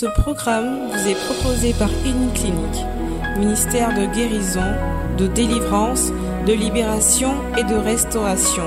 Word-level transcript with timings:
Ce 0.00 0.06
programme 0.06 0.88
vous 0.88 1.08
est 1.08 1.26
proposé 1.26 1.74
par 1.74 1.90
Clinic, 2.00 2.86
ministère 3.38 3.90
de 3.90 4.06
guérison, 4.14 4.72
de 5.18 5.26
délivrance, 5.26 6.08
de 6.46 6.54
libération 6.54 7.34
et 7.58 7.64
de 7.64 7.74
restauration. 7.74 8.62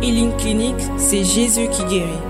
Healing 0.00 0.30
Clinic, 0.36 0.76
c'est 0.98 1.24
Jésus 1.24 1.68
qui 1.68 1.82
guérit. 1.86 2.22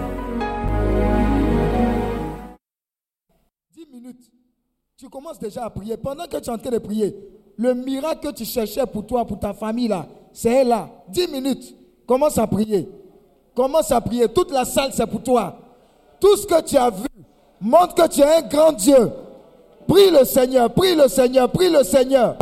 10 3.75 3.87
minutes. 3.93 4.31
Tu 4.97 5.11
commences 5.11 5.39
déjà 5.39 5.67
à 5.67 5.69
prier. 5.69 5.99
Pendant 5.99 6.25
que 6.25 6.39
tu 6.39 6.49
es 6.49 6.51
en 6.51 6.57
train 6.57 6.71
de 6.71 6.79
prier, 6.79 7.15
le 7.59 7.75
miracle 7.75 8.29
que 8.29 8.33
tu 8.33 8.47
cherchais 8.47 8.87
pour 8.87 9.07
toi, 9.07 9.27
pour 9.27 9.41
ta 9.41 9.53
famille, 9.53 9.89
là, 9.89 10.07
c'est 10.33 10.65
là. 10.65 10.89
10 11.11 11.29
minutes. 11.29 11.77
Commence 12.07 12.39
à 12.39 12.47
prier. 12.47 12.89
Commence 13.55 13.93
à 13.93 14.01
prier. 14.01 14.27
Toute 14.29 14.53
la 14.53 14.65
salle, 14.65 14.91
c'est 14.95 15.07
pour 15.07 15.23
toi. 15.23 15.59
Tout 16.19 16.35
ce 16.39 16.47
que 16.47 16.63
tu 16.63 16.79
as 16.79 16.89
vu 16.89 17.09
montre 17.63 17.95
que 17.95 18.09
tu 18.09 18.21
es 18.21 18.25
un 18.25 18.43
grand 18.43 18.73
Dieu. 18.73 19.11
Prie 19.87 20.11
le 20.11 20.25
Seigneur, 20.25 20.71
prie 20.71 20.95
le 20.95 21.09
Seigneur, 21.09 21.51
prie 21.51 21.71
le 21.71 21.85
Seigneur. 21.85 22.37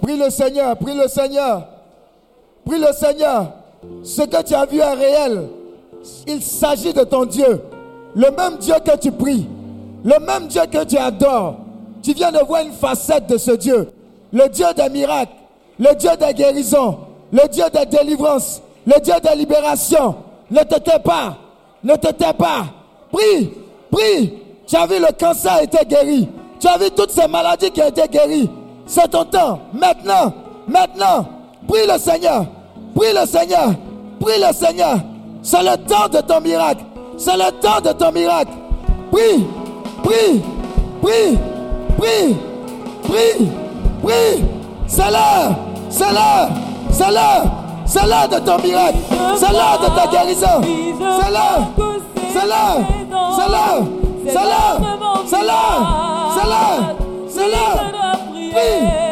Prie 0.00 0.16
le 0.16 0.30
Seigneur, 0.30 0.76
prie 0.76 0.94
le 0.94 1.08
Seigneur. 1.08 1.66
Prie 2.64 2.78
le 2.78 2.92
Seigneur. 2.92 3.52
Ce 4.02 4.22
que 4.22 4.42
tu 4.42 4.54
as 4.54 4.64
vu 4.64 4.78
est 4.78 4.94
réel. 4.94 5.48
Il 6.26 6.42
s'agit 6.42 6.92
de 6.92 7.04
ton 7.04 7.24
Dieu. 7.24 7.60
Le 8.14 8.30
même 8.30 8.58
Dieu 8.58 8.74
que 8.84 8.96
tu 8.96 9.10
pries. 9.10 9.46
Le 10.04 10.18
même 10.20 10.46
Dieu 10.46 10.62
que 10.70 10.84
tu 10.84 10.96
adores. 10.96 11.56
Tu 12.02 12.12
viens 12.12 12.30
de 12.30 12.38
voir 12.46 12.62
une 12.62 12.72
facette 12.72 13.26
de 13.26 13.38
ce 13.38 13.52
Dieu. 13.52 13.90
Le 14.32 14.48
Dieu 14.48 14.66
des 14.76 14.88
miracles. 14.90 15.32
Le 15.78 15.94
Dieu 15.94 16.10
des 16.18 16.34
guérisons. 16.34 16.98
Le 17.32 17.48
Dieu 17.48 17.64
des 17.72 17.86
délivrances. 17.86 18.62
Le 18.86 19.00
Dieu 19.00 19.14
des 19.22 19.36
libérations. 19.36 20.16
Ne 20.50 20.60
te 20.60 20.78
tais 20.78 20.98
pas. 20.98 21.36
Ne 21.82 21.94
te 21.94 22.12
tais 22.12 22.32
pas. 22.32 22.66
Prie. 23.10 23.50
Prie. 23.90 24.34
Tu 24.66 24.76
as 24.76 24.86
vu 24.86 24.98
le 24.98 25.12
cancer 25.18 25.52
a 25.52 25.62
été 25.62 25.84
guéri. 25.84 26.28
Tu 26.60 26.68
as 26.68 26.78
vu 26.78 26.90
toutes 26.90 27.10
ces 27.10 27.26
maladies 27.26 27.70
qui 27.70 27.82
ont 27.82 27.88
été 27.88 28.06
guéries. 28.08 28.50
C'est 28.86 29.08
ton 29.08 29.24
temps. 29.24 29.60
Maintenant. 29.72 30.32
Maintenant. 30.68 31.26
Prie 31.66 31.86
le 31.86 31.98
Seigneur. 31.98 32.46
Prie 32.94 33.12
le 33.12 33.26
Seigneur. 33.26 33.70
Prie 34.20 34.40
le 34.40 34.52
Seigneur. 34.52 34.98
C'est 35.42 35.62
le 35.62 35.76
temps 35.76 36.08
de 36.08 36.20
ton 36.20 36.40
miracle. 36.40 36.84
C'est 37.16 37.36
le 37.36 37.50
temps 37.60 37.80
de 37.82 37.92
ton 37.92 38.12
miracle. 38.12 38.52
Prie. 39.12 39.46
Prie. 40.02 40.42
Prie. 41.02 41.38
Prie. 41.98 42.36
Prie. 43.02 43.48
Prie. 44.02 44.44
C'est 44.86 45.10
l'heure. 45.10 45.56
C'est 45.90 46.12
l'heure. 46.12 46.48
C'est 46.90 47.10
l'heure. 47.10 47.44
C'est 47.86 48.06
l'heure 48.06 48.28
de 48.28 48.38
ton 48.38 48.58
miracle. 48.62 48.98
C'est 49.36 49.52
l'heure 49.52 49.78
de 49.80 49.94
ta 49.94 50.06
guérison. 50.06 50.60
C'est 50.62 51.30
l'heure. 51.30 51.68
C'est 52.32 52.46
l'heure. 52.46 52.80
C'est 53.36 53.48
l'heure. 53.48 53.86
C'est 54.26 54.34
l'heure. 54.34 54.80
C'est 55.26 55.42
l'heure. 55.42 56.24
C'est 56.34 56.46
l'heure. 56.46 56.96
C'est 57.28 57.48
l'heure. 57.48 57.94
Prie. 58.52 59.03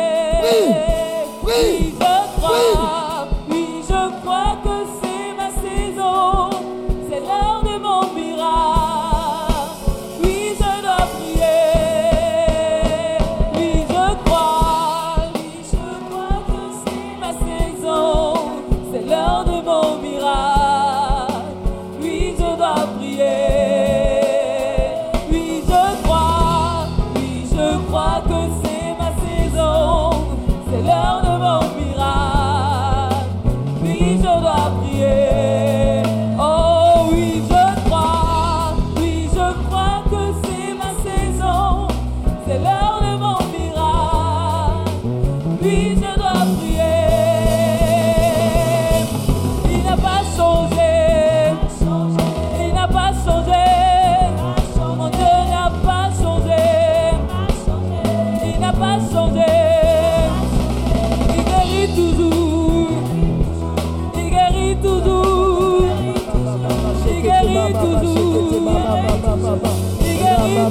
Il 70.64 70.70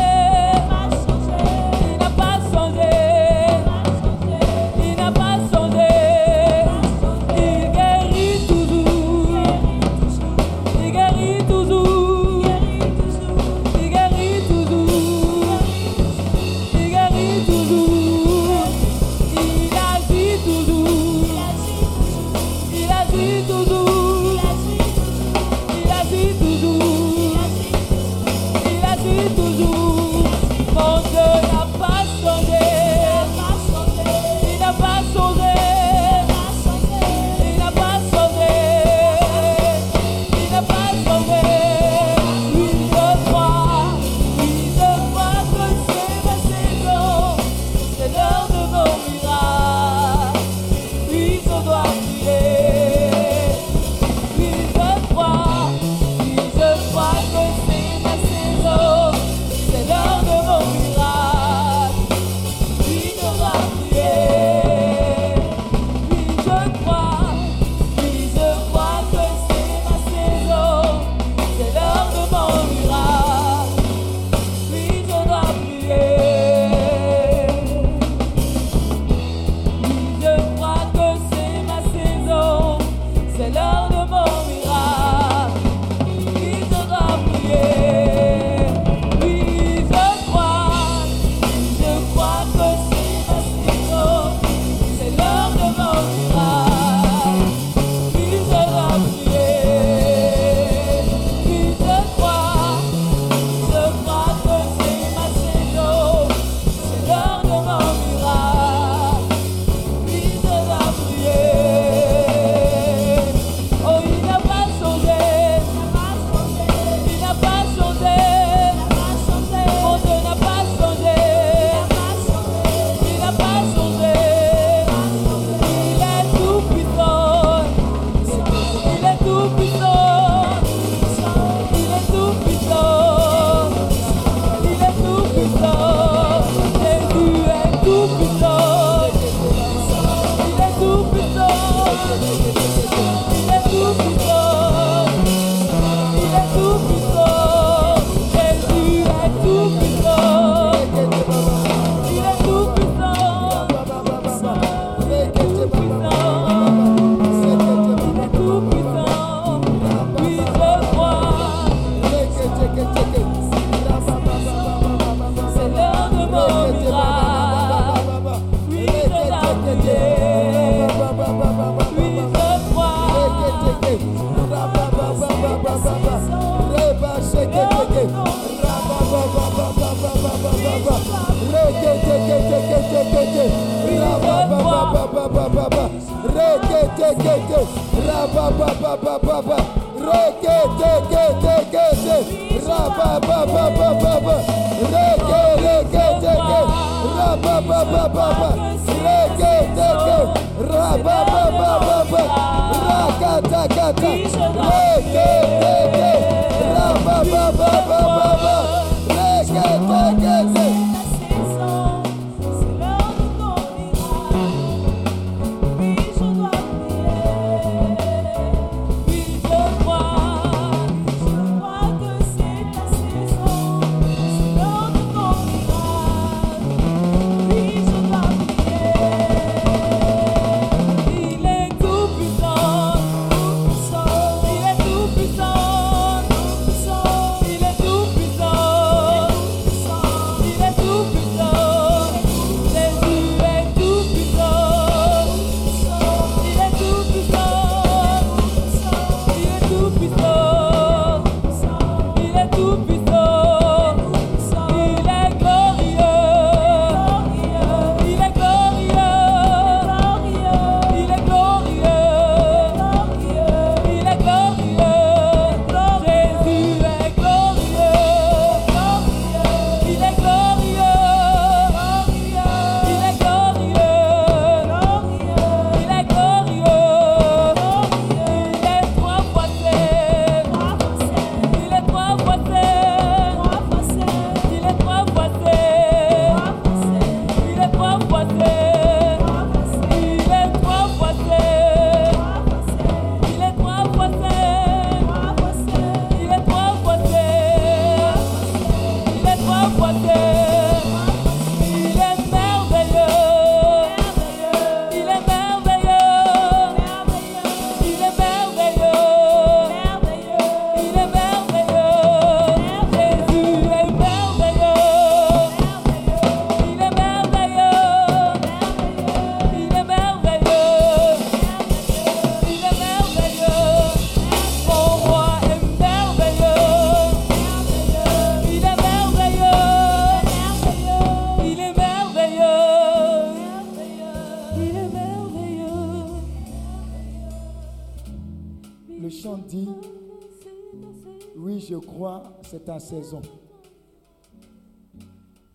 ta 342.63 342.79
saison. 342.79 343.21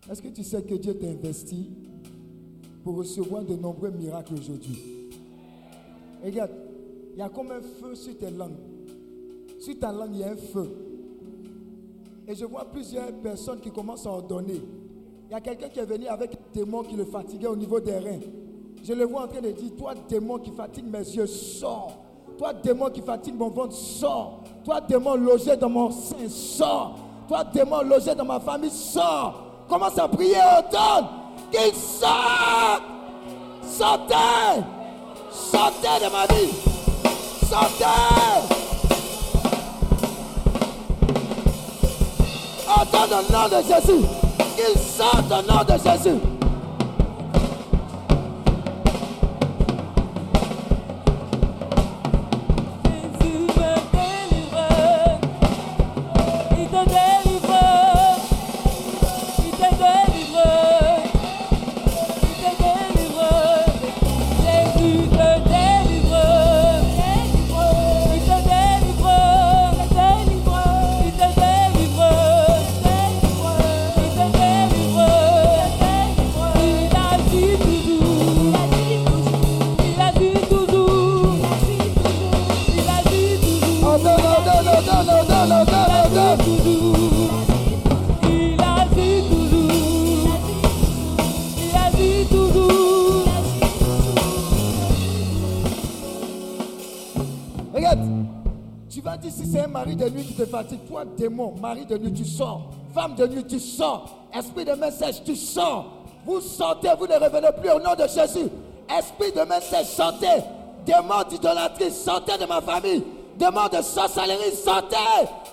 Est-ce 0.09 0.21
que 0.21 0.29
tu 0.29 0.43
sais 0.43 0.61
que 0.61 0.75
Dieu 0.75 0.93
t'a 0.93 1.07
investi 1.07 1.69
pour 2.83 2.95
recevoir 2.95 3.43
de 3.43 3.55
nombreux 3.55 3.91
miracles 3.91 4.35
aujourd'hui? 4.35 5.07
Regarde, 6.23 6.51
il 7.13 7.19
y 7.19 7.21
a 7.21 7.29
comme 7.29 7.51
un 7.51 7.61
feu 7.61 7.95
sur 7.95 8.17
tes 8.17 8.29
langues. 8.31 8.55
Sur 9.59 9.77
ta 9.79 9.91
langue, 9.91 10.11
il 10.13 10.19
y 10.19 10.23
a 10.23 10.31
un 10.31 10.37
feu. 10.37 10.69
Et 12.27 12.35
je 12.35 12.45
vois 12.45 12.65
plusieurs 12.65 13.11
personnes 13.13 13.59
qui 13.59 13.71
commencent 13.71 14.05
à 14.05 14.11
ordonner. 14.11 14.61
Il 15.29 15.31
y 15.31 15.35
a 15.35 15.41
quelqu'un 15.41 15.69
qui 15.69 15.79
est 15.79 15.85
venu 15.85 16.07
avec 16.07 16.33
un 16.35 16.37
démon 16.53 16.83
qui 16.83 16.95
le 16.95 17.05
fatiguait 17.05 17.47
au 17.47 17.55
niveau 17.55 17.79
des 17.79 17.97
reins. 17.97 18.19
Je 18.83 18.93
le 18.93 19.05
vois 19.05 19.23
en 19.23 19.27
train 19.27 19.41
de 19.41 19.51
dire, 19.51 19.75
toi 19.75 19.93
démon 20.07 20.37
qui 20.37 20.51
fatigue 20.51 20.85
mes 20.85 20.99
yeux, 20.99 21.27
sors. 21.27 21.97
Toi 22.37 22.53
démon 22.53 22.89
qui 22.89 23.01
fatigue 23.01 23.35
mon 23.35 23.49
ventre, 23.49 23.73
sors. 23.73 24.43
Toi 24.67 24.81
démon 24.81 25.15
logé 25.15 25.55
dans 25.55 25.69
mon 25.69 25.89
sein, 25.89 26.27
sors. 26.27 26.97
Toi 27.29 27.41
démon 27.53 27.83
logé 27.83 28.13
dans 28.13 28.25
ma 28.25 28.37
famille, 28.37 28.69
sors. 28.69 29.33
Commence 29.69 29.97
à 29.97 30.09
prier, 30.09 30.35
ordonne 30.57 31.07
qu'il 31.49 31.73
sorte. 31.73 32.83
Sortez. 33.61 34.61
Sortez 35.31 36.03
de 36.03 36.11
ma 36.11 36.25
vie. 36.35 36.51
Sortez. 37.49 37.85
Ordonne 42.67 43.19
au 43.19 43.31
nom 43.31 43.47
de 43.47 43.63
Jésus. 43.63 44.05
Qu'il 44.57 44.81
sorte 44.81 45.31
au 45.31 45.49
nom 45.49 45.63
de. 45.63 45.77
Jésus 45.81 46.36
toi 100.63 101.03
démon, 101.17 101.53
mari 101.61 101.85
de 101.85 101.97
nuit, 101.97 102.13
tu 102.13 102.25
sors. 102.25 102.61
Femme 102.93 103.15
de 103.15 103.27
nuit, 103.27 103.43
tu 103.45 103.59
sors. 103.59 104.09
Esprit 104.33 104.65
de 104.65 104.71
sèche, 104.91 105.23
tu 105.23 105.35
sors. 105.35 105.85
Vous 106.25 106.41
sortez, 106.41 106.89
vous 106.97 107.07
ne 107.07 107.13
revenez 107.13 107.49
plus 107.59 107.69
au 107.71 107.79
nom 107.79 107.95
de 107.95 108.07
Jésus. 108.07 108.49
Esprit 108.89 109.31
de 109.31 109.61
sèche, 109.61 109.87
sortez. 109.87 110.43
Démon 110.85 111.23
d'idolâtrie, 111.29 111.91
sortez 111.91 112.37
de 112.37 112.45
ma 112.45 112.61
famille. 112.61 113.03
Démon 113.37 113.67
de 113.71 113.81
sorcellerie, 113.81 114.55
sortez. 114.55 114.95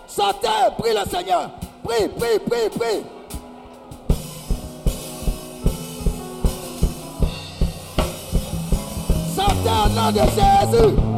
Sortez, 0.07 0.49
prie 0.79 0.93
le 0.95 1.09
Seigneur. 1.11 1.51
Prie, 1.83 2.09
prie, 2.09 2.39
prie, 2.39 2.71
prie. 2.71 3.05
Sortez 9.35 9.69
au 9.69 9.89
nom 9.91 10.13
de 10.13 10.19
Jésus. 10.19 11.14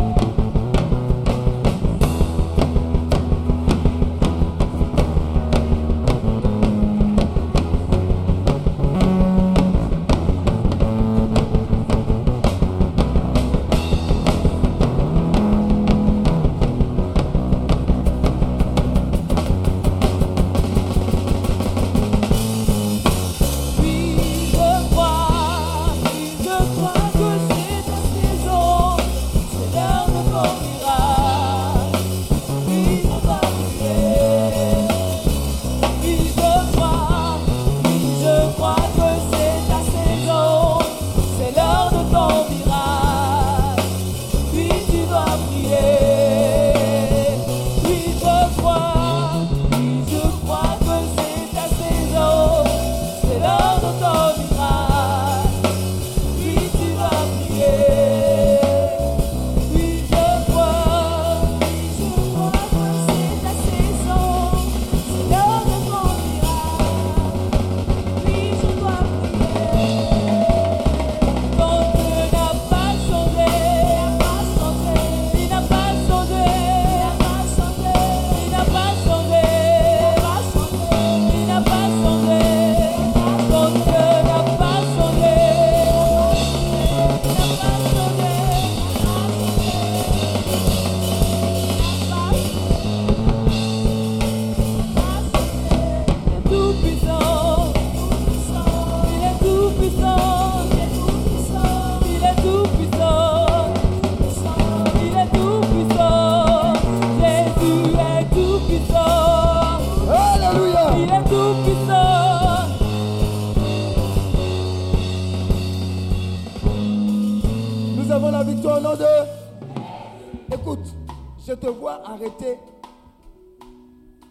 Arrêter 122.17 122.59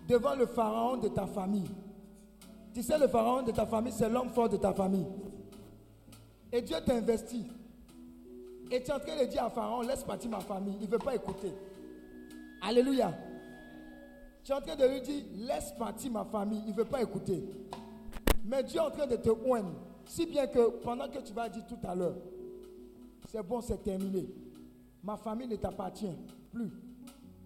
devant 0.07 0.35
le 0.35 0.45
pharaon 0.45 0.97
de 0.97 1.07
ta 1.07 1.25
famille. 1.25 1.69
Tu 2.73 2.83
sais, 2.83 2.97
le 2.97 3.07
pharaon 3.07 3.43
de 3.43 3.51
ta 3.51 3.65
famille, 3.65 3.93
c'est 3.93 4.09
l'homme 4.09 4.29
fort 4.29 4.49
de 4.49 4.57
ta 4.57 4.73
famille. 4.73 5.05
Et 6.51 6.61
Dieu 6.61 6.77
t'investit. 6.85 7.47
Et 8.71 8.81
tu 8.81 8.89
es 8.89 8.93
en 8.93 8.99
train 8.99 9.15
de 9.17 9.25
dire 9.25 9.43
à 9.43 9.49
Pharaon, 9.49 9.81
laisse 9.81 10.03
partir 10.03 10.29
ma 10.29 10.39
famille. 10.39 10.75
Il 10.81 10.87
ne 10.87 10.91
veut 10.91 10.99
pas 10.99 11.15
écouter. 11.15 11.53
Alléluia. 12.61 13.13
Tu 14.43 14.51
es 14.51 14.55
en 14.55 14.61
train 14.61 14.75
de 14.75 14.85
lui 14.85 15.01
dire, 15.01 15.23
laisse 15.35 15.71
partir 15.77 16.11
ma 16.11 16.25
famille. 16.25 16.61
Il 16.65 16.71
ne 16.71 16.77
veut 16.77 16.85
pas 16.85 17.01
écouter. 17.01 17.43
Mais 18.43 18.63
Dieu 18.63 18.79
est 18.79 18.83
en 18.83 18.89
train 18.89 19.05
de 19.05 19.15
te 19.15 19.29
oindre. 19.29 19.73
Si 20.05 20.25
bien 20.25 20.47
que 20.47 20.69
pendant 20.81 21.07
que 21.07 21.19
tu 21.19 21.33
vas 21.33 21.47
dire 21.49 21.65
tout 21.67 21.79
à 21.83 21.93
l'heure, 21.93 22.15
c'est 23.29 23.43
bon, 23.43 23.61
c'est 23.61 23.81
terminé. 23.83 24.27
Ma 25.03 25.17
famille 25.17 25.47
ne 25.47 25.55
t'appartient 25.55 26.15
plus. 26.51 26.71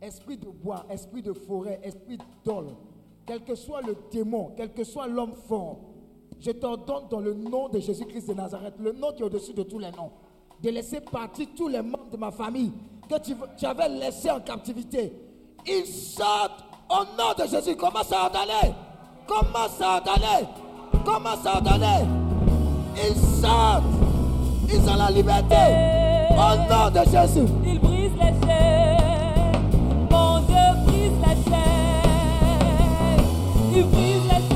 Esprit 0.01 0.37
de 0.37 0.47
bois, 0.47 0.85
esprit 0.89 1.21
de 1.21 1.33
forêt, 1.33 1.79
esprit 1.83 2.17
d'ol, 2.45 2.67
quel 3.25 3.43
que 3.43 3.53
soit 3.53 3.81
le 3.81 3.95
démon, 4.11 4.53
quel 4.55 4.73
que 4.73 4.83
soit 4.83 5.07
l'homme 5.07 5.33
fort, 5.33 5.79
je 6.39 6.51
t'ordonne 6.51 7.07
dans 7.09 7.19
le 7.19 7.33
nom 7.33 7.67
de 7.67 7.79
Jésus-Christ 7.79 8.29
de 8.29 8.33
Nazareth, 8.33 8.75
le 8.79 8.93
nom 8.93 9.11
qui 9.11 9.21
est 9.21 9.25
au-dessus 9.25 9.53
de 9.53 9.63
tous 9.63 9.79
les 9.79 9.91
noms, 9.91 10.11
de 10.63 10.69
laisser 10.69 11.01
partir 11.01 11.47
tous 11.55 11.67
les 11.67 11.81
membres 11.81 12.09
de 12.11 12.17
ma 12.17 12.31
famille 12.31 12.71
que 13.09 13.15
tu, 13.19 13.65
avais 13.65 13.89
laissés 13.89 14.31
en 14.31 14.39
captivité. 14.39 15.11
Ils 15.67 15.85
sortent 15.85 16.63
au 16.89 17.03
nom 17.17 17.33
de 17.37 17.49
Jésus. 17.49 17.75
Commence 17.75 18.11
à 18.13 18.25
ordonner. 18.25 18.73
Commence 19.27 19.81
à 19.81 19.97
ordonner. 19.97 20.47
Commence 21.05 21.45
à 21.45 21.55
ordonner. 21.55 22.05
Ils 22.95 23.41
sortent. 23.41 23.83
Ils 24.71 24.89
ont 24.89 24.95
la 24.95 25.11
liberté. 25.11 25.55
Au 26.31 26.55
nom 26.71 26.89
de 26.89 27.09
Jésus. 27.09 27.51
Il 27.65 27.79
brise 27.79 28.11
les 28.13 28.47
chaînes. 28.47 29.08
You 33.71 33.85
please 33.85 34.25
let 34.25 34.48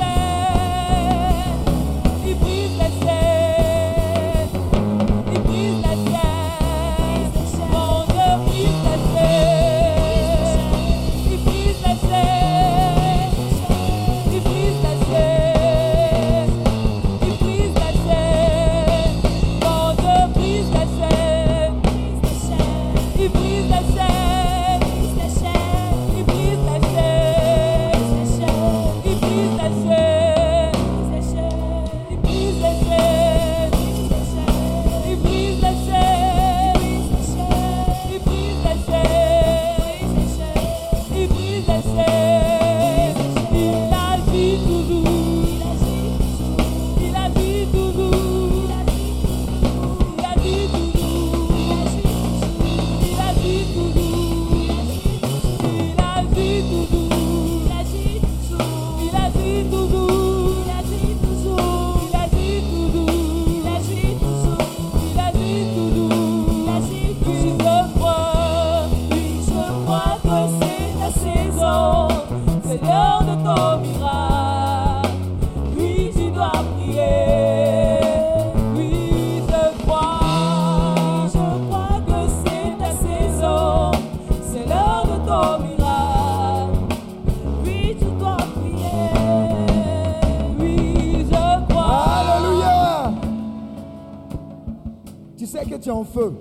feu. 96.02 96.32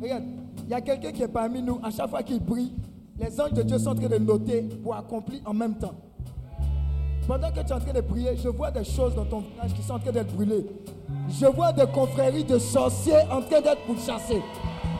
Regarde, 0.00 0.24
il 0.64 0.70
y 0.70 0.74
a 0.74 0.80
quelqu'un 0.80 1.10
qui 1.10 1.22
est 1.22 1.28
parmi 1.28 1.62
nous. 1.62 1.80
À 1.82 1.90
chaque 1.90 2.10
fois 2.10 2.22
qu'il 2.22 2.40
brille, 2.40 2.74
les 3.18 3.40
anges 3.40 3.52
de 3.52 3.62
Dieu 3.62 3.78
sont 3.78 3.90
en 3.90 3.94
train 3.94 4.08
de 4.08 4.18
noter 4.18 4.68
pour 4.82 4.94
accomplir 4.94 5.40
en 5.44 5.54
même 5.54 5.74
temps. 5.74 5.94
Pendant 7.26 7.50
que 7.50 7.60
tu 7.60 7.66
es 7.66 7.72
en 7.72 7.80
train 7.80 7.92
de 7.92 8.00
prier, 8.00 8.36
je 8.36 8.48
vois 8.48 8.70
des 8.70 8.84
choses 8.84 9.14
dans 9.14 9.24
ton 9.24 9.40
visage 9.40 9.74
qui 9.74 9.82
sont 9.82 9.94
en 9.94 9.98
train 9.98 10.12
d'être 10.12 10.34
brûlées. 10.34 10.66
Je 11.28 11.46
vois 11.46 11.72
des 11.72 11.86
confréries 11.86 12.44
de 12.44 12.58
sorciers 12.58 13.22
en 13.30 13.40
train 13.40 13.60
d'être 13.60 13.82
pourchassés. 13.86 14.42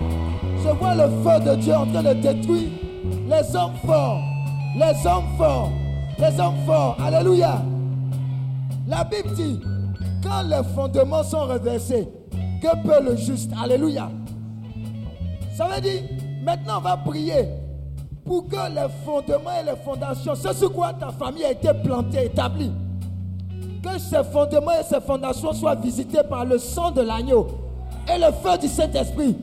Je 0.01 0.69
vois 0.69 0.95
le 0.95 1.05
feu 1.23 1.51
de 1.51 1.57
Dieu 1.57 1.75
en 1.75 1.87
train 1.87 2.03
de 2.03 2.21
détruire 2.21 2.71
les 3.29 3.57
hommes 3.57 3.77
forts. 3.87 4.21
Les 4.77 5.07
hommes 5.07 5.37
forts. 5.37 5.71
Les 6.19 6.41
hommes 6.41 6.59
forts. 6.67 6.97
Alléluia. 7.01 7.63
La 8.87 9.05
Bible 9.05 9.35
dit, 9.35 9.61
quand 10.23 10.43
les 10.43 10.63
fondements 10.75 11.23
sont 11.23 11.47
reversés, 11.47 12.09
que 12.61 12.77
peut 12.83 13.03
le 13.03 13.17
juste? 13.17 13.51
Alléluia. 13.63 14.11
Ça 15.57 15.67
veut 15.67 15.81
dire, 15.81 16.03
maintenant 16.45 16.79
on 16.79 16.83
va 16.83 16.97
prier 16.97 17.49
pour 18.25 18.47
que 18.47 18.55
les 18.55 18.87
fondements 19.05 19.51
et 19.61 19.65
les 19.65 19.77
fondations, 19.85 20.35
ce 20.35 20.53
sur 20.53 20.73
quoi 20.73 20.93
ta 20.93 21.11
famille 21.11 21.45
a 21.45 21.53
été 21.53 21.71
plantée, 21.83 22.27
établie, 22.27 22.71
que 23.83 23.99
ces 23.99 24.23
fondements 24.25 24.73
et 24.79 24.85
ces 24.85 25.01
fondations 25.01 25.53
soient 25.53 25.75
visités 25.75 26.23
par 26.29 26.45
le 26.45 26.59
sang 26.59 26.91
de 26.91 27.01
l'agneau 27.01 27.47
et 28.07 28.19
le 28.19 28.27
feu 28.43 28.59
du 28.59 28.69
Saint-Esprit, 28.69 29.37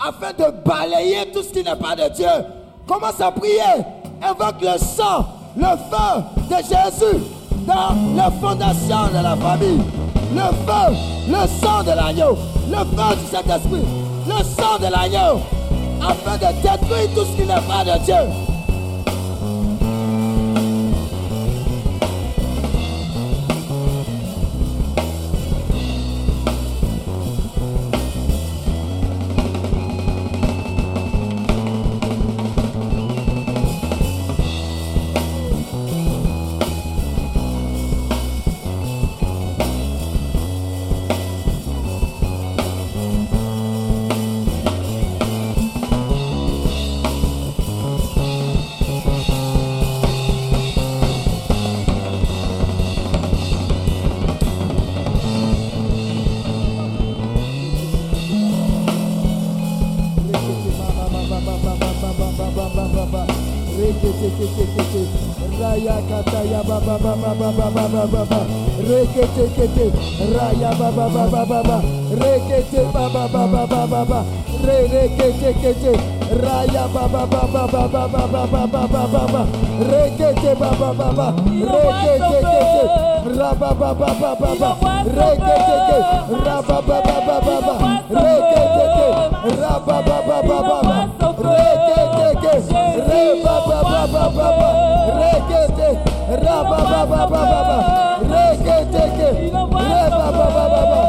afin 0.00 0.32
de 0.32 0.50
balayer 0.64 1.30
tout 1.32 1.42
ce 1.42 1.50
qui 1.52 1.62
n'est 1.62 1.76
pas 1.76 1.94
de 1.94 2.12
Dieu. 2.14 2.26
Commence 2.86 3.20
à 3.20 3.30
prier, 3.30 3.60
invoque 4.22 4.60
le 4.60 4.78
sang, 4.78 5.26
le 5.56 5.62
feu 5.62 6.22
de 6.50 6.56
Jésus 6.56 7.24
dans 7.66 7.94
les 8.14 8.40
fondations 8.40 9.08
de 9.08 9.22
la 9.22 9.36
famille. 9.36 9.80
Le 10.32 10.40
feu, 10.66 10.96
le 11.28 11.46
sang 11.60 11.82
de 11.82 11.90
l'agneau, 11.90 12.36
le 12.68 12.78
feu 12.78 13.16
du 13.16 13.26
Saint-Esprit, 13.30 13.82
le 14.26 14.42
sang 14.42 14.78
de 14.78 14.90
l'agneau, 14.90 15.40
afin 16.00 16.36
de 16.36 16.62
détruire 16.62 17.08
tout 17.14 17.24
ce 17.24 17.36
qui 17.36 17.46
n'est 17.46 17.54
pas 17.54 17.84
de 17.84 18.04
Dieu. 18.04 18.53
ba 67.44 67.52
ba 67.52 67.68
ba 67.70 67.88
ba 67.92 68.06
ba 68.06 68.24
ba 68.24 68.40
rekete 68.88 69.44
kete 69.56 69.86
raya 70.32 70.70
ba 70.80 70.88
ba 70.96 71.06
ba 71.12 71.24
ba 71.28 71.42
ba 71.44 71.60
ba 71.68 71.78
rekete 72.22 72.80
ba 72.92 73.04
ba 73.12 73.28
ba 73.28 73.44
ba 73.52 73.66
ba 73.66 73.86
ba 73.86 74.04
ba 74.08 74.20
re 74.64 74.76
rekete 74.88 75.50
kete 75.60 75.92
raya 76.40 76.88
ba 76.94 77.04
ba 77.12 77.26
ba 77.26 77.42
ba 77.52 77.66
ba 77.68 77.84
ba 77.92 78.08
ba 78.08 78.24
ba 78.32 78.46
ba 78.48 78.66
ba 78.66 78.86
ba 78.88 79.02
ba 79.12 79.22
ba 79.32 79.42
rekete 79.92 80.52
ba 80.60 80.70
ba 80.80 80.90
ba 80.98 81.08
ba 81.18 81.26
rekete 81.68 82.40
kete 82.48 82.82
ra 83.36 83.50
ba 83.60 83.70
ba 83.80 83.90
ba 83.92 84.10
ba 84.20 84.30
ba 84.40 84.50
ba 84.60 84.70
rekete 85.04 85.66
kete 85.68 85.98
ra 86.44 86.56
ba 86.68 86.78
ba 86.88 86.98
ba 87.04 87.18
ba 87.28 87.38
ba 87.44 87.56
ba 87.60 87.76
rekete 88.08 88.84
kete 88.96 89.06
ra 89.60 89.76
ba 89.86 89.96
ba 90.06 90.18
ba 90.28 90.38
ba 90.48 90.58
ba 90.64 90.78
ba 90.88 90.96
rekete 91.44 92.38
kete 92.40 92.52
re 93.08 93.24
ba 93.44 93.56
ba 93.68 93.78
ba 93.84 94.02
ba 94.12 94.24
ba 94.36 94.48
ba 94.58 94.68
rekete 95.20 95.73
Rabababababa. 96.42 97.76
Reketeke. 98.30 99.28
Rabababababa. 99.52 101.03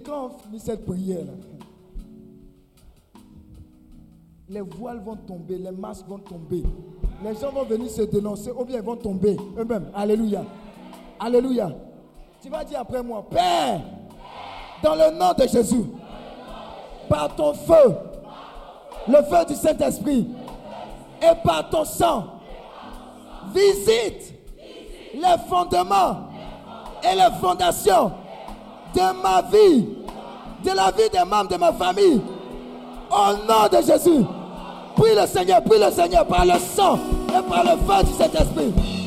Quand 0.00 0.26
on 0.26 0.28
finit 0.30 0.60
cette 0.60 0.84
prière, 0.84 1.26
les 4.48 4.60
voiles 4.60 5.00
vont 5.00 5.16
tomber, 5.16 5.58
les 5.58 5.70
masques 5.70 6.06
vont 6.06 6.18
tomber. 6.18 6.62
Les 7.24 7.34
gens 7.34 7.50
vont 7.50 7.64
venir 7.64 7.90
se 7.90 8.02
dénoncer 8.02 8.50
ou 8.50 8.64
bien 8.64 8.76
ils 8.76 8.84
vont 8.84 8.96
tomber 8.96 9.36
eux-mêmes. 9.58 9.90
Alléluia. 9.94 10.44
Alléluia. 11.18 11.70
Tu 12.42 12.48
vas 12.48 12.62
dire 12.64 12.80
après 12.80 13.02
moi, 13.02 13.24
Père, 13.28 13.80
dans 14.82 14.94
le 14.94 15.16
nom 15.18 15.32
de 15.32 15.48
Jésus, 15.48 15.84
par 17.08 17.34
ton 17.34 17.54
feu, 17.54 17.96
le 19.08 19.22
feu 19.22 19.44
du 19.48 19.54
Saint-Esprit, 19.54 20.28
et 21.22 21.34
par 21.42 21.70
ton 21.70 21.84
sang, 21.84 22.24
visite 23.54 24.34
les 25.14 25.48
fondements 25.48 26.28
et 27.02 27.14
les 27.14 27.38
fondations 27.40 28.12
de 28.96 29.22
ma 29.22 29.42
vie, 29.42 29.86
de 30.64 30.70
la 30.74 30.90
vie 30.90 31.10
des 31.12 31.24
membres 31.24 31.50
de 31.50 31.56
ma 31.56 31.72
famille. 31.72 32.20
Au 33.10 33.32
nom 33.46 33.68
de 33.70 33.86
Jésus, 33.86 34.24
prie 34.96 35.14
le 35.14 35.26
Seigneur, 35.26 35.62
prie 35.62 35.78
le 35.78 35.90
Seigneur 35.90 36.26
par 36.26 36.44
le 36.44 36.54
sang 36.74 36.98
et 37.28 37.48
par 37.48 37.62
le 37.62 37.70
feu 37.70 38.04
du 38.04 38.12
Saint-Esprit. 38.14 39.05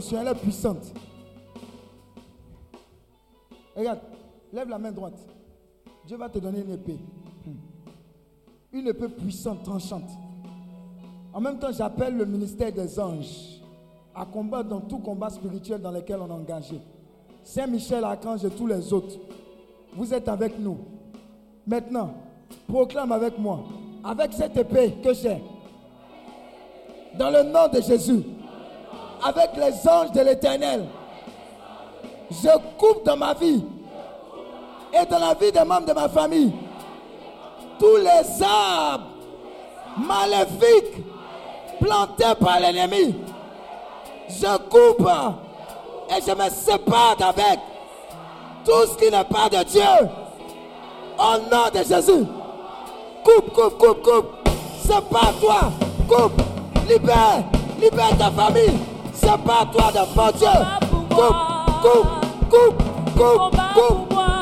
Intention, 0.00 0.18
elle 0.22 0.28
est 0.28 0.34
puissante. 0.40 0.94
Regarde, 3.76 3.98
lève 4.50 4.68
la 4.70 4.78
main 4.78 4.92
droite. 4.92 5.18
Dieu 6.06 6.16
va 6.16 6.30
te 6.30 6.38
donner 6.38 6.60
une 6.60 6.72
épée. 6.72 6.98
Hmm. 7.46 8.78
Une 8.78 8.86
épée 8.88 9.08
puissante, 9.08 9.62
tranchante. 9.62 10.08
En 11.34 11.40
même 11.42 11.58
temps, 11.58 11.70
j'appelle 11.70 12.16
le 12.16 12.24
ministère 12.24 12.72
des 12.72 12.98
anges 12.98 13.60
à 14.14 14.24
combattre 14.24 14.70
dans 14.70 14.80
tout 14.80 15.00
combat 15.00 15.28
spirituel 15.28 15.82
dans 15.82 15.90
lequel 15.90 16.18
on 16.20 16.28
est 16.28 16.32
engagé. 16.32 16.80
Saint-Michel, 17.44 18.02
Archange 18.02 18.42
et 18.46 18.50
tous 18.50 18.66
les 18.66 18.92
autres. 18.94 19.16
Vous 19.94 20.14
êtes 20.14 20.28
avec 20.28 20.58
nous. 20.58 20.78
Maintenant, 21.66 22.14
proclame 22.66 23.12
avec 23.12 23.38
moi, 23.38 23.64
avec 24.02 24.32
cette 24.32 24.56
épée 24.56 24.94
que 25.04 25.12
j'ai, 25.12 25.42
dans 27.18 27.28
le 27.28 27.42
nom 27.42 27.68
de 27.68 27.82
Jésus, 27.82 28.22
avec 29.24 29.50
les 29.56 29.88
anges 29.88 30.12
de 30.12 30.20
l'éternel, 30.20 30.86
je 32.30 32.48
coupe 32.78 33.04
dans 33.04 33.16
ma 33.16 33.34
vie 33.34 33.64
et 34.92 35.06
dans 35.06 35.18
la 35.18 35.34
vie 35.34 35.52
des 35.52 35.64
membres 35.64 35.86
de 35.86 35.92
ma 35.92 36.08
famille 36.08 36.52
tous 37.80 37.96
les 37.96 38.42
arbres 38.42 39.06
maléfiques 39.96 41.02
plantés 41.80 42.34
par 42.38 42.60
l'ennemi. 42.60 43.14
Je 44.28 44.56
coupe 44.68 45.08
et 46.10 46.20
je 46.24 46.32
me 46.32 46.50
sépare 46.50 47.16
d'avec 47.18 47.58
tout 48.64 48.86
ce 48.86 48.96
qui 48.98 49.10
n'est 49.10 49.24
pas 49.24 49.48
de 49.48 49.64
Dieu. 49.64 50.08
Au 51.18 51.38
nom 51.50 51.68
de 51.72 51.78
Jésus. 51.78 52.26
Coupe, 53.24 53.52
coupe, 53.52 53.78
coupe, 53.78 54.02
coupe. 54.02 54.48
Sépare-toi. 54.82 55.72
Coupe. 56.08 56.42
Libère. 56.88 57.44
Libère 57.80 58.16
ta 58.18 58.30
famille. 58.30 58.78
C'est 59.20 59.44
pas 59.44 59.66
toi 59.70 59.92
de 59.92 60.16
mentir. 60.16 60.80
Coupe, 61.10 61.36
coupe, 61.82 62.08
coupe, 62.48 62.82
coupe, 63.16 63.56
coupe. 63.74 64.39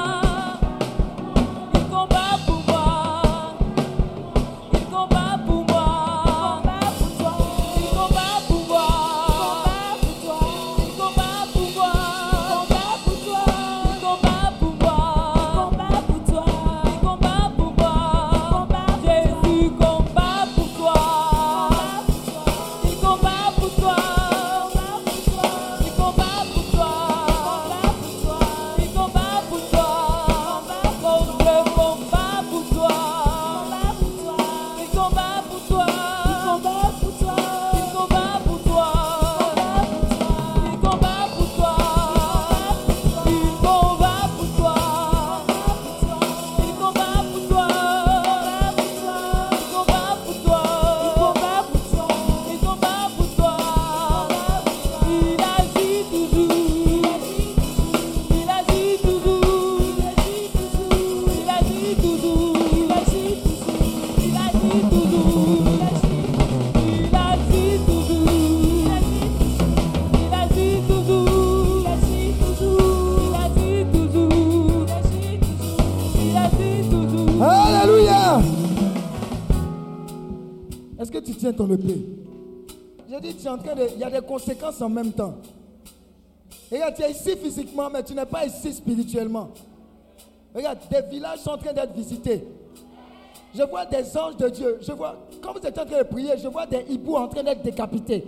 Il 83.95 83.99
y 83.99 84.05
a 84.05 84.11
des 84.11 84.27
conséquences 84.27 84.81
en 84.81 84.89
même 84.89 85.13
temps. 85.13 85.35
Regarde, 86.71 86.95
tu 86.95 87.03
es 87.03 87.11
ici 87.11 87.37
physiquement, 87.37 87.89
mais 87.91 88.03
tu 88.03 88.15
n'es 88.15 88.27
pas 88.27 88.45
ici 88.45 88.73
spirituellement. 88.73 89.51
Regarde, 90.55 90.79
des 90.91 91.03
villages 91.03 91.41
sont 91.41 91.51
en 91.51 91.59
train 91.59 91.73
d'être 91.73 91.93
visités. 91.93 92.45
Je 93.55 93.63
vois 93.63 93.87
des 93.87 94.17
anges 94.17 94.37
de 94.37 94.49
Dieu. 94.49 94.79
Je 94.81 94.93
vois, 94.93 95.17
quand 95.43 95.53
vous 95.53 95.67
êtes 95.67 95.79
en 95.79 95.85
train 95.87 95.99
de 95.99 96.05
prier, 96.05 96.33
je 96.37 96.49
vois 96.49 96.67
des 96.67 96.85
hiboux 96.89 97.17
en 97.17 97.29
train 97.29 97.43
d'être 97.43 97.63
décapités. 97.63 98.27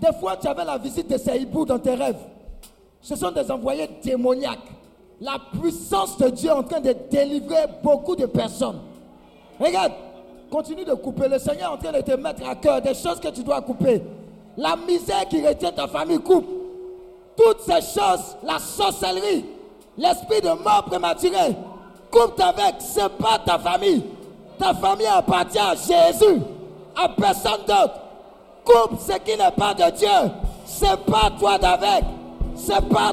Des 0.00 0.12
fois, 0.18 0.36
tu 0.36 0.46
avais 0.46 0.64
la 0.64 0.78
visite 0.78 1.08
de 1.10 1.18
ces 1.18 1.38
hiboux 1.38 1.64
dans 1.64 1.78
tes 1.78 1.94
rêves. 1.94 2.20
Ce 3.00 3.14
sont 3.16 3.30
des 3.30 3.50
envoyés 3.50 3.88
démoniaques. 4.02 4.58
La 5.20 5.38
puissance 5.60 6.16
de 6.18 6.28
Dieu 6.28 6.50
est 6.50 6.52
en 6.52 6.62
train 6.62 6.80
de 6.80 6.94
délivrer 7.10 7.66
beaucoup 7.82 8.14
de 8.14 8.26
personnes. 8.26 8.80
Regarde, 9.58 9.92
continue 10.50 10.84
de 10.84 10.94
couper. 10.94 11.28
Le 11.28 11.38
Seigneur 11.38 11.72
est 11.72 11.74
en 11.74 11.76
train 11.76 11.92
de 11.92 12.02
te 12.02 12.12
mettre 12.12 12.48
à 12.48 12.54
cœur 12.54 12.80
des 12.80 12.94
choses 12.94 13.20
que 13.20 13.28
tu 13.28 13.42
dois 13.42 13.60
couper. 13.60 14.02
La 14.56 14.76
misère 14.76 15.26
qui 15.28 15.46
retient 15.46 15.72
ta 15.72 15.86
famille, 15.86 16.18
coupe. 16.18 16.46
Toutes 17.36 17.60
ces 17.60 17.80
choses, 17.80 18.36
la 18.42 18.58
sorcellerie, 18.58 19.44
l'esprit 19.96 20.40
de 20.40 20.48
mort 20.48 20.84
prématurée, 20.86 21.54
coupe 22.10 22.40
avec. 22.40 22.76
Pas 23.18 23.38
ta 23.44 23.58
famille. 23.58 24.02
Ta 24.58 24.74
famille 24.74 25.06
appartient 25.06 25.58
à 25.58 25.74
Jésus, 25.74 26.42
à 26.96 27.08
personne 27.08 27.60
d'autre. 27.66 28.00
Coupe 28.64 28.98
ce 29.00 29.16
qui 29.18 29.36
n'est 29.38 29.52
pas 29.52 29.72
de 29.74 29.96
Dieu. 29.96 30.08
C'est 30.64 30.98
pas 31.04 31.30
toi 31.38 31.58
d'avec. 31.58 32.04
C'est 32.56 32.88
pas 32.88 33.12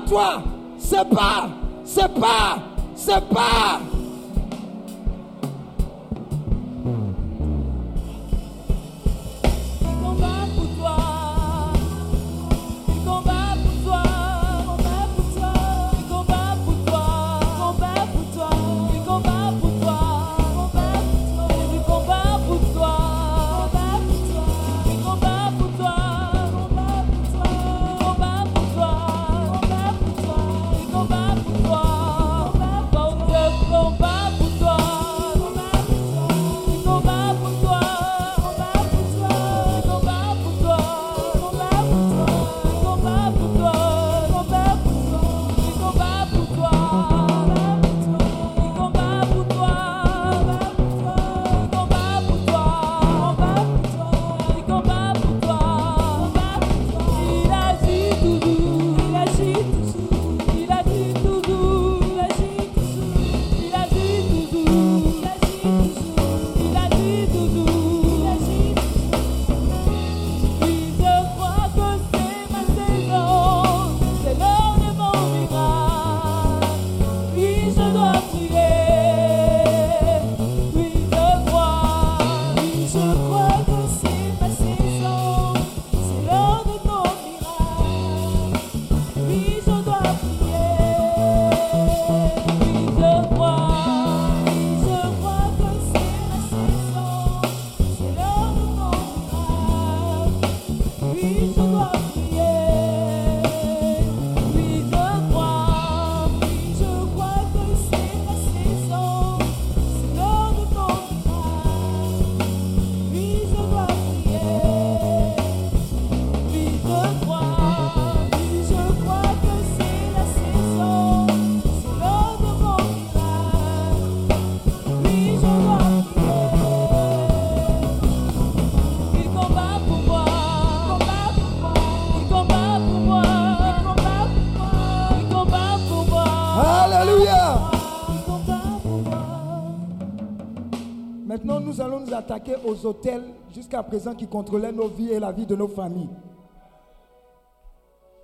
attaquer 142.15 142.55
aux 142.65 142.85
hôtels 142.85 143.23
jusqu'à 143.53 143.83
présent 143.83 144.15
qui 144.15 144.27
contrôlaient 144.27 144.71
nos 144.71 144.87
vies 144.87 145.11
et 145.11 145.19
la 145.19 145.31
vie 145.31 145.45
de 145.45 145.55
nos 145.55 145.67
familles. 145.67 146.09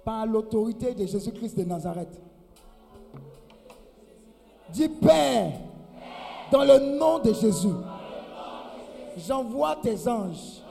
Par 0.04 0.26
l'autorité 0.26 0.94
de 0.94 1.06
Jésus-Christ 1.06 1.58
de 1.58 1.64
Nazareth. 1.64 2.20
Dis 4.70 4.90
Père, 4.90 5.52
dans 6.52 6.64
le 6.64 6.98
nom 6.98 7.20
de 7.20 7.34
Jésus, 7.34 7.76
j'envoie 9.18 9.76
tes 9.82 10.08
anges, 10.08 10.64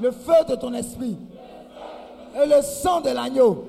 le 0.00 0.10
feu 0.10 0.44
de 0.48 0.56
ton 0.56 0.72
esprit 0.74 1.16
et 2.34 2.46
le 2.46 2.62
sang 2.62 3.00
de 3.00 3.10
l'agneau. 3.10 3.64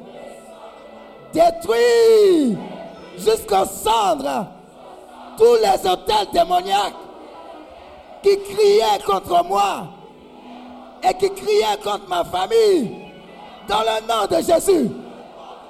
Détruis 1.34 2.58
jusqu'aux 3.18 3.66
cendres 3.66 4.48
tous 5.38 5.56
les 5.62 5.90
hôtels 5.90 6.28
démoniaques 6.34 7.09
qui 8.24 8.38
criaient 8.40 9.04
contre 9.06 9.44
moi 9.46 9.88
et 11.04 11.14
qui 11.14 11.30
criaient 11.32 11.78
contre 11.84 12.08
ma 12.08 12.24
famille. 12.24 12.92
Dans 13.68 13.82
le 13.82 14.08
nom 14.08 14.26
de 14.30 14.44
Jésus, 14.44 14.90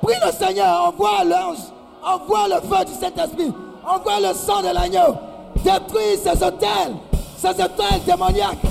prie 0.01 0.15
le 0.25 0.31
Seigneur, 0.31 0.85
envoie 0.87 1.23
l'ange, 1.25 1.57
envoie 2.03 2.47
le 2.47 2.55
feu 2.55 2.85
du 2.85 2.93
Saint-Esprit, 2.93 3.53
envoie 3.85 4.19
le 4.19 4.33
sang 4.33 4.61
de 4.61 4.73
l'agneau. 4.73 5.17
Détruis 5.57 6.17
ces 6.23 6.41
hôtels, 6.43 6.95
ces 7.37 7.49
hôtels 7.49 8.01
démoniaques. 8.05 8.68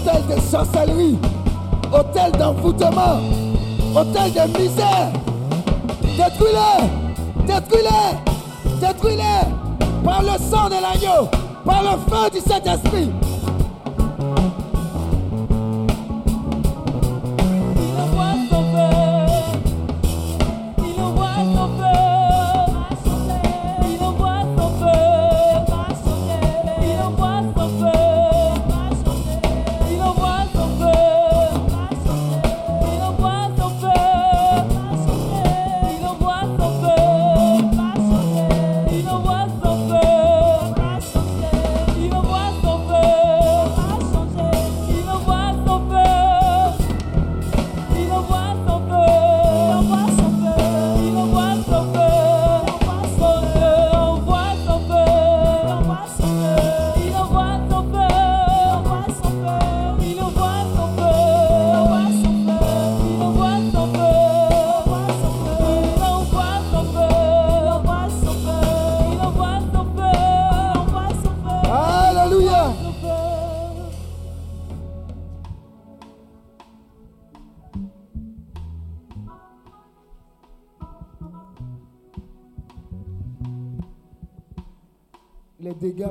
Hôtel 0.00 0.22
de 0.34 0.40
sorcellerie, 0.40 1.18
hôtel 1.92 2.32
d'envoûtement, 2.32 3.20
hôtel 3.94 4.32
de 4.32 4.58
misère. 4.58 5.12
Détruis-les, 6.16 7.46
détruis-les, 7.46 8.80
détruis-les 8.80 10.02
par 10.02 10.22
le 10.22 10.38
sang 10.38 10.70
de 10.70 10.80
l'agneau, 10.80 11.28
par 11.66 11.82
le 11.82 11.98
feu 12.08 12.30
du 12.30 12.40
Saint-Esprit. 12.40 13.10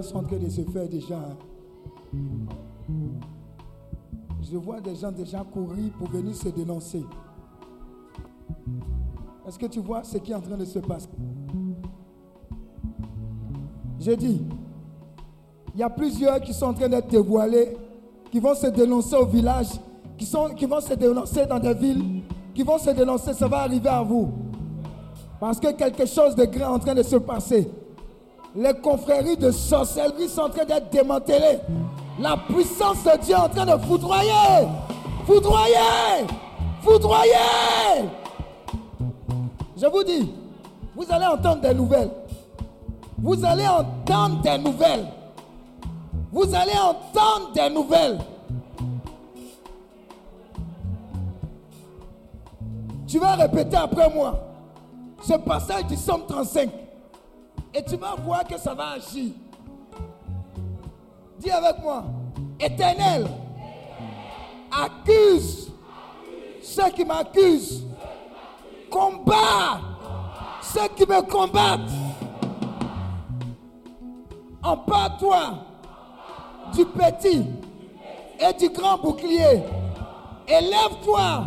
Sont 0.02 0.16
en 0.20 0.24
train 0.24 0.38
de 0.38 0.48
se 0.48 0.62
faire 0.62 0.88
déjà. 0.88 1.20
Je 4.42 4.58
vois 4.58 4.80
des 4.80 4.96
gens 4.96 5.12
déjà 5.12 5.44
courir 5.44 5.92
pour 5.98 6.08
venir 6.10 6.34
se 6.34 6.48
dénoncer. 6.48 7.04
Est-ce 9.46 9.60
que 9.60 9.66
tu 9.66 9.82
vois 9.82 10.04
ce 10.04 10.18
qui 10.18 10.32
est 10.32 10.36
en 10.36 10.42
train 10.42 10.56
de 10.56 10.64
se 10.64 10.80
passer? 10.80 11.10
J'ai 14.00 14.16
dit, 14.16 14.42
il 15.74 15.80
y 15.80 15.84
a 15.84 15.90
plusieurs 15.90 16.40
qui 16.40 16.54
sont 16.54 16.68
en 16.68 16.74
train 16.74 16.88
d'être 16.88 17.10
dévoilés, 17.10 17.76
qui 18.32 18.40
vont 18.40 18.56
se 18.56 18.68
dénoncer 18.68 19.18
au 19.18 19.26
village, 19.26 19.68
qui, 20.18 20.26
qui 20.56 20.66
vont 20.66 20.80
se 20.80 20.94
dénoncer 20.94 21.46
dans 21.46 21.60
des 21.60 21.74
villes, 21.74 22.22
qui 22.56 22.64
vont 22.64 22.78
se 22.78 22.92
dénoncer, 22.92 23.34
ça 23.34 23.48
va 23.48 23.58
arriver 23.60 23.90
à 23.90 24.02
vous. 24.02 24.30
Parce 25.40 25.60
que 25.60 25.74
quelque 25.74 26.06
chose 26.06 26.36
de 26.36 26.46
grand 26.46 26.72
est 26.72 26.76
en 26.76 26.80
train 26.80 26.96
de 26.96 27.04
se 27.04 27.18
passer. 27.18 27.70
Les 28.56 28.74
confréries 28.74 29.38
de 29.38 29.52
sorcellerie 29.52 30.28
sont 30.28 30.42
en 30.42 30.50
train 30.50 30.66
d'être 30.66 30.90
démantelées. 30.90 31.60
La 32.20 32.36
puissance 32.36 33.04
de 33.04 33.18
Dieu 33.24 33.36
est 33.36 33.40
en 33.40 33.50
train 33.50 33.66
de 33.66 33.82
foudroyer. 33.84 34.68
Foudroyer. 35.26 36.26
Foudroyer. 36.82 38.10
Je 39.78 39.86
vous 39.86 40.04
dis, 40.04 40.34
vous 40.96 41.06
allez 41.10 41.26
entendre 41.28 41.62
des 41.62 41.74
nouvelles. 41.74 42.12
Vous 43.20 43.46
allez 43.46 43.68
entendre 43.68 44.42
des 44.42 44.58
nouvelles. 44.58 45.06
Vous 46.32 46.56
allez 46.56 46.78
entendre 46.78 47.52
des 47.54 47.70
nouvelles. 47.70 48.18
Tu 53.08 53.20
vas 53.20 53.36
répéter 53.36 53.78
après 53.78 54.10
moi 54.14 54.40
ce 55.24 55.34
passage 55.34 55.86
du 55.88 55.96
Somme 55.96 56.24
35. 56.28 56.70
Et 57.74 57.84
tu 57.84 57.96
vas 57.98 58.16
voir 58.16 58.44
que 58.46 58.58
ça 58.58 58.74
va 58.74 58.92
agir. 58.92 59.32
Dis 61.38 61.52
avec 61.52 61.82
moi, 61.82 62.04
éternel, 62.60 63.28
accuse 64.72 65.72
ceux 66.62 66.90
qui 66.92 67.06
m'accusent. 67.06 67.84
Combat 68.90 69.80
ceux 70.62 70.88
qui 70.96 71.06
me 71.06 71.22
combattent. 71.22 71.92
Empare-toi 74.62 75.66
du 76.74 76.86
petit 76.86 77.46
et 78.40 78.54
du 78.54 78.70
grand 78.70 78.98
bouclier. 78.98 79.64
Élève-toi 80.48 81.46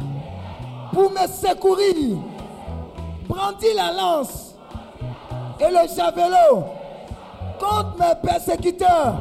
pour 0.92 1.10
me 1.10 1.26
secourir. 1.26 2.18
Brandis 3.28 3.74
la 3.74 3.92
lance 3.92 4.51
et 5.62 5.70
le 5.70 5.88
javelot 5.94 6.64
contre 7.58 7.96
mes 7.98 8.28
persécuteurs. 8.28 9.14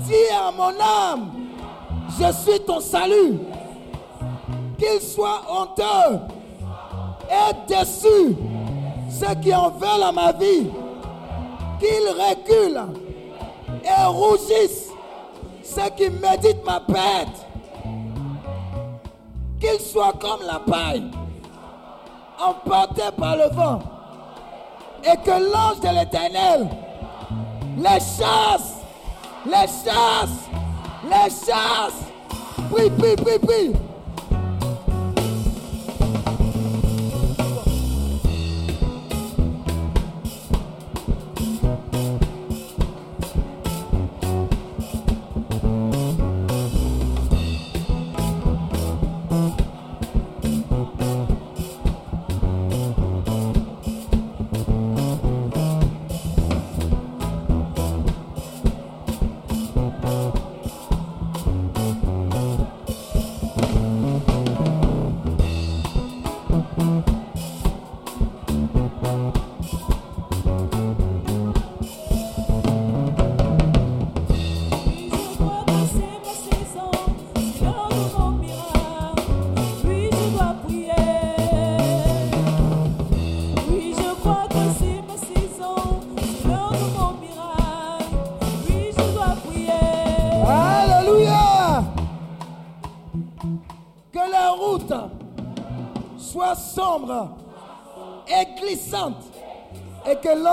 Dis 0.00 0.14
à 0.32 0.50
mon 0.50 0.72
âme, 0.80 1.30
je 2.18 2.32
suis 2.32 2.60
ton 2.60 2.80
salut. 2.80 3.38
Qu'il 4.78 5.00
soit 5.00 5.42
honteux 5.50 6.20
et 7.30 7.54
déçu 7.68 8.36
ceux 9.10 9.34
qui 9.42 9.54
en 9.54 9.70
veulent 9.70 10.02
à 10.02 10.12
ma 10.12 10.32
vie. 10.32 10.70
Qu'ils 11.78 12.08
reculent 12.08 12.80
et 13.84 14.04
rougissent 14.06 14.90
ceux 15.62 15.90
qui 15.96 16.10
méditent 16.10 16.64
ma 16.64 16.80
perte. 16.80 17.46
Qu'ils 19.60 19.80
soient 19.80 20.14
comme 20.18 20.40
la 20.46 20.58
paille, 20.58 21.10
emportés 22.38 23.02
par 23.16 23.36
le 23.36 23.48
vent, 23.54 23.80
et 25.04 25.16
que 25.24 25.30
l'ange 25.30 25.80
de 25.80 25.98
l'éternel 25.98 26.68
les 27.76 28.00
chasse, 28.00 28.74
les 29.46 29.52
chasse, 29.52 30.48
les 31.04 31.30
chasse. 31.30 31.94
Prie, 32.70 32.90
prie, 32.90 33.16
prie, 33.16 33.38
prie. 33.38 33.89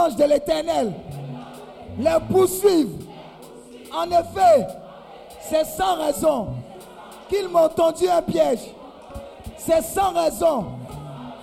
De 0.06 0.24
l'éternel 0.24 0.94
les 2.00 2.18
poursuive. 2.32 3.06
En 3.94 4.06
effet, 4.06 4.68
c'est 5.42 5.66
sans 5.66 5.96
raison 5.96 6.48
qu'ils 7.30 7.48
m'ont 7.48 7.70
tendu 7.70 8.08
un 8.08 8.22
piège. 8.22 8.60
C'est 9.58 9.82
sans 9.82 10.14
raison 10.14 10.66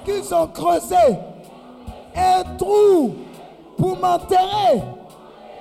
qu'ils 0.04 0.34
ont 0.34 0.46
creusé 0.46 0.96
un 2.14 2.44
trou 2.56 3.14
pour 3.76 3.96
m'enterrer, 3.98 4.82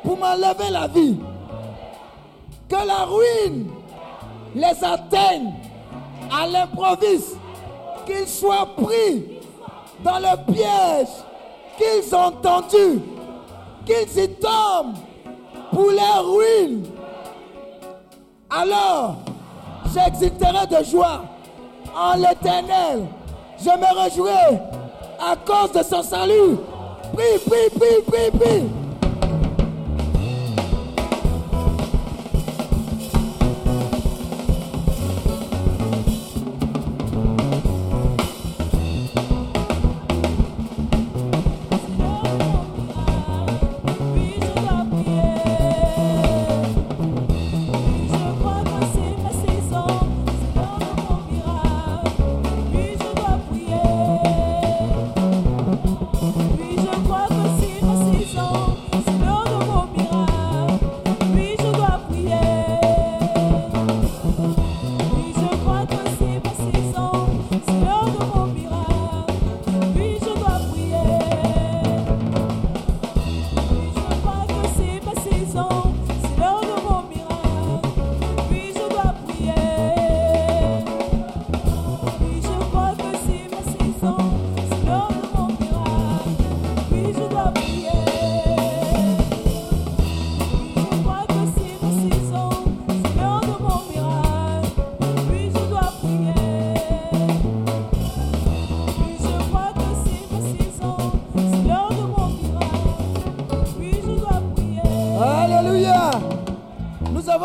pour 0.04 0.18
m'enlever 0.18 0.70
la 0.72 0.88
vie 0.88 1.18
que 2.70 2.76
la 2.76 3.06
ruine 3.06 3.70
les 4.56 4.84
atteigne 4.84 5.54
à 6.32 6.48
l'improviste, 6.48 7.38
qu'ils 8.06 8.28
soient 8.28 8.70
pris 8.78 9.40
dans 10.04 10.20
le 10.20 10.54
piège 10.54 11.10
qu'ils 11.78 12.16
ont 12.16 12.32
tendu, 12.32 13.02
qu'ils 13.86 14.24
y 14.24 14.30
tombent 14.30 14.96
pour 15.72 15.92
les 15.92 16.20
ruines. 16.22 16.86
Alors, 18.50 19.16
j'exulterai 19.94 20.68
de 20.68 20.84
joie 20.84 21.24
en 21.96 22.16
l'éternel. 22.16 23.06
Je 23.60 23.70
me 23.70 24.04
réjouirai 24.04 24.60
à 25.20 25.36
cause 25.36 25.72
de 25.72 25.84
son 25.84 26.04
salut. 26.04 26.58
Prie, 27.14 27.40
prie, 27.46 27.70
prie, 27.80 28.02
prie, 28.06 28.40
prie. 28.40 28.83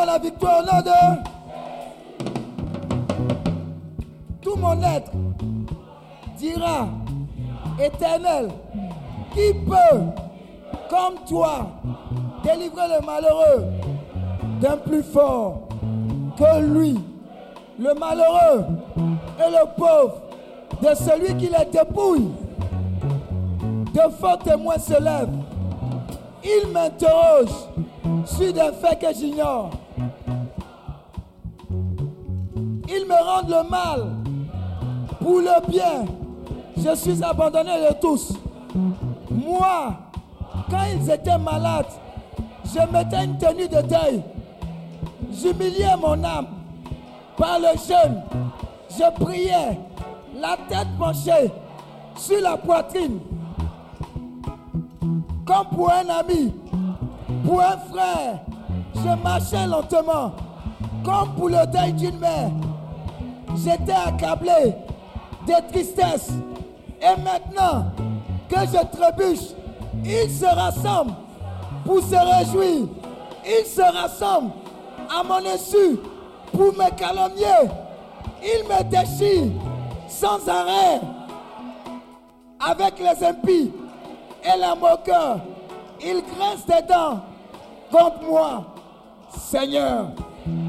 La 0.08 0.18
victoire 0.18 0.60
au 0.60 0.64
nom 0.64 0.80
de... 0.80 0.90
Tout 4.40 4.56
mon 4.56 4.82
être 4.82 5.12
dira, 6.38 6.88
éternel, 7.78 8.48
qui 9.34 9.52
peut, 9.52 10.00
comme 10.88 11.16
toi, 11.28 11.66
délivrer 12.42 12.88
le 12.88 13.04
malheureux 13.04 13.66
d'un 14.62 14.78
plus 14.78 15.02
fort 15.02 15.68
que 16.38 16.60
lui, 16.62 16.98
le 17.78 17.92
malheureux 17.92 18.64
et 18.96 19.50
le 19.50 19.66
pauvre, 19.76 20.22
de 20.80 20.94
celui 20.94 21.36
qui 21.36 21.50
les 21.50 21.66
dépouille. 21.70 22.30
De 23.92 24.10
forts 24.18 24.38
témoins 24.38 24.78
se 24.78 24.98
lèvent. 25.02 25.28
Ils 26.44 26.68
m'interrogent 26.68 27.68
sur 28.24 28.52
des 28.54 28.70
faits 28.80 29.00
que 29.00 29.12
j'ignore. 29.12 29.70
Ils 32.90 33.04
me 33.06 33.22
rendent 33.22 33.50
le 33.50 33.68
mal 33.68 34.12
pour 35.20 35.40
le 35.40 35.70
bien. 35.70 36.06
Je 36.76 36.94
suis 36.96 37.22
abandonné 37.22 37.72
de 37.88 37.94
tous. 38.00 38.32
Moi, 39.30 39.92
quand 40.70 40.84
ils 40.94 41.10
étaient 41.10 41.36
malades, 41.38 41.86
je 42.64 42.80
mettais 42.90 43.24
une 43.24 43.36
tenue 43.36 43.68
de 43.68 43.82
deuil. 43.82 44.22
J'humiliais 45.30 45.96
mon 46.00 46.22
âme 46.24 46.46
par 47.36 47.58
le 47.58 47.76
jeûne. 47.76 48.22
Je 48.90 49.22
priais, 49.22 49.78
la 50.34 50.56
tête 50.68 50.88
penchée 50.98 51.52
sur 52.16 52.40
la 52.40 52.56
poitrine. 52.56 53.20
Comme 55.44 55.66
pour 55.74 55.90
un 55.92 56.08
ami, 56.08 56.54
pour 57.44 57.60
un 57.60 57.76
frère, 57.90 58.40
je 58.94 59.22
marchais 59.22 59.66
lentement. 59.66 60.32
Comme 61.04 61.34
pour 61.36 61.48
le 61.48 61.66
deuil 61.66 61.92
d'une 61.92 62.18
mère, 62.18 62.50
j'étais 63.56 63.92
accablé 63.92 64.74
de 65.46 65.72
tristesse. 65.72 66.30
Et 67.00 67.20
maintenant 67.20 67.86
que 68.48 68.60
je 68.60 68.96
trébuche, 68.96 69.54
ils 70.04 70.30
se 70.30 70.44
rassemblent 70.44 71.14
pour 71.84 72.00
se 72.00 72.14
réjouir. 72.14 72.88
Ils 73.44 73.66
se 73.66 73.80
rassemblent 73.80 74.52
à 75.08 75.22
mon 75.22 75.46
insu 75.46 75.98
pour 76.52 76.72
me 76.72 76.90
calomnier. 76.96 77.70
Ils 78.42 78.64
me 78.64 78.82
déchirent 78.84 79.52
sans 80.08 80.46
arrêt 80.48 81.00
avec 82.60 82.98
les 82.98 83.26
impies 83.26 83.72
et 84.44 84.58
les 84.58 84.80
moqueurs. 84.80 85.40
Ils 86.00 86.22
grincent 86.22 86.66
des 86.66 86.86
dents 86.86 87.20
contre 87.90 88.22
moi. 88.28 88.64
Seigneur, 89.36 90.10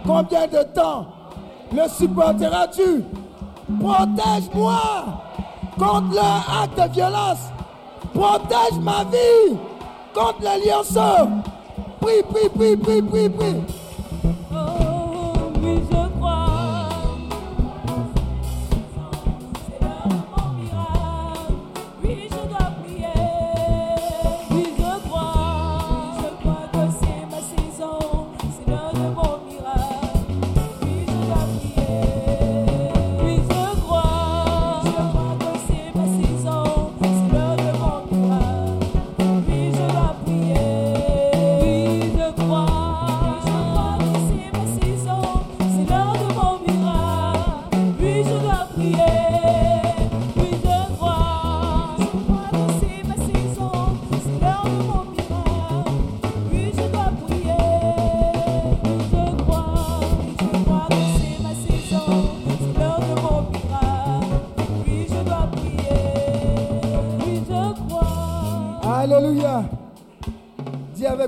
combien 0.05 0.47
de 0.47 0.63
temps 0.73 1.05
le 1.71 1.87
supporteras-tu 1.87 3.03
Protège-moi 3.79 4.81
contre 5.77 6.15
leur 6.15 6.61
acte 6.63 6.77
de 6.77 6.93
violence. 6.93 7.49
Protège 8.13 8.79
ma 8.81 9.03
vie 9.03 9.57
contre 10.13 10.41
les 10.41 10.69
lionceaux. 10.69 11.29
Prie, 12.01 12.23
prie, 12.23 12.49
prie, 12.49 12.77
prie, 12.77 13.01
prie, 13.01 13.29
prie. 13.29 13.63
Oh, 14.51 15.51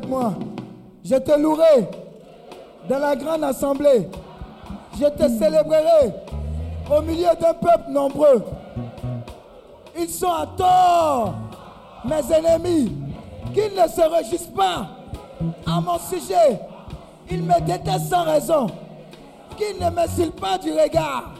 moi, 0.07 0.33
je 1.03 1.15
te 1.15 1.39
louerai 1.39 1.87
dans 2.89 2.99
la 2.99 3.15
grande 3.15 3.43
assemblée. 3.43 4.07
Je 4.99 5.05
te 5.05 5.27
célébrerai 5.29 6.13
au 6.95 7.01
milieu 7.01 7.29
d'un 7.39 7.53
peuple 7.53 7.89
nombreux. 7.89 8.43
Ils 9.97 10.09
sont 10.09 10.31
à 10.31 10.47
tort, 10.57 11.33
mes 12.05 12.35
ennemis, 12.35 12.95
qu'ils 13.53 13.73
ne 13.75 13.87
se 13.87 14.01
réjouissent 14.01 14.51
pas 14.55 14.87
à 15.65 15.81
mon 15.81 15.97
sujet. 15.99 16.59
Ils 17.29 17.43
me 17.43 17.59
détestent 17.61 18.09
sans 18.09 18.23
raison, 18.23 18.67
qu'ils 19.57 19.83
ne 19.83 19.89
m'insultent 19.89 20.39
pas 20.39 20.57
du 20.57 20.71
regard. 20.71 21.31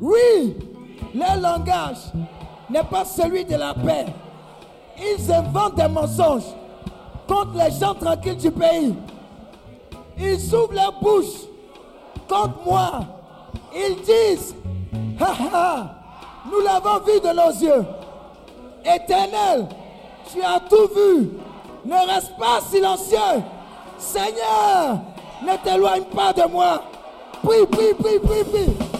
Oui, 0.00 0.56
leur 1.14 1.36
langage 1.36 2.12
n'est 2.70 2.82
pas 2.84 3.04
celui 3.04 3.44
de 3.44 3.56
la 3.56 3.74
paix. 3.74 4.06
Ils 4.98 5.32
inventent 5.32 5.76
des 5.76 5.88
mensonges 5.88 6.54
contre 7.32 7.52
les 7.56 7.70
gens 7.70 7.94
tranquilles 7.94 8.36
du 8.36 8.50
pays. 8.50 8.94
Ils 10.18 10.54
ouvrent 10.54 10.74
leur 10.74 10.92
bouche 11.00 11.46
contre 12.28 12.58
moi. 12.66 13.00
Ils 13.74 13.96
disent, 14.02 14.54
ha 15.18 15.32
ha, 15.52 15.86
nous 16.50 16.60
l'avons 16.60 17.02
vu 17.04 17.20
de 17.20 17.34
nos 17.34 17.50
yeux. 17.50 17.86
Éternel, 18.84 19.66
tu 20.30 20.42
as 20.42 20.60
tout 20.68 20.88
vu. 20.94 21.30
Ne 21.84 22.12
reste 22.12 22.36
pas 22.38 22.60
silencieux. 22.70 23.42
Seigneur, 23.98 24.98
ne 25.42 25.56
t'éloigne 25.64 26.04
pas 26.04 26.32
de 26.32 26.46
moi. 26.50 26.82
Prie, 27.42 27.66
prie, 27.66 27.94
prie, 27.94 28.18
prie, 28.18 28.44
prie. 28.44 28.91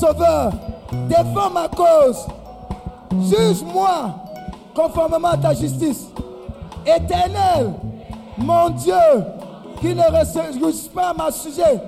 Sauveur, 0.00 0.52
défends 1.10 1.50
ma 1.52 1.68
cause. 1.68 2.26
Juge-moi 3.28 4.14
conformément 4.74 5.28
à 5.28 5.36
ta 5.36 5.52
justice. 5.52 6.06
Éternel, 6.86 7.74
mon 8.38 8.70
Dieu, 8.70 8.94
qui 9.78 9.94
ne 9.94 10.02
réjouisse 10.02 10.88
pas 10.88 11.12
ma 11.12 11.30
sujet, 11.30 11.82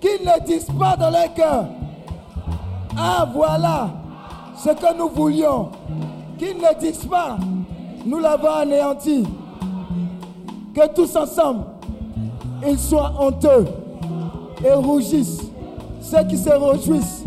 qu'ils 0.00 0.24
ne 0.24 0.46
disent 0.46 0.70
pas 0.78 0.96
dans 0.96 1.10
leur 1.10 1.34
cœur, 1.34 1.64
ah 2.96 3.26
voilà 3.34 3.88
ce 4.56 4.68
que 4.68 4.96
nous 4.96 5.08
voulions, 5.08 5.70
qu'ils 6.38 6.58
ne 6.58 6.78
disent 6.78 7.06
pas, 7.06 7.38
nous 8.04 8.20
l'avons 8.20 8.54
anéanti, 8.54 9.26
que 10.72 10.86
tous 10.94 11.16
ensemble, 11.16 11.64
ils 12.64 12.78
soient 12.78 13.12
honteux 13.18 13.64
et 14.64 14.72
rougissent, 14.74 15.35
ceux 16.10 16.22
qui 16.24 16.36
se 16.36 16.50
réjouissent 16.50 17.24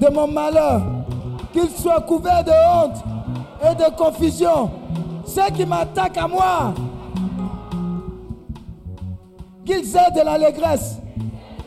de 0.00 0.08
mon 0.12 0.26
malheur, 0.26 0.82
qu'ils 1.52 1.70
soient 1.70 2.02
couverts 2.02 2.44
de 2.44 2.50
honte 2.50 3.02
et 3.62 3.74
de 3.74 3.96
confusion, 3.96 4.70
ceux 5.24 5.50
qui 5.54 5.64
m'attaquent 5.64 6.18
à 6.18 6.28
moi, 6.28 6.74
qu'ils 9.64 9.96
aient 9.96 10.10
de 10.14 10.24
l'allégresse 10.24 10.98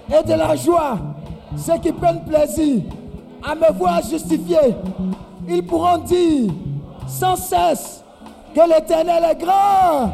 et 0.09 0.23
de 0.23 0.33
la 0.33 0.55
joie, 0.55 0.97
ceux 1.57 1.77
qui 1.79 1.91
prennent 1.91 2.23
plaisir 2.23 2.83
à 3.41 3.55
me 3.55 3.71
voir 3.73 4.01
justifié, 4.03 4.75
ils 5.47 5.65
pourront 5.65 5.97
dire 5.97 6.51
sans 7.07 7.35
cesse 7.35 8.03
que 8.53 8.61
l'Éternel 8.69 9.23
est 9.31 9.43
grand, 9.43 10.11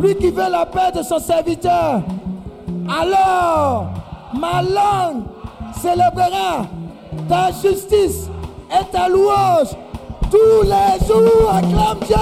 lui 0.00 0.14
qui 0.14 0.30
veut 0.30 0.50
la 0.50 0.66
paix 0.66 0.92
de 0.94 1.02
son 1.02 1.18
serviteur. 1.18 2.00
Alors, 2.88 3.88
ma 4.34 4.62
langue 4.62 5.24
célébrera 5.80 6.66
ta 7.28 7.50
justice 7.52 8.28
et 8.70 8.84
ta 8.92 9.08
louange 9.08 9.68
tous 10.30 10.62
les 10.62 11.06
jours. 11.06 11.50
Acclame 11.50 11.98
Dieu. 12.06 12.16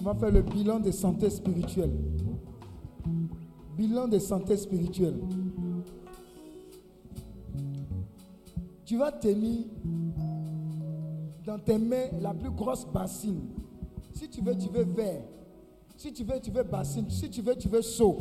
On 0.00 0.02
va 0.02 0.14
faire 0.14 0.30
le 0.30 0.40
bilan 0.40 0.80
de 0.80 0.90
santé 0.90 1.28
spirituelle. 1.28 1.92
Bilan 3.76 4.08
de 4.08 4.18
santé 4.18 4.56
spirituelle. 4.56 5.20
Tu 8.86 8.96
vas 8.96 9.12
tenir 9.12 9.66
dans 11.44 11.58
tes 11.58 11.76
mains 11.76 12.06
la 12.18 12.32
plus 12.32 12.50
grosse 12.50 12.86
bassine. 12.86 13.42
Si 14.14 14.26
tu 14.30 14.40
veux, 14.40 14.56
tu 14.56 14.70
veux 14.70 14.84
verre. 14.84 15.22
Si 15.98 16.10
tu 16.14 16.24
veux, 16.24 16.40
tu 16.40 16.50
veux 16.50 16.62
bassine. 16.62 17.10
Si 17.10 17.28
tu 17.28 17.42
veux, 17.42 17.56
tu 17.56 17.68
veux 17.68 17.82
seau. 17.82 18.16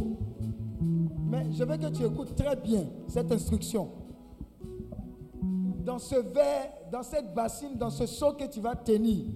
Mais 1.30 1.46
je 1.54 1.64
veux 1.64 1.78
que 1.78 1.88
tu 1.88 2.04
écoutes 2.04 2.36
très 2.36 2.58
bien 2.58 2.88
cette 3.08 3.32
instruction. 3.32 3.90
Dans 5.86 5.98
ce 5.98 6.16
verre, 6.16 6.74
dans 6.92 7.04
cette 7.04 7.34
bassine, 7.34 7.78
dans 7.78 7.90
ce 7.90 8.06
seau 8.06 8.34
que 8.34 8.52
tu 8.52 8.60
vas 8.60 8.76
tenir, 8.76 9.28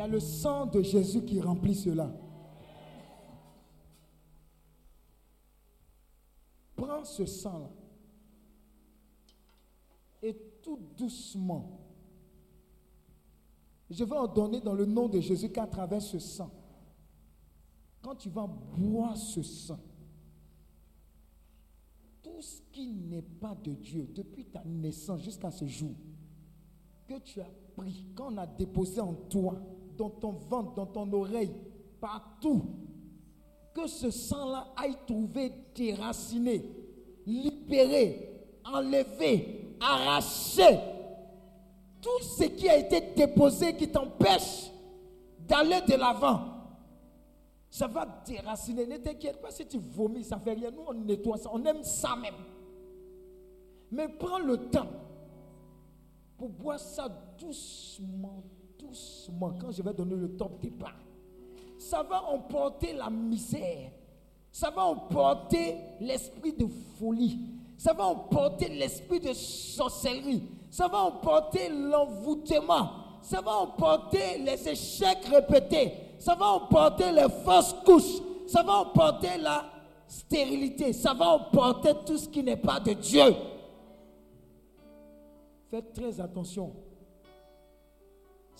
y 0.00 0.02
a 0.02 0.06
le 0.06 0.18
sang 0.18 0.64
de 0.64 0.80
Jésus 0.80 1.22
qui 1.26 1.42
remplit 1.42 1.74
cela. 1.74 2.10
Prends 6.74 7.04
ce 7.04 7.26
sang-là 7.26 7.68
et 10.22 10.34
tout 10.62 10.78
doucement, 10.96 11.80
je 13.90 14.02
vais 14.02 14.16
ordonner 14.16 14.60
dans 14.60 14.72
le 14.72 14.86
nom 14.86 15.06
de 15.06 15.20
Jésus 15.20 15.50
qu'à 15.50 15.66
travers 15.66 16.00
ce 16.00 16.18
sang, 16.18 16.50
quand 18.00 18.14
tu 18.14 18.30
vas 18.30 18.46
boire 18.46 19.18
ce 19.18 19.42
sang, 19.42 19.80
tout 22.22 22.40
ce 22.40 22.62
qui 22.72 22.86
n'est 22.94 23.20
pas 23.20 23.54
de 23.54 23.74
Dieu, 23.74 24.08
depuis 24.14 24.46
ta 24.46 24.64
naissance 24.64 25.20
jusqu'à 25.22 25.50
ce 25.50 25.66
jour, 25.66 25.92
que 27.06 27.18
tu 27.18 27.42
as 27.42 27.50
pris, 27.76 28.06
quand 28.14 28.32
on 28.32 28.38
a 28.38 28.46
déposé 28.46 29.00
en 29.00 29.12
toi, 29.12 29.60
dans 30.00 30.08
ton 30.08 30.32
ventre, 30.32 30.74
dans 30.74 30.86
ton 30.86 31.12
oreille, 31.12 31.52
partout, 32.00 32.62
que 33.74 33.86
ce 33.86 34.10
sang-là 34.10 34.72
aille 34.76 34.96
trouver 35.06 35.52
déraciné, 35.74 36.64
libéré, 37.26 38.30
enlevé, 38.64 39.76
arraché 39.78 40.78
tout 42.00 42.22
ce 42.22 42.44
qui 42.44 42.66
a 42.68 42.78
été 42.78 43.12
déposé 43.14 43.76
qui 43.76 43.88
t'empêche 43.88 44.70
d'aller 45.46 45.82
de 45.86 45.94
l'avant. 45.96 46.40
Ça 47.68 47.86
va 47.86 48.06
déraciner. 48.26 48.86
Ne 48.86 48.96
t'inquiète 48.96 49.40
pas 49.40 49.50
si 49.50 49.66
tu 49.66 49.78
vomis, 49.78 50.24
ça 50.24 50.36
ne 50.36 50.40
fait 50.40 50.54
rien. 50.54 50.70
Nous, 50.70 50.82
on 50.88 50.94
nettoie 50.94 51.36
ça. 51.36 51.50
On 51.52 51.62
aime 51.64 51.84
ça 51.84 52.16
même. 52.16 52.34
Mais 53.92 54.08
prends 54.08 54.38
le 54.38 54.56
temps 54.70 54.88
pour 56.38 56.48
boire 56.48 56.80
ça 56.80 57.06
doucement, 57.38 58.42
doucement. 58.90 59.52
Quand 59.60 59.70
je 59.70 59.82
vais 59.82 59.94
donner 59.94 60.16
le 60.16 60.36
top 60.36 60.60
départ, 60.60 60.98
ça 61.78 62.02
va 62.02 62.22
emporter 62.24 62.92
la 62.92 63.08
misère. 63.08 63.90
Ça 64.52 64.70
va 64.70 64.84
emporter 64.84 65.76
l'esprit 66.00 66.52
de 66.52 66.66
folie. 66.98 67.38
Ça 67.78 67.92
va 67.92 68.04
emporter 68.04 68.68
l'esprit 68.68 69.20
de 69.20 69.32
sorcellerie. 69.32 70.42
Ça 70.70 70.88
va 70.88 70.98
emporter 70.98 71.68
l'envoûtement. 71.68 72.90
Ça 73.22 73.40
va 73.40 73.56
emporter 73.56 74.38
les 74.38 74.68
échecs 74.68 75.24
répétés. 75.26 75.92
Ça 76.18 76.34
va 76.34 76.46
emporter 76.48 77.12
les 77.12 77.28
fausses 77.44 77.74
couches. 77.84 78.20
Ça 78.46 78.62
va 78.62 78.80
emporter 78.80 79.38
la 79.38 79.64
stérilité. 80.06 80.92
Ça 80.92 81.14
va 81.14 81.28
emporter 81.28 81.92
tout 82.04 82.18
ce 82.18 82.28
qui 82.28 82.42
n'est 82.42 82.56
pas 82.56 82.80
de 82.80 82.92
Dieu. 82.92 83.34
Faites 85.70 85.92
très 85.92 86.20
attention. 86.20 86.72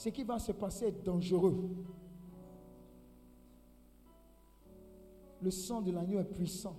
Ce 0.01 0.09
qui 0.09 0.23
va 0.23 0.39
se 0.39 0.53
passer 0.53 0.87
est 0.87 1.05
dangereux. 1.05 1.55
Le 5.43 5.51
sang 5.51 5.83
de 5.83 5.93
l'agneau 5.93 6.19
est 6.21 6.25
puissant. 6.25 6.75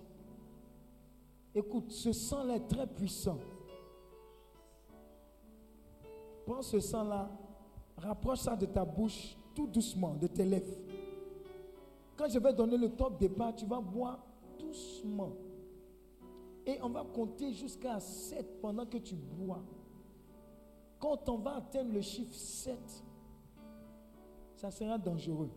Écoute, 1.54 1.92
ce 1.92 2.14
sang-là 2.14 2.56
est 2.56 2.68
très 2.68 2.88
puissant. 2.88 3.38
Prends 6.48 6.64
ce 6.64 6.80
sang-là, 6.80 7.30
rapproche 7.96 8.40
ça 8.40 8.56
de 8.56 8.66
ta 8.66 8.84
bouche 8.84 9.38
tout 9.54 9.68
doucement, 9.68 10.16
de 10.16 10.26
tes 10.26 10.44
lèvres. 10.44 10.80
Quand 12.18 12.28
je 12.28 12.40
vais 12.40 12.54
donner 12.54 12.78
le 12.78 12.90
top 12.90 13.20
départ, 13.20 13.54
tu 13.56 13.68
vas 13.68 13.82
boire 13.82 14.18
doucement. 14.58 15.34
Et 16.66 16.80
on 16.82 16.90
va 16.90 17.04
compter 17.04 17.54
jusqu'à 17.54 18.00
7 18.00 18.60
pendant 18.60 18.88
que 18.88 18.98
tu 18.98 19.14
bois. 19.14 19.62
Quand 21.00 21.30
on 21.30 21.38
va 21.38 21.58
atteindre 21.58 21.94
le 21.94 22.02
chiffre 22.02 22.34
7, 22.34 22.80
ça 24.62 24.70
sera 24.70 24.96
dangereux. 24.96 25.50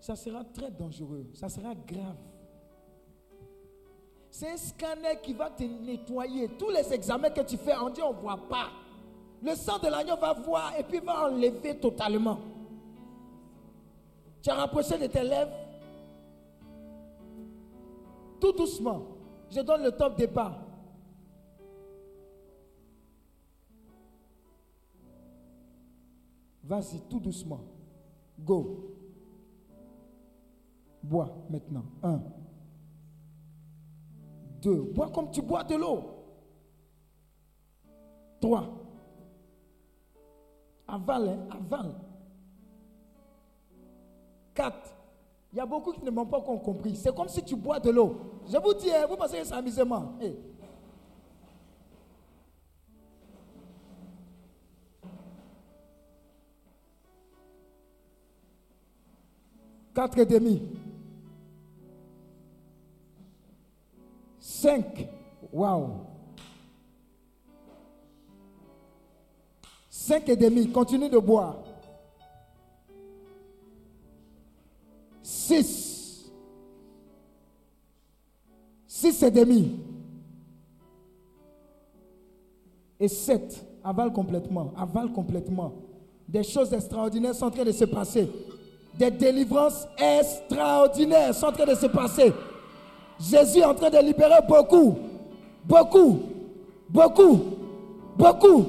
Ça 0.00 0.16
sera 0.16 0.42
très 0.42 0.72
dangereux. 0.72 1.24
Ça 1.34 1.48
sera 1.48 1.72
grave. 1.72 2.16
C'est 4.28 4.50
un 4.50 4.56
scanner 4.56 5.20
qui 5.22 5.34
va 5.34 5.48
te 5.48 5.62
nettoyer. 5.62 6.48
Tous 6.58 6.70
les 6.70 6.92
examens 6.92 7.30
que 7.30 7.42
tu 7.42 7.56
fais, 7.56 7.76
on 7.76 7.90
dit 7.90 8.02
on 8.02 8.12
ne 8.12 8.18
voit 8.18 8.48
pas. 8.48 8.70
Le 9.40 9.54
sang 9.54 9.78
de 9.78 9.86
l'agneau 9.86 10.16
va 10.16 10.32
voir 10.32 10.72
et 10.76 10.82
puis 10.82 10.98
va 10.98 11.28
enlever 11.28 11.78
totalement. 11.78 12.40
Tu 14.42 14.50
as 14.50 14.54
rapproché 14.54 14.98
de 14.98 15.06
tes 15.06 15.22
lèvres? 15.22 15.52
Tout 18.40 18.52
doucement. 18.52 19.02
Je 19.48 19.60
donne 19.60 19.84
le 19.84 19.92
top 19.92 20.16
départ. 20.16 20.58
Vas-y, 26.68 27.00
tout 27.08 27.18
doucement. 27.18 27.60
Go. 28.38 28.94
Bois 31.02 31.34
maintenant. 31.48 31.84
Un. 32.02 32.20
Deux. 34.60 34.82
Bois 34.82 35.08
comme 35.08 35.30
tu 35.30 35.40
bois 35.40 35.64
de 35.64 35.76
l'eau. 35.76 36.02
Trois. 38.38 38.68
Avale, 40.86 41.28
hein, 41.28 41.48
avale. 41.50 41.94
Quatre. 44.54 44.94
Il 45.50 45.56
y 45.56 45.60
a 45.60 45.66
beaucoup 45.66 45.92
qui 45.92 46.04
ne 46.04 46.10
m'ont 46.10 46.26
pas 46.26 46.42
compris. 46.42 46.96
C'est 46.96 47.14
comme 47.14 47.28
si 47.28 47.42
tu 47.42 47.56
bois 47.56 47.80
de 47.80 47.90
l'eau. 47.90 48.42
Je 48.46 48.58
vous 48.58 48.74
dis, 48.74 48.90
hein, 48.90 49.06
vous 49.08 49.16
pensez 49.16 49.38
que 49.38 49.44
c'est 49.44 49.54
amusement. 49.54 50.16
Eh. 50.20 50.36
Quatre 59.98 60.20
et 60.20 60.26
demi. 60.26 60.62
Cinq. 64.38 65.08
Waouh. 65.52 65.88
Cinq 69.90 70.28
et 70.28 70.36
demi. 70.36 70.70
Continue 70.70 71.08
de 71.08 71.18
boire. 71.18 71.56
Six. 75.20 76.30
Six 78.86 79.20
et 79.24 79.32
demi. 79.32 79.80
Et 83.00 83.08
sept. 83.08 83.66
Avale 83.82 84.12
complètement. 84.12 84.72
Avale 84.76 85.10
complètement. 85.10 85.72
Des 86.28 86.44
choses 86.44 86.72
extraordinaires 86.72 87.34
sont 87.34 87.46
en 87.46 87.50
train 87.50 87.64
de 87.64 87.72
se 87.72 87.84
passer. 87.84 88.30
Des 88.98 89.12
délivrances 89.12 89.86
extraordinaires 89.96 91.32
sont 91.32 91.46
en 91.46 91.52
train 91.52 91.66
de 91.66 91.74
se 91.76 91.86
passer. 91.86 92.32
Jésus 93.20 93.60
est 93.60 93.64
en 93.64 93.74
train 93.74 93.90
de 93.90 93.98
libérer 93.98 94.40
beaucoup. 94.48 94.98
Beaucoup. 95.64 96.20
Beaucoup. 96.88 97.40
Beaucoup. 98.16 98.66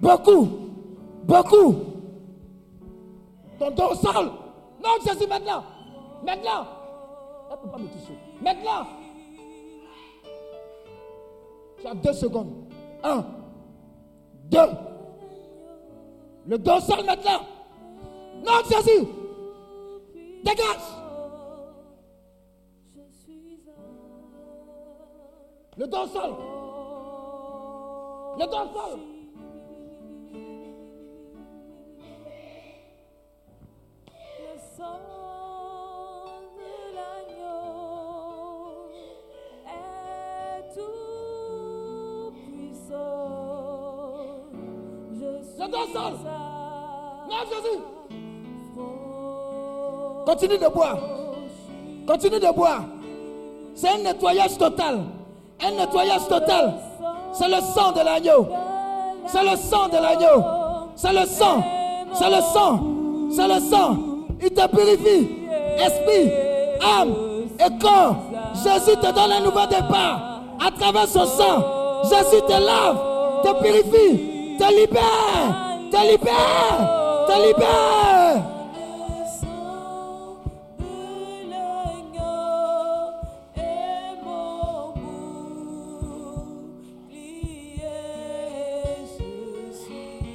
Beaucoup. 0.00 0.48
Beaucoup. 1.22 1.74
Ton 3.60 3.70
dorsal. 3.70 4.26
Non, 4.82 4.90
Jésus, 5.06 5.28
maintenant. 5.28 5.62
Maintenant. 6.26 6.66
Elle 7.48 7.56
ne 7.56 7.62
peut 7.62 7.70
pas 7.70 7.78
me 7.78 7.86
toucher. 7.86 8.18
Maintenant. 8.42 8.86
Tu 11.80 11.86
as 11.86 11.94
deux 11.94 12.12
secondes. 12.12 12.52
Un. 13.04 13.24
Deux. 14.50 14.58
Le 16.46 16.58
dorsal 16.58 17.04
maintenant. 17.04 17.40
Non, 18.44 18.52
Jésus. 18.68 19.06
Dégage. 20.44 20.88
Le 25.78 25.86
dorsal. 25.86 26.30
Le 28.38 28.46
dorsal. 28.46 28.98
Le 34.38 34.54
sang 34.76 35.00
de 36.58 36.72
l'agneau 36.94 37.72
est 39.66 40.62
tout 40.74 42.32
puissant. 42.46 43.32
Je 45.10 45.30
suis 45.42 45.62
Le 45.62 45.68
Non, 47.28 47.42
Jésus. 47.48 47.93
Continue 50.24 50.58
de 50.58 50.68
boire. 50.68 50.98
Continue 52.06 52.40
de 52.40 52.52
boire. 52.52 52.82
C'est 53.74 53.88
un 53.88 53.98
nettoyage 53.98 54.56
total. 54.58 55.00
Un 55.62 55.70
nettoyage 55.72 56.28
total. 56.28 56.74
C'est 57.32 57.48
le 57.48 57.60
sang 57.60 57.92
de 57.92 58.00
l'agneau. 58.00 58.46
C'est 59.26 59.42
le 59.42 59.56
sang 59.56 59.88
de 59.88 59.96
l'agneau. 59.96 60.44
C'est 60.96 61.12
le 61.12 61.26
sang. 61.26 61.62
C'est 62.12 62.30
le 62.30 62.40
sang. 62.40 62.80
C'est 63.30 63.48
le 63.48 63.60
sang. 63.60 63.96
Il 64.40 64.50
te 64.50 64.66
purifie. 64.68 65.28
Esprit, 65.78 66.30
âme 66.80 67.14
et 67.58 67.78
corps. 67.80 68.16
Jésus 68.54 68.96
te 68.96 69.12
donne 69.12 69.32
un 69.32 69.40
nouveau 69.40 69.66
départ. 69.66 70.40
À 70.64 70.70
travers 70.70 71.08
son 71.08 71.26
sang. 71.26 71.84
Jésus 72.04 72.42
te 72.46 72.52
lave, 72.52 72.98
te 73.42 73.62
purifie, 73.62 74.56
te 74.58 74.68
libère, 74.74 75.78
te 75.90 76.10
libère, 76.10 77.26
te 77.26 77.46
libère. 77.46 78.13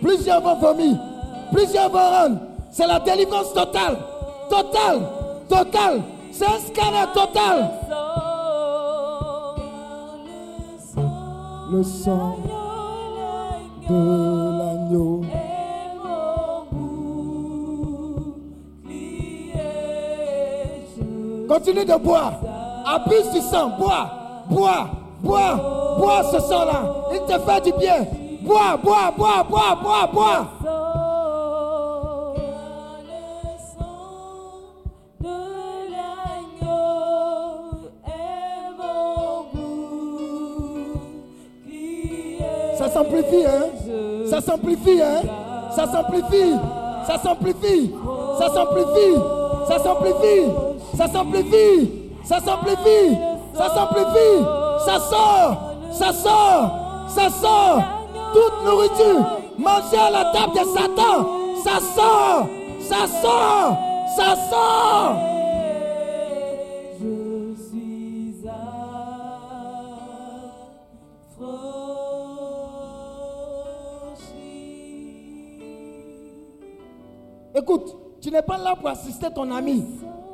Plusieurs 0.09 0.41
vont 0.41 0.55
vomir. 0.55 0.97
Plusieurs 1.51 1.87
vont 1.87 1.99
rendre. 1.99 2.37
C'est 2.71 2.87
la 2.87 2.99
délivrance 2.99 3.53
totale. 3.53 3.95
Totale. 4.49 5.01
Totale. 5.47 6.01
C'est 6.31 6.47
un 6.47 6.59
scanner 6.67 7.05
total. 7.13 7.69
Le 11.71 11.83
sang 11.83 12.37
de 13.87 14.57
l'agneau. 14.57 15.21
Continue 21.47 21.85
de 21.85 21.95
boire. 21.97 22.33
Abuse 22.83 23.29
du 23.31 23.41
sang. 23.41 23.77
Bois. 23.77 24.09
Bois. 24.49 24.89
Bois. 25.21 25.95
Bois 25.99 26.23
ce 26.31 26.39
sang-là. 26.39 26.81
Il 27.13 27.31
te 27.31 27.39
fait 27.39 27.61
du 27.63 27.73
bien. 27.77 28.07
Bois, 28.49 28.77
bois, 28.81 29.11
bois, 29.15 29.43
bois, 29.43 29.75
bois, 29.75 30.07
bois. 30.11 30.47
Ça 42.75 42.89
s'amplifie, 42.89 43.45
hein? 43.45 43.67
Ça 44.25 44.41
s'amplifie, 44.41 44.99
hein? 44.99 45.21
Ça 45.75 45.85
s'amplifie. 45.85 46.55
Ça 47.05 47.19
s'amplifie. 47.19 47.91
Ça 48.35 48.49
s'amplifie. 48.49 49.19
Ça 49.67 49.77
s'amplifie. 49.77 50.45
Ça 50.97 51.07
s'amplifie. 51.07 51.91
Ça 52.23 52.39
s'amplifie. 52.39 53.17
Ça 53.53 53.69
s'amplifie. 53.75 54.43
Ça 54.85 54.99
sort. 54.99 55.57
Ça 55.91 56.11
sort. 56.13 56.71
Ça 57.09 57.29
sort. 57.29 57.98
Toute 58.33 58.63
nourriture 58.63 59.25
mangée 59.57 59.97
à 59.97 60.09
la 60.09 60.25
table 60.31 60.53
de 60.53 60.63
Satan. 60.65 61.25
Ça 61.63 61.79
sort. 61.79 62.47
Ça 62.79 63.07
sort. 63.21 63.77
Ça 64.15 64.35
sort. 64.49 65.15
Je 74.15 74.21
suis. 74.21 75.59
Écoute, 77.55 77.95
tu 78.21 78.31
n'es 78.31 78.41
pas 78.41 78.57
là 78.57 78.75
pour 78.75 78.89
assister 78.89 79.27
ton 79.33 79.51
ami. 79.51 79.85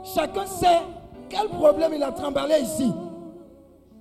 Chacun 0.03 0.45
sait 0.45 0.81
quel 1.29 1.47
problème 1.49 1.93
il 1.95 2.03
a 2.03 2.11
tremballé 2.11 2.59
ici. 2.61 2.93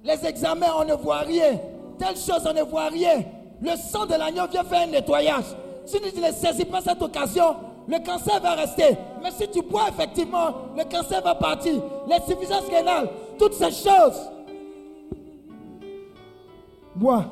Les 0.03 0.27
examens, 0.27 0.75
on 0.79 0.85
ne 0.85 0.95
voit 0.95 1.21
rien. 1.21 1.59
Telle 1.99 2.17
chose, 2.17 2.47
on 2.47 2.53
ne 2.53 2.63
voit 2.63 2.89
rien. 2.89 3.23
Le 3.63 3.77
sang 3.77 4.07
de 4.07 4.15
l'agneau 4.15 4.47
vient 4.51 4.65
faire 4.65 4.83
un 4.83 4.87
nettoyage. 4.87 5.45
Si 5.87 6.01
tu 6.01 6.21
ne 6.21 6.31
saisis 6.33 6.65
pas 6.65 6.81
cette 6.81 7.01
occasion, 7.01 7.57
le 7.87 7.99
cancer 8.05 8.41
va 8.41 8.53
rester. 8.53 8.97
Mais 9.23 9.31
si 9.31 9.49
tu 9.49 9.63
bois 9.63 9.89
effectivement, 9.89 10.55
le 10.77 10.85
cancer 10.85 11.23
va 11.23 11.35
partir. 11.35 11.75
L'insuffisance 12.09 12.65
rénale, 12.71 13.09
toutes 13.39 13.55
ces 13.55 13.71
choses. 13.71 14.31
Bois, 16.95 17.25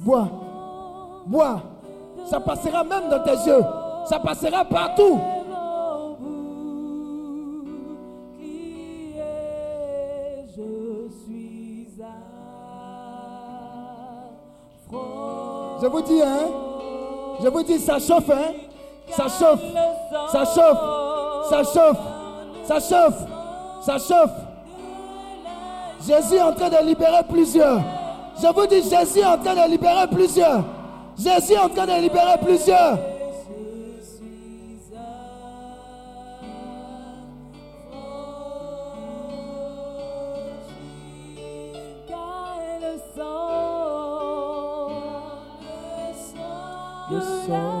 bois, 0.00 0.28
bois. 1.26 1.62
Ça 2.26 2.40
passera 2.40 2.84
même 2.84 3.08
dans 3.08 3.22
tes 3.22 3.48
yeux. 3.48 3.64
Ça 4.04 4.18
passera 4.18 4.64
partout. 4.64 5.18
Je 14.92 15.86
vous 15.86 16.02
dis, 16.02 16.22
hein. 16.22 16.48
Je 17.42 17.48
vous 17.48 17.62
dis, 17.62 17.78
ça 17.78 17.98
chauffe, 17.98 18.30
hein. 18.30 18.52
Ça 19.10 19.24
chauffe. 19.24 19.60
Ça 20.32 20.44
chauffe. 20.44 21.50
Ça 21.50 21.62
chauffe. 21.62 21.98
Ça 22.64 22.80
chauffe. 22.80 23.22
Ça 23.82 23.98
chauffe. 23.98 24.30
Jésus 26.06 26.36
est 26.36 26.42
en 26.42 26.52
train 26.52 26.68
de 26.68 26.86
libérer 26.86 27.22
plusieurs. 27.28 27.80
Je 28.40 28.46
vous 28.46 28.66
dis, 28.66 28.82
Jésus 28.82 29.20
est 29.20 29.24
en 29.24 29.38
train 29.38 29.54
de 29.54 29.70
libérer 29.70 30.06
plusieurs. 30.08 30.64
Jésus 31.18 31.52
est 31.54 31.58
en 31.58 31.68
train 31.68 31.86
de 31.86 32.02
libérer 32.02 32.38
plusieurs. 32.42 32.98
Le 47.08 47.20
sang 47.20 47.75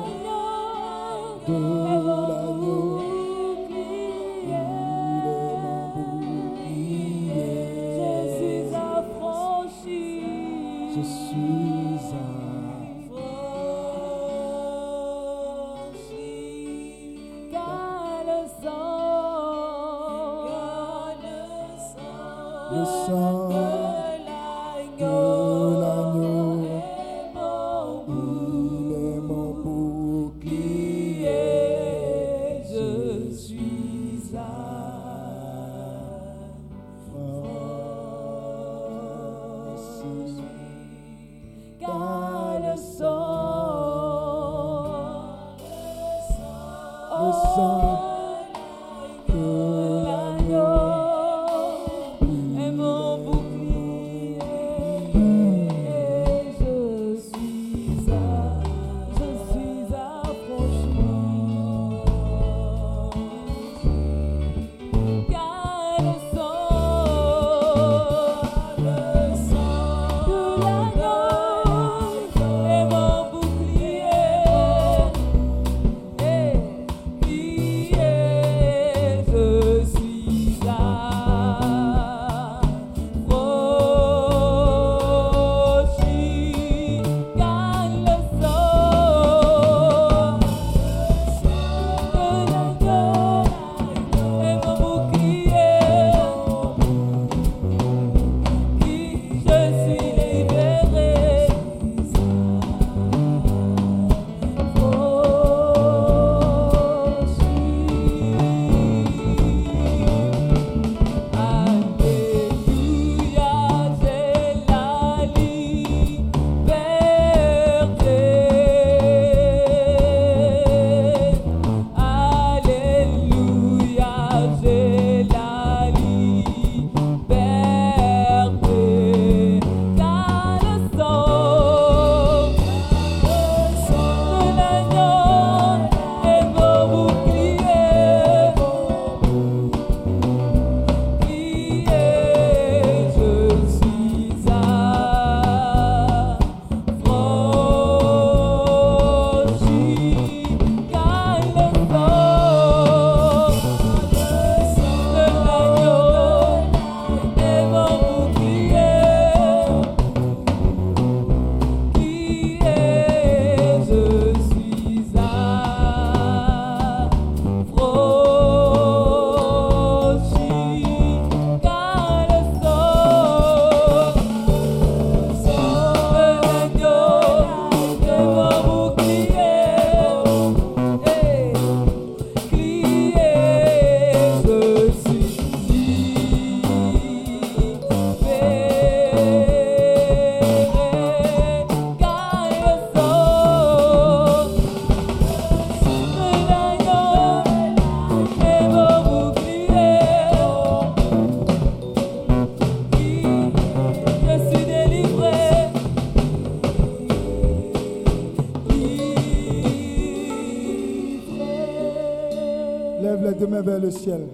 vers 213.62 213.80
le 213.80 213.90
ciel. 213.90 214.26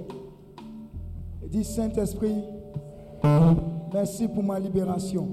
Et 1.44 1.48
dis, 1.48 1.64
Saint-Esprit, 1.64 2.36
merci 3.92 4.28
pour 4.28 4.42
ma 4.42 4.58
libération. 4.58 5.28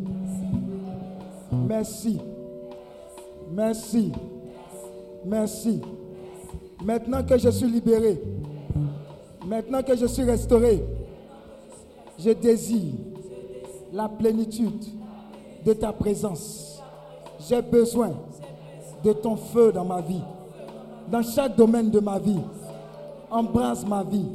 Merci. 1.67 2.19
Merci. 3.51 4.11
Merci. 5.25 5.81
Maintenant 6.83 7.23
que 7.23 7.37
je 7.37 7.49
suis 7.49 7.69
libéré, 7.69 8.21
maintenant 9.45 9.83
que 9.83 9.95
je 9.95 10.05
suis 10.05 10.23
restauré, 10.23 10.83
je 12.17 12.31
désire 12.31 12.93
la 13.91 14.07
plénitude 14.07 14.85
de 15.65 15.73
ta 15.73 15.91
présence. 15.91 16.81
J'ai 17.47 17.61
besoin 17.61 18.11
de 19.03 19.13
ton 19.13 19.35
feu 19.35 19.71
dans 19.71 19.85
ma 19.85 20.01
vie, 20.01 20.21
dans 21.09 21.21
chaque 21.21 21.55
domaine 21.55 21.89
de 21.89 21.99
ma 21.99 22.19
vie 22.19 22.39
embrasse 23.31 23.85
ma 23.85 24.03
vie 24.03 24.27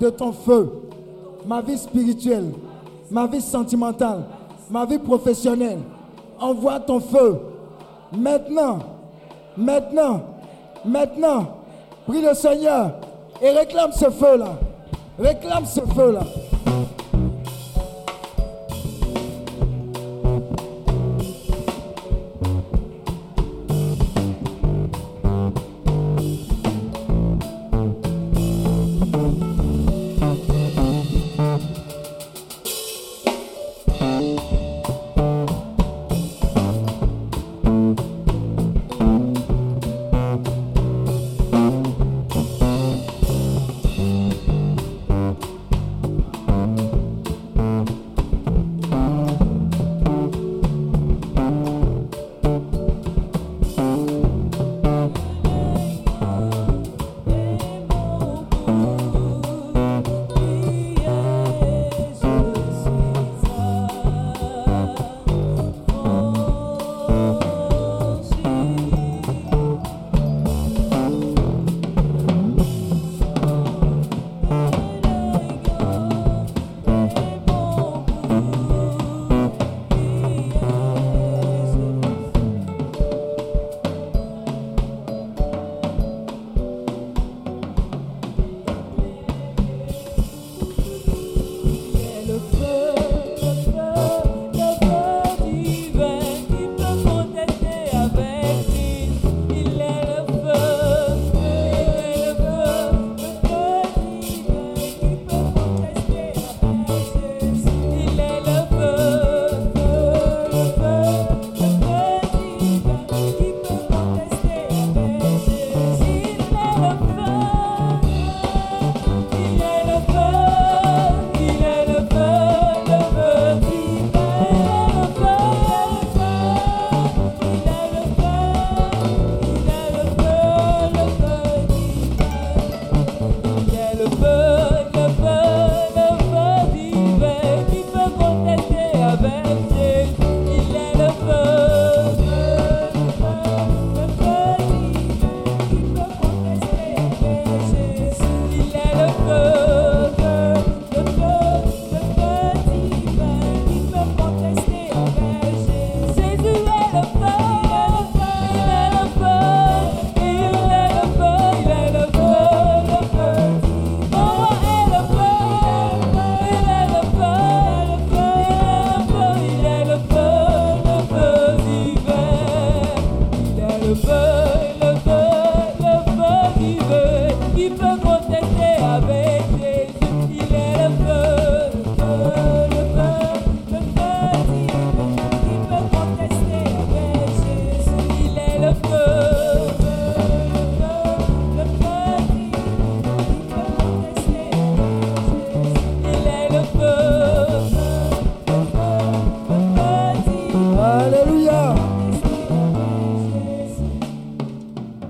de 0.00 0.10
ton 0.10 0.32
feu, 0.32 0.70
ma 1.46 1.60
vie 1.60 1.78
spirituelle, 1.78 2.52
ma 3.10 3.26
vie 3.26 3.40
sentimentale, 3.40 4.24
ma 4.70 4.84
vie 4.84 4.98
professionnelle. 4.98 5.80
Envoie 6.40 6.78
ton 6.78 7.00
feu 7.00 7.40
maintenant, 8.12 8.78
maintenant, 9.56 10.20
maintenant. 10.84 11.46
Prie 12.06 12.22
le 12.22 12.32
Seigneur 12.34 12.92
et 13.42 13.50
réclame 13.50 13.92
ce 13.92 14.08
feu-là. 14.08 14.58
Réclame 15.18 15.66
ce 15.66 15.80
feu-là. 15.80 16.22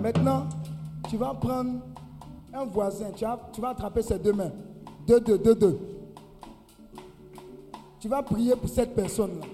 Maintenant, 0.08 0.46
tu 1.10 1.18
vas 1.18 1.34
prendre 1.34 1.82
un 2.54 2.64
voisin, 2.64 3.10
tu 3.14 3.26
vas, 3.26 3.38
tu 3.52 3.60
vas 3.60 3.68
attraper 3.68 4.00
ses 4.00 4.18
deux 4.18 4.32
mains. 4.32 4.52
Deux, 5.06 5.20
deux, 5.20 5.36
deux, 5.36 5.54
deux. 5.54 5.78
Tu 8.00 8.08
vas 8.08 8.22
prier 8.22 8.56
pour 8.56 8.70
cette 8.70 8.94
personne-là. 8.94 9.44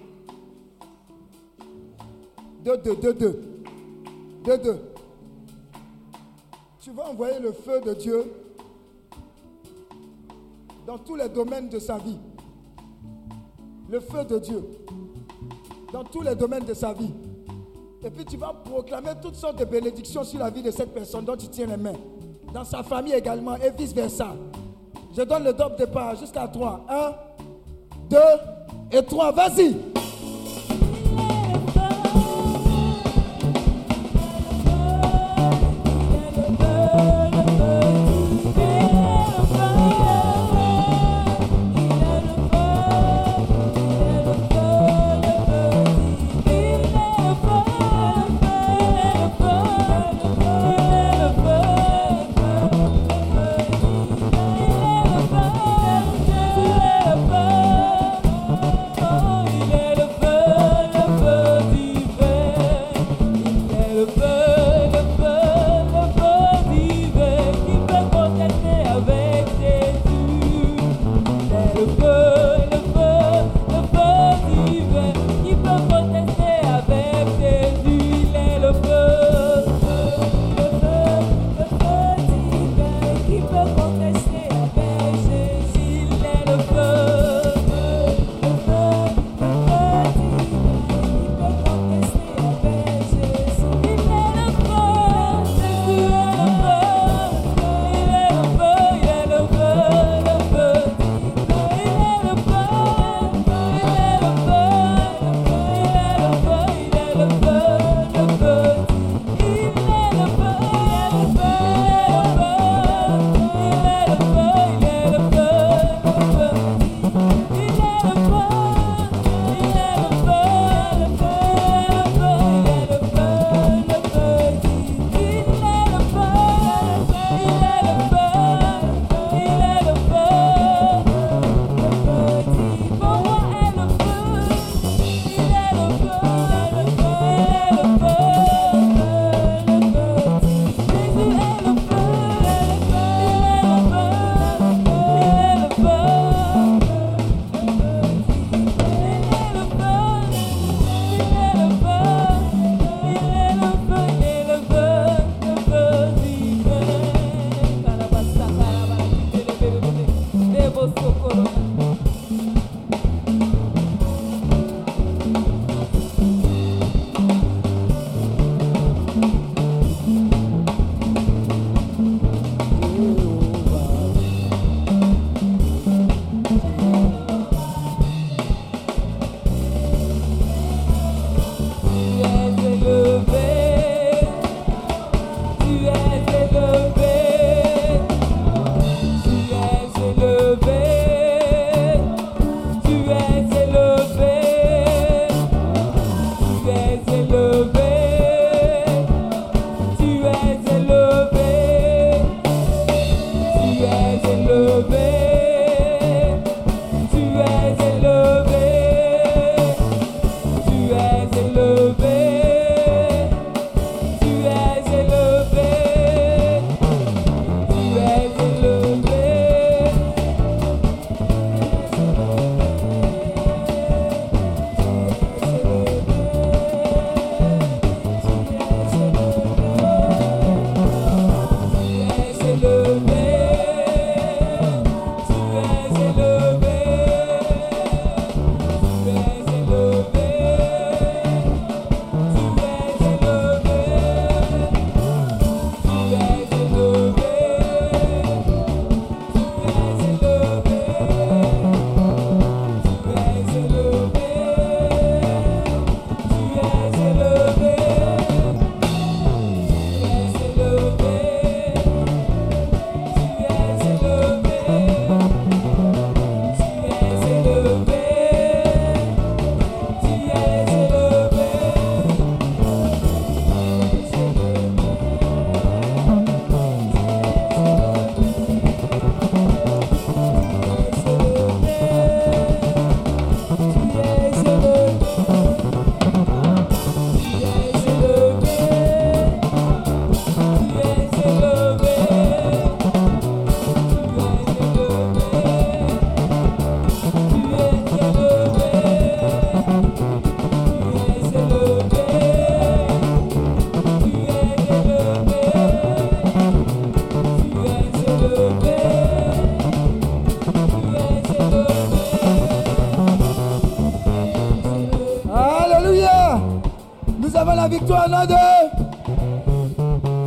Deux, 2.65 2.77
deux, 2.77 2.95
deux, 2.95 3.15
deux. 3.15 3.43
Deux, 4.45 4.59
deux. 4.59 4.81
Tu 6.79 6.93
vas 6.93 7.09
envoyer 7.09 7.41
le 7.41 7.51
feu 7.51 7.81
de 7.81 7.95
Dieu 7.95 8.33
dans 10.87 10.99
tous 10.99 11.17
les 11.17 11.29
domaines 11.31 11.69
de 11.69 11.81
sa 11.81 11.99
vie. 11.99 12.21
Le 13.91 13.99
feu 13.99 14.25
de 14.25 14.39
Dieu 14.39 14.63
dans 15.93 16.05
tous 16.05 16.23
les 16.23 16.37
domaines 16.37 16.65
de 16.65 16.75
sa 16.75 16.93
vie. 16.93 17.11
Et 18.05 18.11
puis 18.11 18.25
tu 18.25 18.37
vas 18.37 18.53
proclamer 18.53 19.13
toutes 19.23 19.37
sortes 19.37 19.59
de 19.59 19.65
bénédictions 19.65 20.25
sur 20.25 20.39
la 20.39 20.51
vie 20.51 20.63
de 20.63 20.71
cette 20.71 20.93
personne 20.93 21.25
dont 21.25 21.37
tu 21.37 21.49
tiens 21.49 21.67
les 21.67 21.79
mains. 21.79 21.95
Dans 22.53 22.65
sa 22.65 22.83
famille 22.83 23.15
également 23.15 23.57
et 23.57 23.71
vice-versa. 23.71 24.35
Je 25.17 25.23
donne 25.23 25.45
le 25.45 25.55
top 25.55 25.79
départ 25.79 26.15
jusqu'à 26.17 26.47
3. 26.47 26.85
1, 26.89 27.13
2 28.11 28.19
et 28.93 29.03
trois. 29.05 29.33
Vas-y. 29.33 29.75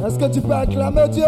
Est-ce 0.05 0.17
que 0.17 0.33
tu 0.33 0.41
peux 0.41 0.53
acclamer 0.53 1.09
Dieu? 1.09 1.23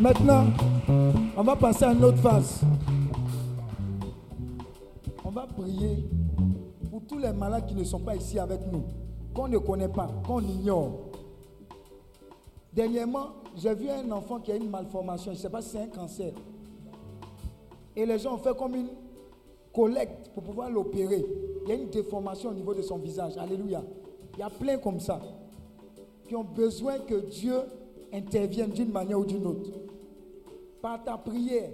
Maintenant, 0.00 0.46
on 1.36 1.42
va 1.42 1.54
passer 1.54 1.84
à 1.84 1.92
une 1.92 2.04
autre 2.04 2.18
phase. 2.18 2.60
On 5.24 5.30
va 5.30 5.46
prier 5.46 6.08
pour 6.90 7.02
tous 7.06 7.18
les 7.18 7.32
malades 7.32 7.66
qui 7.66 7.74
ne 7.74 7.84
sont 7.84 8.00
pas 8.00 8.16
ici 8.16 8.38
avec 8.38 8.60
nous, 8.70 8.82
qu'on 9.32 9.46
ne 9.46 9.58
connaît 9.58 9.88
pas, 9.88 10.08
qu'on 10.26 10.40
ignore. 10.40 10.90
Dernièrement, 12.74 13.28
j'ai 13.56 13.74
vu 13.74 13.88
un 13.88 14.10
enfant 14.10 14.40
qui 14.40 14.50
a 14.50 14.56
une 14.56 14.70
malformation, 14.70 15.32
je 15.32 15.36
ne 15.36 15.42
sais 15.42 15.50
pas 15.50 15.62
si 15.62 15.70
c'est 15.70 15.82
un 15.82 15.86
cancer. 15.86 16.32
Et 17.96 18.06
les 18.06 18.18
gens 18.18 18.34
ont 18.34 18.38
fait 18.38 18.56
comme 18.56 18.74
une 18.74 18.88
collecte 19.74 20.30
pour 20.34 20.42
pouvoir 20.42 20.70
l'opérer. 20.70 21.24
Il 21.64 21.68
y 21.68 21.72
a 21.72 21.74
une 21.74 21.90
déformation 21.90 22.50
au 22.50 22.54
niveau 22.54 22.74
de 22.74 22.82
son 22.82 22.98
visage. 22.98 23.36
Alléluia. 23.36 23.82
Il 24.34 24.40
y 24.40 24.42
a 24.42 24.50
plein 24.50 24.78
comme 24.78 25.00
ça 25.00 25.20
qui 26.26 26.34
ont 26.34 26.44
besoin 26.44 26.98
que 26.98 27.14
Dieu 27.14 27.56
intervienne 28.12 28.70
d'une 28.70 28.90
manière 28.90 29.18
ou 29.18 29.24
d'une 29.24 29.46
autre. 29.46 29.70
Par 30.80 31.02
ta 31.02 31.16
prière, 31.16 31.70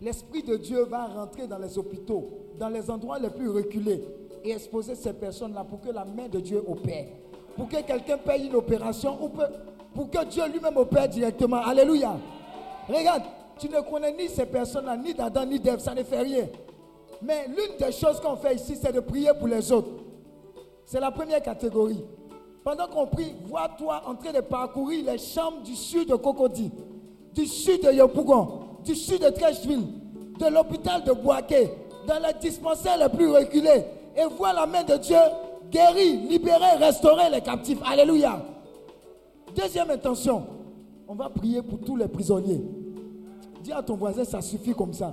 l'Esprit 0.00 0.42
de 0.42 0.56
Dieu 0.56 0.82
va 0.84 1.06
rentrer 1.06 1.46
dans 1.46 1.58
les 1.58 1.78
hôpitaux, 1.78 2.28
dans 2.58 2.68
les 2.68 2.90
endroits 2.90 3.18
les 3.18 3.30
plus 3.30 3.48
reculés 3.48 4.02
et 4.44 4.52
exposer 4.52 4.94
ces 4.94 5.12
personnes-là 5.12 5.64
pour 5.64 5.80
que 5.80 5.90
la 5.90 6.04
main 6.04 6.28
de 6.28 6.40
Dieu 6.40 6.62
opère. 6.66 7.06
Pour 7.56 7.68
que 7.68 7.80
quelqu'un 7.82 8.18
paye 8.18 8.46
une 8.46 8.54
opération 8.54 9.16
ou 9.24 9.30
pour 9.94 10.10
que 10.10 10.24
Dieu 10.26 10.46
lui-même 10.52 10.76
opère 10.76 11.08
directement. 11.08 11.62
Alléluia. 11.62 12.16
Regarde, 12.88 13.22
tu 13.58 13.68
ne 13.68 13.80
connais 13.80 14.12
ni 14.12 14.28
ces 14.28 14.46
personnes-là, 14.46 14.96
ni 14.96 15.14
d'Adam, 15.14 15.46
ni 15.46 15.58
d'Ève, 15.58 15.78
ça 15.78 15.94
ne 15.94 16.02
fait 16.02 16.20
rien. 16.20 16.46
Mais 17.22 17.46
l'une 17.48 17.76
des 17.78 17.92
choses 17.92 18.20
qu'on 18.20 18.36
fait 18.36 18.54
ici, 18.56 18.76
c'est 18.80 18.92
de 18.92 19.00
prier 19.00 19.30
pour 19.38 19.48
les 19.48 19.72
autres. 19.72 19.90
C'est 20.84 21.00
la 21.00 21.10
première 21.10 21.42
catégorie. 21.42 22.04
Pendant 22.62 22.88
qu'on 22.88 23.06
prie, 23.06 23.34
vois-toi 23.46 24.02
en 24.06 24.14
train 24.14 24.32
de 24.32 24.40
parcourir 24.40 25.04
les 25.10 25.18
chambres 25.18 25.62
du 25.62 25.74
sud 25.74 26.08
de 26.08 26.16
Cocody, 26.16 26.70
du 27.34 27.46
sud 27.46 27.82
de 27.84 27.92
Yopougon, 27.92 28.60
du 28.84 28.94
sud 28.94 29.22
de 29.22 29.30
Trècheville, 29.30 29.86
de 30.38 30.46
l'hôpital 30.46 31.02
de 31.04 31.12
Boaké, 31.12 31.70
dans 32.06 32.18
les 32.18 32.34
dispensaires 32.40 32.98
les 32.98 33.08
plus 33.08 33.30
reculés, 33.30 33.84
et 34.16 34.24
vois 34.36 34.52
la 34.52 34.66
main 34.66 34.84
de 34.84 34.96
Dieu 34.96 35.16
guérir, 35.70 36.28
libérer, 36.28 36.76
restaurer 36.78 37.30
les 37.30 37.40
captifs. 37.40 37.78
Alléluia. 37.84 38.42
Deuxième 39.54 39.90
intention, 39.90 40.46
on 41.08 41.14
va 41.14 41.28
prier 41.30 41.62
pour 41.62 41.80
tous 41.80 41.96
les 41.96 42.08
prisonniers. 42.08 42.62
Dis 43.66 43.72
à 43.72 43.82
ton 43.82 43.96
voisin, 43.96 44.24
ça 44.24 44.40
suffit 44.40 44.72
comme 44.72 44.92
ça. 44.92 45.12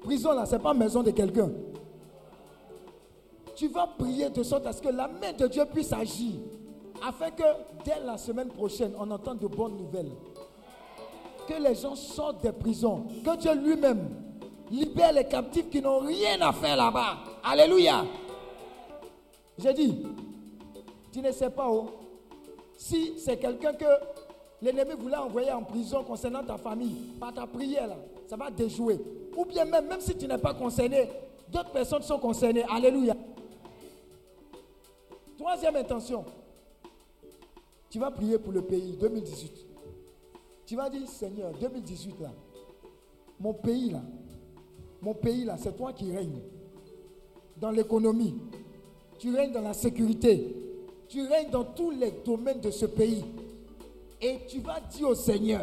Prison 0.00 0.30
là, 0.30 0.46
ce 0.46 0.54
n'est 0.54 0.62
pas 0.62 0.72
maison 0.72 1.02
de 1.02 1.10
quelqu'un. 1.10 1.50
Tu 3.56 3.66
vas 3.66 3.88
prier 3.88 4.30
de 4.30 4.44
sorte 4.44 4.64
à 4.68 4.72
ce 4.72 4.80
que 4.80 4.90
la 4.90 5.08
main 5.08 5.32
de 5.36 5.48
Dieu 5.48 5.64
puisse 5.64 5.92
agir. 5.92 6.34
Afin 7.04 7.32
que 7.32 7.42
dès 7.84 7.98
la 8.06 8.16
semaine 8.16 8.46
prochaine, 8.46 8.92
on 8.96 9.10
entende 9.10 9.40
de 9.40 9.48
bonnes 9.48 9.76
nouvelles. 9.76 10.12
Que 11.48 11.60
les 11.60 11.74
gens 11.74 11.96
sortent 11.96 12.42
des 12.42 12.52
prisons. 12.52 13.08
Que 13.24 13.36
Dieu 13.36 13.52
lui-même 13.52 14.08
libère 14.70 15.12
les 15.12 15.26
captifs 15.26 15.68
qui 15.68 15.82
n'ont 15.82 15.98
rien 15.98 16.40
à 16.42 16.52
faire 16.52 16.76
là-bas. 16.76 17.18
Alléluia. 17.42 18.04
J'ai 19.58 19.72
dit, 19.72 20.06
tu 21.12 21.20
ne 21.20 21.32
sais 21.32 21.50
pas 21.50 21.68
où. 21.68 21.88
Si 22.76 23.14
c'est 23.18 23.36
quelqu'un 23.36 23.72
que 23.72 23.84
l'ennemi 24.62 24.92
voulait 24.98 25.16
envoyer 25.16 25.52
en 25.52 25.62
prison 25.62 26.04
concernant 26.04 26.44
ta 26.44 26.56
famille, 26.56 27.12
par 27.18 27.32
ta 27.32 27.46
prière, 27.46 27.88
là, 27.88 27.96
ça 28.26 28.36
va 28.36 28.50
déjouer. 28.50 29.00
Ou 29.36 29.44
bien 29.44 29.64
même, 29.64 29.86
même 29.86 30.00
si 30.00 30.16
tu 30.16 30.26
n'es 30.26 30.38
pas 30.38 30.54
concerné, 30.54 31.08
d'autres 31.48 31.70
personnes 31.70 32.02
sont 32.02 32.18
concernées. 32.18 32.64
Alléluia. 32.68 33.16
Troisième 35.38 35.76
intention. 35.76 36.24
Tu 37.88 37.98
vas 37.98 38.10
prier 38.10 38.38
pour 38.38 38.52
le 38.52 38.62
pays 38.62 38.96
2018. 39.00 39.66
Tu 40.66 40.76
vas 40.76 40.88
dire, 40.88 41.08
Seigneur, 41.08 41.52
2018 41.60 42.20
là, 42.20 42.30
mon 43.40 43.54
pays 43.54 43.90
là, 43.90 44.02
mon 45.00 45.14
pays 45.14 45.44
là, 45.44 45.56
c'est 45.58 45.76
toi 45.76 45.92
qui 45.92 46.12
règnes. 46.12 46.42
Dans 47.56 47.70
l'économie, 47.70 48.36
tu 49.18 49.34
règnes 49.34 49.52
dans 49.52 49.62
la 49.62 49.74
sécurité, 49.74 50.56
tu 51.08 51.26
règnes 51.26 51.50
dans 51.50 51.64
tous 51.64 51.90
les 51.90 52.12
domaines 52.24 52.60
de 52.60 52.70
ce 52.70 52.86
pays. 52.86 53.24
Et 54.22 54.40
tu 54.48 54.60
vas 54.60 54.80
dire 54.80 55.08
au 55.08 55.14
Seigneur, 55.14 55.62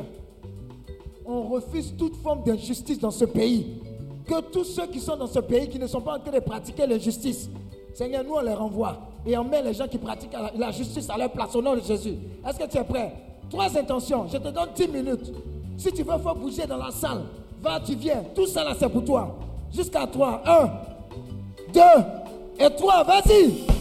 on 1.25 1.43
refuse 1.43 1.93
toute 1.97 2.15
forme 2.17 2.43
d'injustice 2.43 2.99
dans 2.99 3.11
ce 3.11 3.25
pays. 3.25 3.81
Que 4.25 4.41
tous 4.41 4.63
ceux 4.63 4.87
qui 4.87 4.99
sont 4.99 5.15
dans 5.15 5.27
ce 5.27 5.39
pays, 5.39 5.69
qui 5.69 5.79
ne 5.79 5.87
sont 5.87 6.01
pas 6.01 6.17
en 6.17 6.19
train 6.19 6.31
de 6.31 6.39
pratiquer 6.39 6.87
l'injustice, 6.87 7.49
Seigneur, 7.93 8.23
nous 8.23 8.33
on 8.33 8.41
les 8.41 8.53
renvoie. 8.53 8.97
Et 9.25 9.37
on 9.37 9.43
met 9.43 9.61
les 9.61 9.73
gens 9.73 9.87
qui 9.87 9.97
pratiquent 9.97 10.35
la 10.55 10.71
justice 10.71 11.09
à 11.09 11.17
leur 11.17 11.31
place 11.31 11.55
au 11.55 11.61
nom 11.61 11.75
de 11.75 11.81
Jésus. 11.81 12.15
Est-ce 12.47 12.57
que 12.57 12.69
tu 12.69 12.77
es 12.77 12.83
prêt? 12.83 13.13
Trois 13.49 13.77
intentions. 13.77 14.27
Je 14.27 14.37
te 14.37 14.49
donne 14.49 14.69
10 14.75 14.87
minutes. 14.87 15.33
Si 15.77 15.91
tu 15.91 16.03
veux, 16.03 16.17
faut 16.17 16.33
bouger 16.33 16.65
dans 16.65 16.77
la 16.77 16.91
salle. 16.91 17.23
Va, 17.61 17.79
tu 17.79 17.95
viens. 17.95 18.23
Tout 18.35 18.47
ça 18.47 18.63
là, 18.63 18.73
c'est 18.77 18.89
pour 18.89 19.03
toi. 19.03 19.35
Jusqu'à 19.71 20.07
toi. 20.07 20.41
Un, 20.45 20.69
deux 21.73 22.03
et 22.59 22.69
trois. 22.75 23.03
Vas-y. 23.03 23.76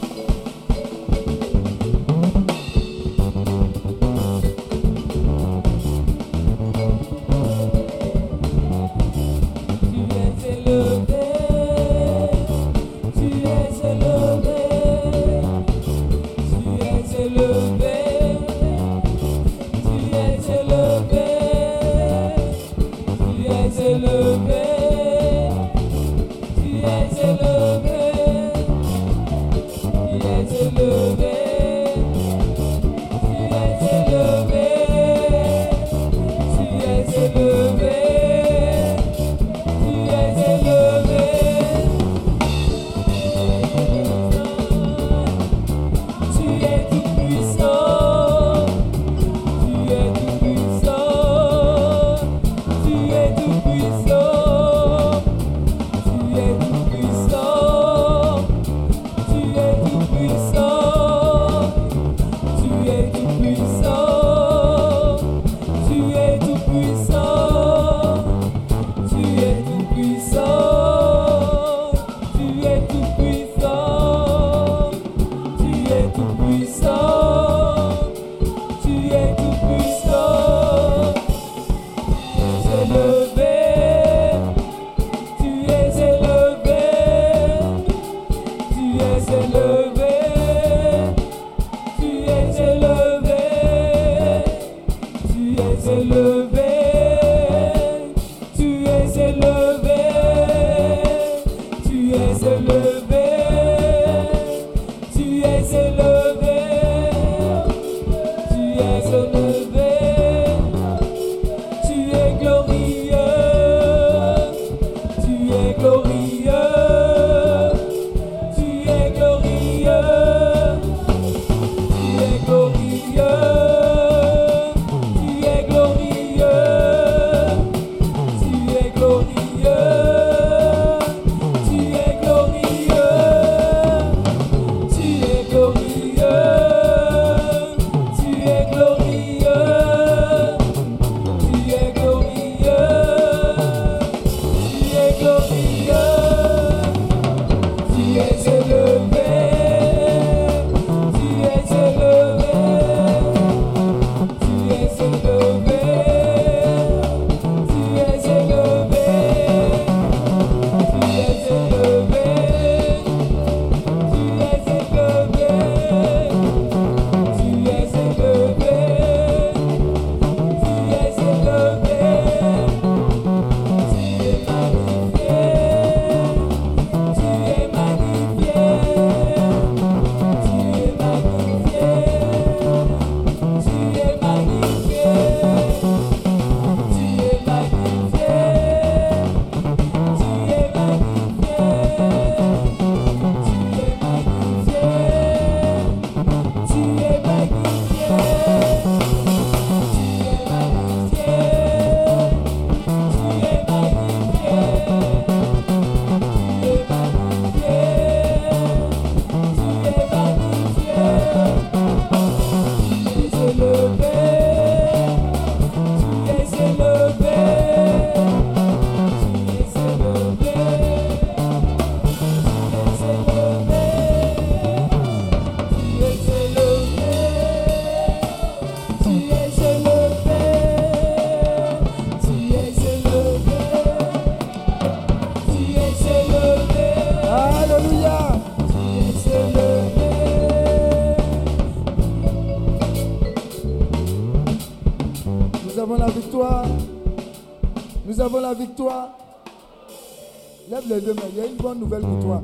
Bonne 251.56 251.80
nouvelle 251.80 252.02
pour 252.02 252.20
toi. 252.20 252.42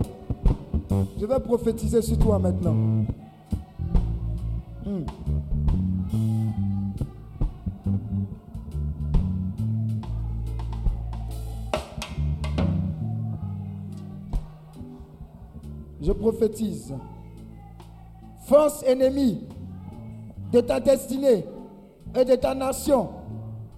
Je 1.19 1.27
vais 1.27 1.41
prophétiser 1.41 2.03
sur 2.03 2.19
toi 2.19 2.39
maintenant. 2.39 2.75
Hmm. 4.85 5.05
Je 16.01 16.11
prophétise. 16.13 16.93
Force 18.47 18.83
ennemie 18.83 19.41
de 20.53 20.61
ta 20.61 20.81
destinée 20.81 21.45
et 22.15 22.25
de 22.25 22.35
ta 22.35 22.55
nation 22.55 23.09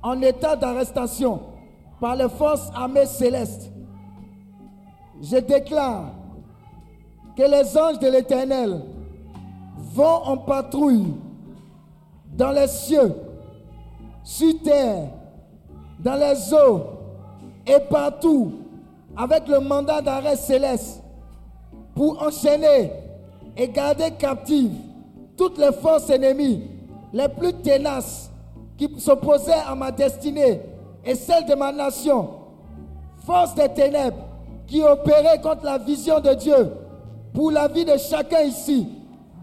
en 0.03 0.21
état 0.23 0.57
d'arrestation 0.57 1.41
par 2.01 2.17
les 2.17 2.29
forces 2.29 2.71
armées 2.75 3.07
célestes. 3.07 3.74
Je 5.23 5.37
déclare 5.39 6.13
que 7.37 7.43
les 7.43 7.77
anges 7.79 7.99
de 7.99 8.09
l'Éternel 8.09 8.83
vont 9.95 10.23
en 10.25 10.37
patrouille 10.37 11.15
dans 12.37 12.51
les 12.51 12.67
cieux, 12.67 13.15
sur 14.23 14.61
terre, 14.63 15.09
dans 16.01 16.15
les 16.15 16.53
eaux 16.53 16.83
et 17.67 17.79
partout 17.89 18.53
avec 19.17 19.47
le 19.49 19.61
mandat 19.61 20.01
d'arrêt 20.01 20.37
céleste 20.37 21.03
pour 21.95 22.21
enchaîner 22.23 22.93
et 23.57 23.69
garder 23.69 24.11
captives 24.13 24.75
toutes 25.37 25.59
les 25.59 25.73
forces 25.73 26.11
ennemies 26.11 26.69
les 27.13 27.29
plus 27.29 27.53
ténaces 27.55 28.31
qui 28.77 28.93
s'opposaient 28.99 29.53
à 29.67 29.75
ma 29.75 29.93
destinée 29.93 30.61
et 31.05 31.15
celle 31.15 31.47
de 31.47 31.55
ma 31.55 31.71
nation. 31.71 32.29
Forces 33.25 33.55
des 33.55 33.69
ténèbres 33.69 34.34
qui 34.67 34.83
opéraient 34.83 35.41
contre 35.41 35.65
la 35.65 35.79
vision 35.79 36.21
de 36.21 36.35
Dieu 36.35 36.73
pour 37.33 37.51
la 37.51 37.69
vie 37.69 37.85
de 37.85 37.97
chacun 37.97 38.43
ici. 38.43 38.87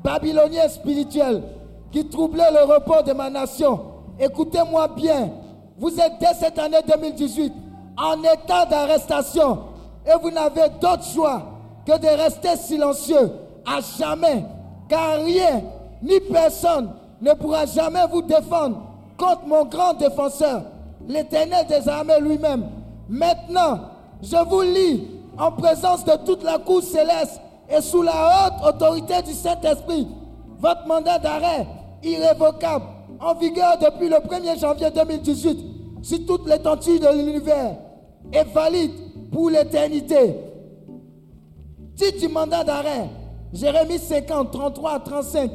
Babyloniens 0.03 0.67
spirituels 0.67 1.43
qui 1.91 2.07
troublaient 2.07 2.51
le 2.51 2.63
repos 2.73 3.03
de 3.05 3.13
ma 3.13 3.29
nation. 3.29 3.79
Écoutez-moi 4.19 4.87
bien. 4.89 5.29
Vous 5.77 5.99
êtes 5.99 6.13
dès 6.19 6.33
cette 6.33 6.57
année 6.57 6.81
2018 6.87 7.53
en 7.97 8.21
état 8.23 8.65
d'arrestation 8.65 9.59
et 10.05 10.17
vous 10.21 10.31
n'avez 10.31 10.69
d'autre 10.81 11.03
choix 11.03 11.43
que 11.85 11.97
de 11.99 12.07
rester 12.21 12.55
silencieux 12.57 13.31
à 13.65 13.79
jamais. 13.97 14.43
Car 14.87 15.23
rien 15.23 15.61
ni 16.01 16.19
personne 16.19 16.89
ne 17.21 17.33
pourra 17.33 17.65
jamais 17.65 18.05
vous 18.11 18.21
défendre 18.21 18.81
contre 19.17 19.45
mon 19.45 19.65
grand 19.65 19.93
défenseur, 19.93 20.63
l'éternel 21.07 21.65
des 21.67 21.87
armées 21.87 22.19
lui-même. 22.19 22.67
Maintenant, 23.07 23.79
je 24.21 24.49
vous 24.49 24.61
lis 24.61 25.07
en 25.37 25.51
présence 25.51 26.05
de 26.05 26.13
toute 26.25 26.43
la 26.43 26.57
cour 26.59 26.81
céleste 26.83 27.39
et 27.69 27.81
sous 27.81 28.01
la 28.01 28.47
haute 28.47 28.75
autorité 28.75 29.21
du 29.25 29.33
Saint-Esprit, 29.33 30.07
votre 30.59 30.85
mandat 30.87 31.19
d'arrêt 31.19 31.67
irrévocable 32.03 32.85
en 33.19 33.33
vigueur 33.35 33.77
depuis 33.77 34.09
le 34.09 34.17
1er 34.17 34.59
janvier 34.59 34.89
2018 34.91 35.59
sur 36.01 36.25
toute 36.25 36.47
l'étendue 36.47 36.99
de 36.99 37.07
l'univers 37.07 37.75
est 38.33 38.53
valide 38.53 38.91
pour 39.31 39.49
l'éternité. 39.49 40.35
Titre 41.95 42.19
du 42.19 42.27
mandat 42.27 42.63
d'arrêt, 42.63 43.09
Jérémie 43.53 43.99
50, 43.99 44.51
33 44.51 44.99
35. 44.99 45.51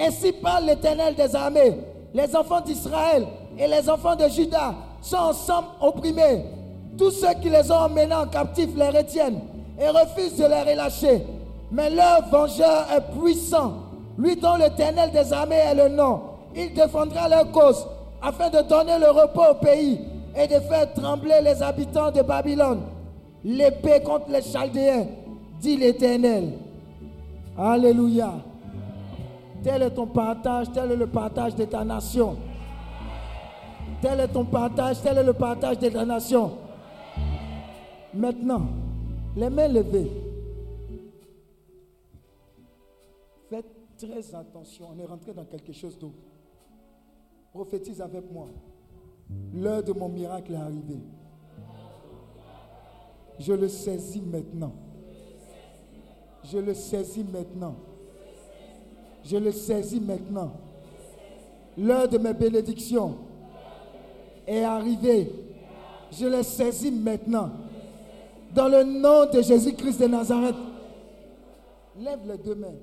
Ainsi 0.00 0.32
parle 0.32 0.66
l'Éternel 0.66 1.14
des 1.14 1.34
armées. 1.34 1.78
Les 2.14 2.34
enfants 2.34 2.60
d'Israël 2.60 3.26
et 3.58 3.66
les 3.66 3.88
enfants 3.88 4.16
de 4.16 4.28
Juda 4.28 4.74
sont 5.00 5.16
ensemble 5.16 5.68
opprimés. 5.80 6.44
Tous 7.00 7.12
ceux 7.12 7.32
qui 7.40 7.48
les 7.48 7.72
ont 7.72 7.76
emmenés 7.76 8.14
en 8.14 8.26
captif 8.26 8.68
les 8.76 8.90
retiennent 8.90 9.40
et 9.80 9.88
refusent 9.88 10.36
de 10.36 10.44
les 10.44 10.70
relâcher. 10.70 11.24
Mais 11.72 11.88
leur 11.88 12.28
vengeur 12.28 12.88
est 12.94 13.18
puissant. 13.18 13.72
Lui 14.18 14.36
dont 14.36 14.56
l'Éternel 14.56 15.10
des 15.10 15.32
armées 15.32 15.54
est 15.54 15.74
le 15.74 15.88
nom. 15.88 16.20
Il 16.54 16.74
défendra 16.74 17.26
leur 17.26 17.50
cause 17.52 17.86
afin 18.20 18.50
de 18.50 18.60
donner 18.68 18.98
le 18.98 19.08
repos 19.12 19.44
au 19.50 19.54
pays 19.54 19.98
et 20.36 20.46
de 20.46 20.60
faire 20.60 20.92
trembler 20.92 21.40
les 21.42 21.62
habitants 21.62 22.10
de 22.10 22.20
Babylone. 22.20 22.82
L'épée 23.44 24.02
contre 24.04 24.28
les 24.28 24.42
Chaldéens, 24.42 25.06
dit 25.58 25.78
l'Éternel. 25.78 26.52
Alléluia. 27.56 28.30
Tel 29.64 29.84
est 29.84 29.90
ton 29.92 30.06
partage, 30.06 30.66
tel 30.74 30.92
est 30.92 30.96
le 30.96 31.06
partage 31.06 31.54
de 31.54 31.64
ta 31.64 31.82
nation. 31.82 32.36
Tel 34.02 34.20
est 34.20 34.28
ton 34.28 34.44
partage, 34.44 35.00
tel 35.02 35.16
est 35.16 35.24
le 35.24 35.32
partage 35.32 35.78
de 35.78 35.88
ta 35.88 36.04
nation. 36.04 36.52
Maintenant, 38.12 38.66
les 39.36 39.48
mains 39.48 39.68
levées. 39.68 40.10
Faites 43.48 43.66
très 43.96 44.34
attention, 44.34 44.86
on 44.94 44.98
est 44.98 45.06
rentré 45.06 45.32
dans 45.32 45.44
quelque 45.44 45.72
chose 45.72 45.98
d'autre. 45.98 46.18
Prophétise 47.52 48.00
avec 48.00 48.30
moi. 48.32 48.46
L'heure 49.54 49.82
de 49.82 49.92
mon 49.92 50.08
miracle 50.08 50.52
est 50.52 50.56
arrivée. 50.56 51.00
Je 53.38 53.52
le 53.52 53.68
saisis 53.68 54.20
maintenant. 54.20 54.72
Je 56.44 56.58
le 56.58 56.74
saisis 56.74 57.24
maintenant. 57.24 57.76
Je 59.24 59.36
le 59.36 59.52
saisis 59.52 60.00
maintenant. 60.00 60.52
L'heure 61.78 62.08
de 62.08 62.18
mes 62.18 62.34
bénédictions 62.34 63.16
est 64.46 64.62
arrivée. 64.62 65.30
Je 66.12 66.26
le 66.26 66.42
saisis 66.42 66.90
maintenant. 66.90 67.50
Dans 68.54 68.68
le 68.68 68.82
nom 68.82 69.26
de 69.30 69.42
Jésus-Christ 69.42 70.00
de 70.00 70.06
Nazareth. 70.06 70.56
Lève 71.96 72.20
les 72.26 72.38
deux 72.38 72.54
mains 72.54 72.78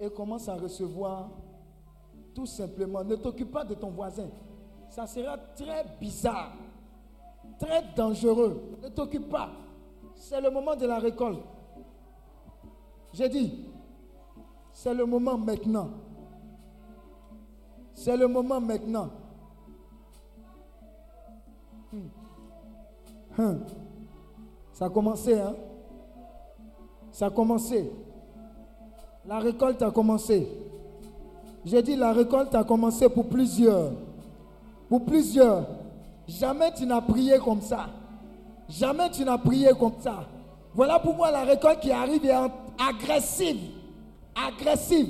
et 0.00 0.10
commence 0.10 0.48
à 0.48 0.54
recevoir 0.54 1.30
tout 2.34 2.46
simplement. 2.46 3.04
Ne 3.04 3.16
t'occupe 3.16 3.50
pas 3.50 3.64
de 3.64 3.74
ton 3.74 3.90
voisin. 3.90 4.28
Ça 4.88 5.06
sera 5.06 5.36
très 5.36 5.84
bizarre, 6.00 6.52
très 7.58 7.82
dangereux. 7.96 8.78
Ne 8.82 8.88
t'occupe 8.88 9.28
pas. 9.28 9.50
C'est 10.14 10.40
le 10.40 10.50
moment 10.50 10.76
de 10.76 10.86
la 10.86 10.98
récolte. 10.98 11.42
J'ai 13.12 13.28
dit, 13.28 13.66
c'est 14.72 14.94
le 14.94 15.04
moment 15.06 15.38
maintenant. 15.38 15.90
C'est 17.92 18.16
le 18.16 18.26
moment 18.26 18.60
maintenant. 18.60 19.10
Hmm. 21.92 22.08
Hein. 23.38 23.58
Ça 24.74 24.86
a 24.86 24.90
commencé, 24.90 25.34
hein? 25.38 25.54
Ça 27.12 27.26
a 27.26 27.30
commencé. 27.30 27.90
La 29.24 29.38
récolte 29.38 29.80
a 29.82 29.90
commencé. 29.92 30.48
J'ai 31.64 31.80
dit 31.80 31.94
la 31.94 32.12
récolte 32.12 32.52
a 32.56 32.64
commencé 32.64 33.08
pour 33.08 33.28
plusieurs. 33.28 33.92
Pour 34.88 35.04
plusieurs. 35.04 35.64
Jamais 36.26 36.74
tu 36.74 36.86
n'as 36.86 37.00
prié 37.00 37.38
comme 37.38 37.60
ça. 37.60 37.86
Jamais 38.68 39.10
tu 39.10 39.24
n'as 39.24 39.38
prié 39.38 39.70
comme 39.78 39.94
ça. 40.00 40.24
Voilà 40.74 40.98
pourquoi 40.98 41.30
la 41.30 41.44
récolte 41.44 41.78
qui 41.78 41.92
arrive 41.92 42.26
est 42.26 42.34
agressive. 42.76 43.60
Agressive. 44.34 45.08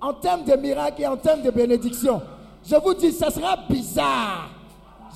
En 0.00 0.12
termes 0.14 0.42
de 0.42 0.56
miracles 0.56 1.02
et 1.02 1.06
en 1.06 1.16
termes 1.16 1.42
de 1.42 1.50
bénédiction. 1.52 2.20
Je 2.64 2.74
vous 2.74 2.94
dis, 2.94 3.12
ça 3.12 3.30
sera 3.30 3.56
bizarre. 3.70 4.50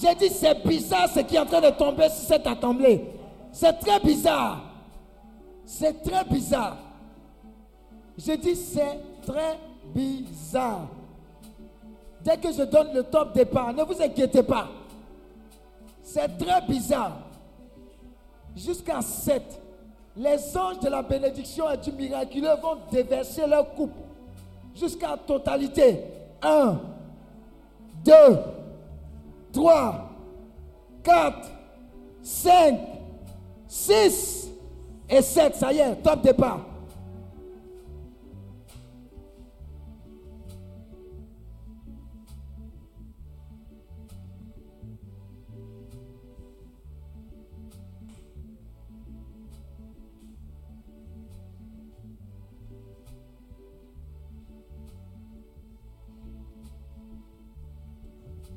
J'ai 0.00 0.14
dit, 0.14 0.28
c'est 0.32 0.64
bizarre 0.64 1.08
ce 1.08 1.18
qui 1.20 1.34
est 1.34 1.40
en 1.40 1.46
train 1.46 1.60
de 1.60 1.70
tomber 1.70 2.08
sur 2.10 2.28
cette 2.28 2.46
assemblée. 2.46 3.17
C'est 3.52 3.72
très 3.80 4.00
bizarre. 4.00 4.62
C'est 5.64 6.02
très 6.02 6.24
bizarre. 6.24 6.76
J'ai 8.16 8.36
dit, 8.36 8.56
c'est 8.56 8.98
très 9.24 9.58
bizarre. 9.94 10.88
Dès 12.22 12.36
que 12.36 12.52
je 12.52 12.62
donne 12.62 12.92
le 12.94 13.04
top 13.04 13.32
départ, 13.34 13.72
ne 13.72 13.82
vous 13.82 14.00
inquiétez 14.02 14.42
pas. 14.42 14.68
C'est 16.02 16.36
très 16.38 16.60
bizarre. 16.62 17.18
Jusqu'à 18.56 19.00
7, 19.02 19.60
les 20.16 20.56
anges 20.56 20.80
de 20.80 20.88
la 20.88 21.02
bénédiction 21.02 21.70
et 21.70 21.76
du 21.76 21.92
miraculeux 21.92 22.56
vont 22.60 22.78
déverser 22.90 23.46
leur 23.46 23.72
coupe 23.74 23.94
jusqu'à 24.74 25.16
totalité. 25.16 26.02
1, 26.42 26.80
2, 28.04 28.12
3, 29.52 30.10
4, 31.04 31.50
5, 32.22 32.80
6 33.68 34.50
et 35.10 35.22
7, 35.22 35.54
ça 35.54 35.72
y 35.72 35.78
est, 35.78 35.96
top 35.96 36.22
départ. 36.22 36.66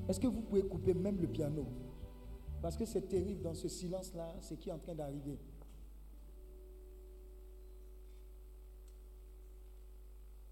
Est-ce 0.07 0.19
que 0.19 0.27
vous 0.27 0.41
pouvez 0.41 0.63
couper 0.63 0.93
même 0.93 1.21
le 1.21 1.27
piano? 1.27 1.65
Parce 2.61 2.77
que 2.77 2.85
c'est 2.85 3.07
terrible 3.07 3.41
dans 3.41 3.55
ce 3.55 3.67
silence-là, 3.67 4.35
ce 4.41 4.53
qui 4.53 4.69
est 4.69 4.71
en 4.71 4.79
train 4.79 4.93
d'arriver. 4.93 5.39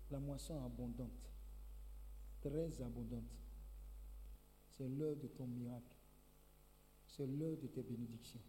La 0.10 0.20
moisson 0.20 0.64
abondante, 0.66 1.32
très 2.42 2.82
abondante. 2.82 3.30
C'est 4.72 4.88
l'heure 4.88 5.16
de 5.18 5.28
ton 5.28 5.46
miracle. 5.46 5.96
C'est 7.06 7.28
l'heure 7.28 7.58
de 7.58 7.68
tes 7.68 7.84
bénédictions. 7.84 8.42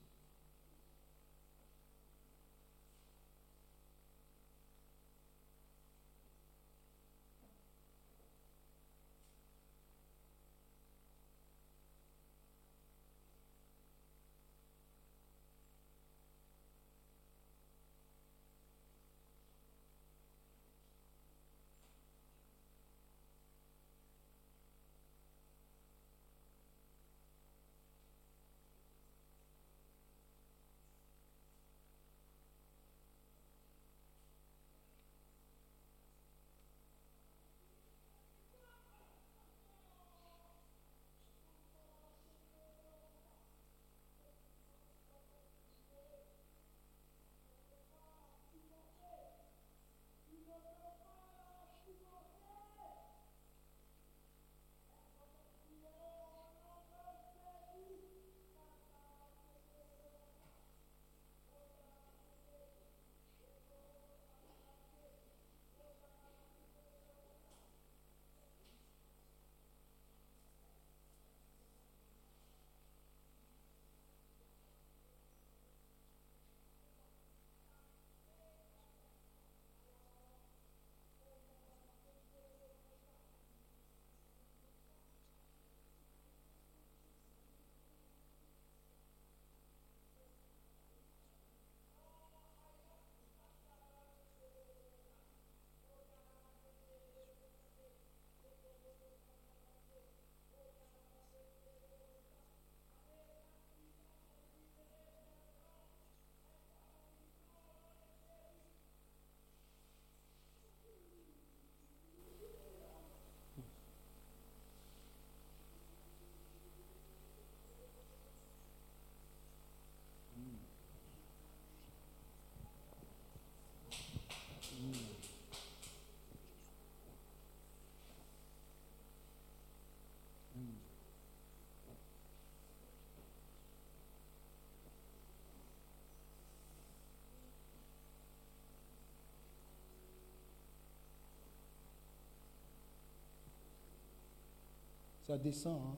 Descend. 145.39 145.81
hein. 145.81 145.97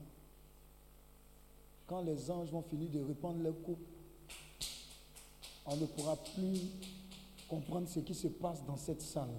Quand 1.87 2.01
les 2.01 2.31
anges 2.31 2.49
vont 2.49 2.61
finir 2.61 2.89
de 2.89 2.99
répandre 2.99 3.41
leur 3.41 3.59
coupe, 3.61 3.85
on 5.65 5.75
ne 5.75 5.85
pourra 5.85 6.15
plus 6.15 6.59
comprendre 7.47 7.87
ce 7.87 7.99
qui 7.99 8.13
se 8.13 8.27
passe 8.27 8.65
dans 8.65 8.77
cette 8.77 9.01
salle. 9.01 9.29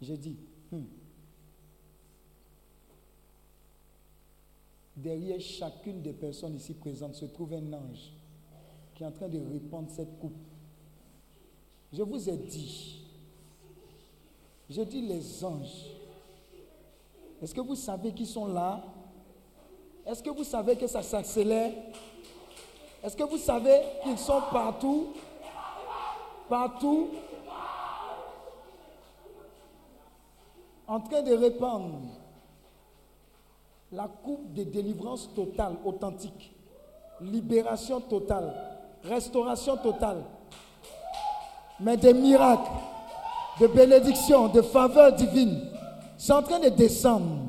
J'ai 0.00 0.16
dit, 0.16 0.36
hmm. 0.70 0.82
derrière 4.96 5.40
chacune 5.40 6.02
des 6.02 6.12
personnes 6.12 6.56
ici 6.56 6.74
présentes 6.74 7.14
se 7.14 7.24
trouve 7.26 7.54
un 7.54 7.72
ange 7.72 8.12
qui 8.94 9.02
est 9.02 9.06
en 9.06 9.12
train 9.12 9.28
de 9.28 9.38
répandre 9.38 9.90
cette 9.90 10.18
coupe. 10.18 10.36
Je 11.92 12.02
vous 12.02 12.28
ai 12.28 12.36
dit, 12.36 13.02
j'ai 14.68 14.84
dit 14.86 15.02
les 15.02 15.44
anges. 15.44 16.01
Est-ce 17.42 17.54
que 17.54 17.60
vous 17.60 17.74
savez 17.74 18.12
qu'ils 18.12 18.28
sont 18.28 18.46
là? 18.46 18.80
Est-ce 20.06 20.22
que 20.22 20.30
vous 20.30 20.44
savez 20.44 20.76
que 20.76 20.86
ça 20.86 21.02
s'accélère? 21.02 21.72
Est-ce 23.02 23.16
que 23.16 23.24
vous 23.24 23.38
savez 23.38 23.80
qu'ils 24.04 24.18
sont 24.18 24.40
partout? 24.52 25.08
Partout? 26.48 27.08
En 30.86 31.00
train 31.00 31.22
de 31.22 31.34
répandre 31.34 32.00
la 33.90 34.06
coupe 34.06 34.52
de 34.52 34.62
délivrance 34.62 35.28
totale, 35.34 35.74
authentique, 35.84 36.54
libération 37.20 38.00
totale, 38.00 38.54
restauration 39.02 39.76
totale, 39.78 40.22
mais 41.80 41.96
des 41.96 42.14
miracles, 42.14 42.70
de 43.60 43.66
bénédictions, 43.66 44.48
de 44.48 44.62
faveurs 44.62 45.12
divines. 45.12 45.71
C'est 46.24 46.32
en 46.32 46.42
train 46.44 46.60
de 46.60 46.68
descendre. 46.68 47.48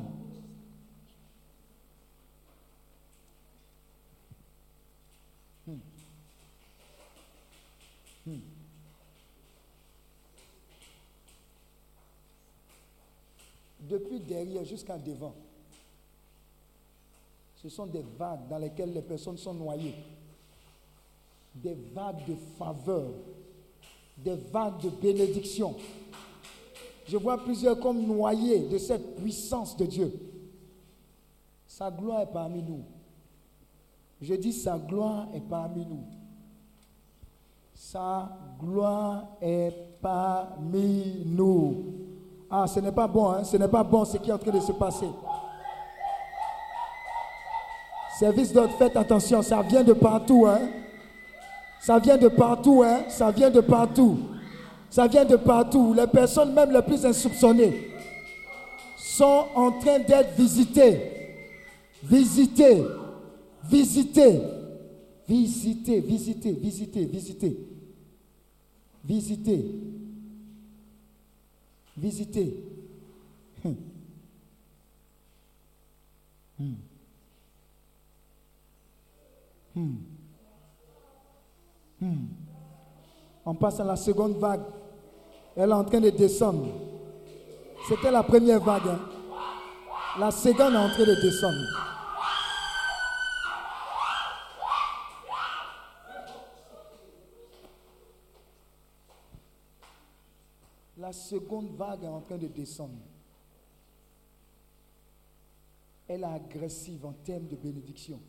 Depuis 13.78 14.18
derrière 14.18 14.64
jusqu'en 14.64 14.98
devant, 14.98 15.36
ce 17.62 17.68
sont 17.68 17.86
des 17.86 18.02
vagues 18.18 18.48
dans 18.50 18.58
lesquelles 18.58 18.92
les 18.92 19.02
personnes 19.02 19.38
sont 19.38 19.54
noyées. 19.54 19.94
Des 21.54 21.76
vagues 21.94 22.26
de 22.26 22.34
faveur, 22.58 23.06
des 24.18 24.34
vagues 24.34 24.80
de 24.80 24.88
bénédiction. 24.90 25.76
Je 27.04 27.16
vois 27.16 27.38
plusieurs 27.38 27.78
comme 27.78 28.00
noyés 28.06 28.60
de 28.60 28.78
cette 28.78 29.16
puissance 29.16 29.76
de 29.76 29.84
Dieu. 29.84 30.12
Sa 31.66 31.90
gloire 31.90 32.22
est 32.22 32.32
parmi 32.32 32.62
nous. 32.62 32.84
Je 34.20 34.34
dis 34.34 34.52
sa 34.52 34.78
gloire 34.78 35.28
est 35.34 35.40
parmi 35.40 35.84
nous. 35.84 36.04
Sa 37.74 38.30
gloire 38.58 39.26
est 39.40 39.72
parmi 40.00 41.24
nous. 41.26 41.84
Ah, 42.50 42.66
ce 42.66 42.80
n'est 42.80 42.92
pas 42.92 43.08
bon, 43.08 43.30
hein? 43.30 43.44
ce 43.44 43.56
n'est 43.56 43.68
pas 43.68 43.82
bon 43.82 44.04
ce 44.04 44.16
qui 44.16 44.30
est 44.30 44.32
en 44.32 44.38
train 44.38 44.52
de 44.52 44.60
se 44.60 44.72
passer. 44.72 45.08
Service 48.18 48.52
d'ordre, 48.52 48.74
faites 48.78 48.96
attention, 48.96 49.42
ça 49.42 49.60
vient 49.62 49.82
de 49.82 49.92
partout. 49.92 50.46
Hein? 50.46 50.60
Ça 51.80 51.98
vient 51.98 52.16
de 52.16 52.28
partout, 52.28 52.82
hein? 52.84 53.00
ça 53.08 53.30
vient 53.30 53.50
de 53.50 53.60
partout. 53.60 54.18
Ça 54.94 55.08
vient 55.08 55.24
de 55.24 55.34
partout. 55.34 55.92
Les 55.92 56.06
personnes, 56.06 56.54
même 56.54 56.70
les 56.70 56.80
plus 56.80 57.04
insoupçonnées, 57.04 57.90
sont 58.96 59.46
en 59.56 59.72
train 59.72 59.98
d'être 59.98 60.36
visitées. 60.36 61.00
Visitées. 62.04 62.84
Visitées. 63.68 64.40
Visitées, 65.28 66.00
visitées, 66.00 66.52
visitées, 66.52 67.58
visitées. 69.04 69.66
Visitées. 71.96 72.64
Hum. 73.64 73.76
Hmm. 79.74 79.96
Hmm. 82.00 82.26
On 83.44 83.54
passe 83.56 83.80
à 83.80 83.84
la 83.84 83.96
seconde 83.96 84.36
vague. 84.36 84.62
Elle 85.56 85.70
est 85.70 85.72
en 85.72 85.84
train 85.84 86.00
de 86.00 86.10
descendre. 86.10 86.66
C'était 87.88 88.10
la 88.10 88.22
première 88.22 88.60
vague. 88.60 88.88
hein. 88.88 89.00
La 90.18 90.30
seconde 90.30 90.74
est 90.74 90.76
en 90.76 90.88
train 90.90 91.04
de 91.04 91.20
descendre. 91.20 91.66
La 100.96 101.12
seconde 101.12 101.74
vague 101.76 102.04
est 102.04 102.08
en 102.08 102.20
train 102.20 102.38
de 102.38 102.46
descendre. 102.46 102.94
Elle 106.06 106.22
est 106.22 106.24
agressive 106.24 107.04
en 107.04 107.12
termes 107.12 107.46
de 107.46 107.56
bénédiction. 107.56 108.20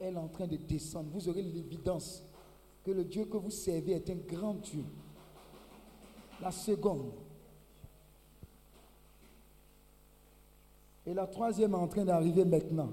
Elle 0.00 0.14
est 0.14 0.18
en 0.18 0.28
train 0.28 0.46
de 0.46 0.56
descendre. 0.56 1.10
Vous 1.12 1.28
aurez 1.28 1.42
l'évidence 1.42 2.22
que 2.84 2.90
le 2.90 3.04
Dieu 3.04 3.24
que 3.26 3.36
vous 3.36 3.50
servez 3.50 3.92
est 3.92 4.10
un 4.10 4.16
grand 4.16 4.54
Dieu. 4.54 4.84
La 6.44 6.50
seconde. 6.50 7.10
Et 11.06 11.14
la 11.14 11.26
troisième 11.26 11.72
est 11.72 11.78
en 11.78 11.88
train 11.88 12.04
d'arriver 12.04 12.44
maintenant. 12.44 12.90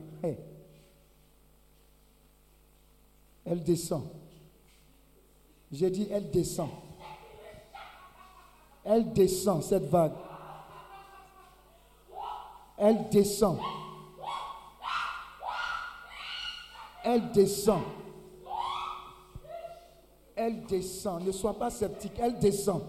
Elle 3.43 3.61
descend. 3.61 4.03
J'ai 5.69 5.89
dit, 5.89 6.07
elle 6.09 6.31
descend. 6.31 6.69
Elle 8.85 9.11
descend, 9.11 9.61
cette 9.61 9.83
vague. 9.83 10.13
Elle 12.77 13.09
descend. 13.09 13.59
Elle 17.03 17.31
descend. 17.33 17.83
Elle 20.37 20.65
descend. 20.65 21.25
Ne 21.25 21.33
sois 21.33 21.59
pas 21.59 21.69
sceptique. 21.69 22.13
Elle 22.17 22.39
descend. 22.39 22.83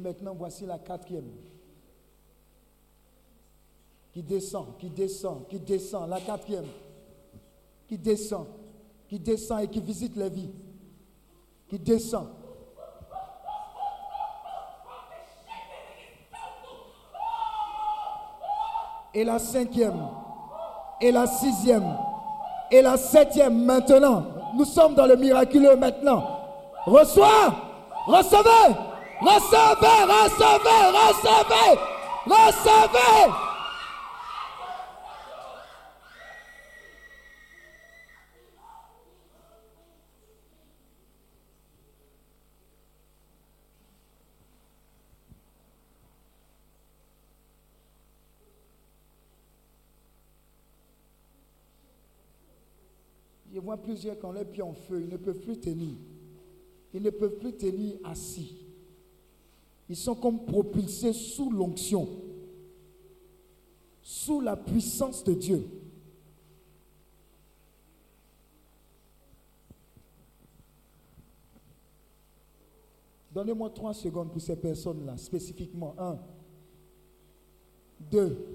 Maintenant, 0.00 0.34
voici 0.34 0.66
la 0.66 0.78
quatrième. 0.78 1.30
Qui 4.12 4.22
descend, 4.22 4.76
qui 4.78 4.90
descend, 4.90 5.46
qui 5.48 5.60
descend. 5.60 6.08
La 6.08 6.20
quatrième. 6.20 6.66
Qui 7.86 7.96
descend, 7.96 8.46
qui 9.08 9.18
descend 9.18 9.62
et 9.62 9.68
qui 9.68 9.80
visite 9.80 10.16
les 10.16 10.28
vies. 10.28 10.50
Qui 11.68 11.78
descend. 11.78 12.28
Et 19.14 19.24
la 19.24 19.38
cinquième. 19.38 20.08
Et 21.00 21.12
la 21.12 21.26
sixième. 21.26 21.96
Et 22.70 22.82
la 22.82 22.96
septième 22.96 23.64
maintenant. 23.64 24.24
Nous 24.56 24.64
sommes 24.64 24.94
dans 24.94 25.06
le 25.06 25.16
miraculeux 25.16 25.76
maintenant. 25.76 26.24
Reçois. 26.86 27.54
Recevez. 28.06 28.89
Recevez. 29.20 30.04
Recevez. 30.06 30.84
Recevez. 30.96 31.78
Recevez. 32.26 33.50
Je 53.52 53.58
vois 53.58 53.76
plusieurs 53.76 54.18
qui 54.18 54.24
ont 54.24 54.32
les 54.32 54.44
pieds 54.44 54.62
en 54.62 54.72
feu, 54.72 55.02
ils 55.02 55.08
ne 55.08 55.16
peuvent 55.16 55.40
plus 55.40 55.58
tenir. 55.58 55.96
Ils 56.94 57.02
ne 57.02 57.10
peuvent 57.10 57.36
plus 57.36 57.52
tenir 57.52 57.96
assis. 58.04 58.69
Ils 59.90 59.96
sont 59.96 60.14
comme 60.14 60.44
propulsés 60.44 61.12
sous 61.12 61.50
l'onction, 61.50 62.06
sous 64.00 64.40
la 64.40 64.56
puissance 64.56 65.24
de 65.24 65.34
Dieu. 65.34 65.68
Donnez-moi 73.32 73.70
trois 73.70 73.92
secondes 73.92 74.30
pour 74.30 74.40
ces 74.40 74.54
personnes-là, 74.54 75.16
spécifiquement. 75.16 75.96
Un, 75.98 76.20
deux 78.12 78.46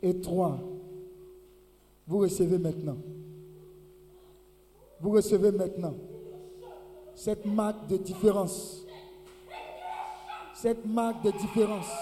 et 0.00 0.18
trois. 0.18 0.58
Vous 2.06 2.20
recevez 2.20 2.56
maintenant. 2.56 2.96
Vous 4.98 5.10
recevez 5.10 5.52
maintenant 5.52 5.94
cette 7.14 7.44
marque 7.44 7.86
de 7.86 7.98
différence. 7.98 8.83
Cette 10.64 10.86
marque 10.86 11.22
de 11.22 11.30
différence. 11.30 11.92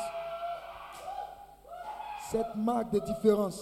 Cette 2.31 2.55
marque 2.55 2.93
de 2.93 3.01
différence. 3.01 3.61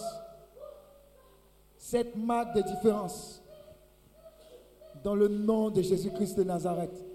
Cette 1.75 2.15
marque 2.15 2.55
de 2.55 2.61
différence. 2.61 3.41
Dans 5.03 5.15
le 5.15 5.27
nom 5.27 5.71
de 5.71 5.81
Jésus-Christ 5.81 6.37
de 6.37 6.43
Nazareth. 6.43 7.10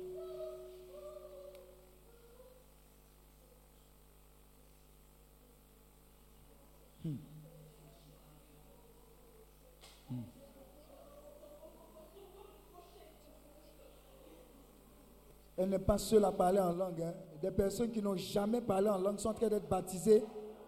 Elle 15.57 15.71
n'est 15.71 15.79
pas 15.79 15.99
seule 15.99 16.25
à 16.25 16.33
parler 16.33 16.61
en 16.61 16.73
langue. 16.73 17.01
hein. 17.03 17.15
Des 17.41 17.51
personnes 17.51 17.91
qui 17.91 18.03
n'ont 18.03 18.17
jamais 18.17 18.61
parlé 18.61 18.89
en 18.91 18.99
langue 18.99 19.19
sont 19.19 19.31
en 19.31 19.35
train 19.35 19.49
d'être 19.49 19.69
baptisées 19.69 20.23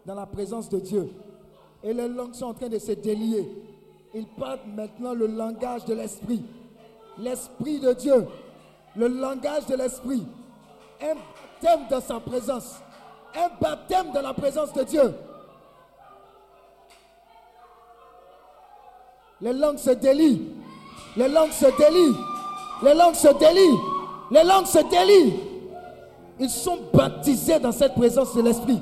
dans 0.07 0.15
la 0.15 0.27
présence 0.27 0.69
de 0.69 0.79
Dieu. 0.79 1.11
Et 1.83 1.93
les 1.93 2.09
langues 2.09 2.35
sont 2.35 2.47
en 2.47 2.55
train 2.55 2.69
de 2.69 2.79
se 2.79 2.93
délier. 2.93 3.47
Ils 4.15 4.27
parlent 4.27 4.61
maintenant 4.75 5.13
le 5.13 5.27
langage 5.27 5.85
de 5.85 5.95
l'Esprit. 5.95 6.43
L'Esprit 7.19 7.81
de 7.81 7.93
Dieu. 7.93 8.27
Le 8.97 9.09
langage 9.09 9.67
de 9.67 9.77
l'Esprit. 9.77 10.27
Un 11.03 11.15
baptême 11.15 11.87
dans 11.91 12.01
sa 12.01 12.19
présence. 12.21 12.77
Un 13.35 13.51
baptême 13.61 14.13
dans 14.13 14.23
la 14.23 14.33
présence 14.33 14.73
de 14.73 14.83
Dieu. 14.85 15.15
Les 19.41 19.53
langues 19.53 19.79
se 19.79 19.91
délient. 19.91 20.49
Les 21.17 21.29
langues 21.29 21.53
se 21.53 21.67
délient. 21.77 22.17
Les 22.83 22.95
langues 22.95 23.15
se 23.15 23.29
délient. 23.39 23.79
Les 24.31 24.45
langues 24.45 24.67
se 24.67 24.79
délient. 24.79 25.41
Ils 26.39 26.51
sont 26.51 26.79
baptisés 26.93 27.59
dans 27.59 27.73
cette 27.73 27.95
présence 27.95 28.35
de 28.35 28.43
l'Esprit. 28.43 28.81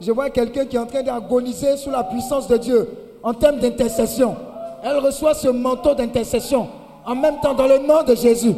Je 0.00 0.12
vois 0.12 0.28
quelqu'un 0.28 0.66
qui 0.66 0.76
est 0.76 0.78
en 0.78 0.84
train 0.84 1.02
d'agoniser 1.02 1.78
sous 1.78 1.90
la 1.90 2.04
puissance 2.04 2.46
de 2.46 2.58
Dieu 2.58 3.03
en 3.24 3.32
termes 3.32 3.58
d'intercession. 3.58 4.36
Elle 4.84 4.98
reçoit 4.98 5.34
ce 5.34 5.48
manteau 5.48 5.94
d'intercession 5.94 6.68
en 7.06 7.14
même 7.16 7.40
temps 7.40 7.54
dans 7.54 7.66
le 7.66 7.78
nom 7.78 8.02
de 8.04 8.14
Jésus. 8.14 8.54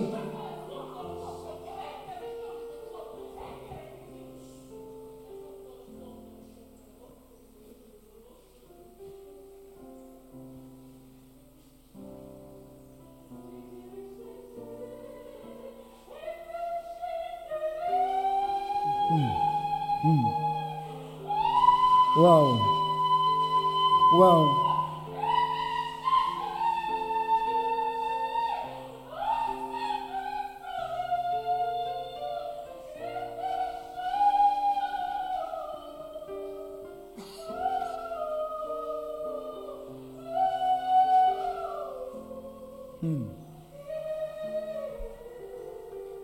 Hmm. 24.26 24.46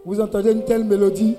Vous 0.04 0.20
entendez 0.20 0.50
une 0.50 0.64
telle 0.64 0.82
mélodie? 0.82 1.36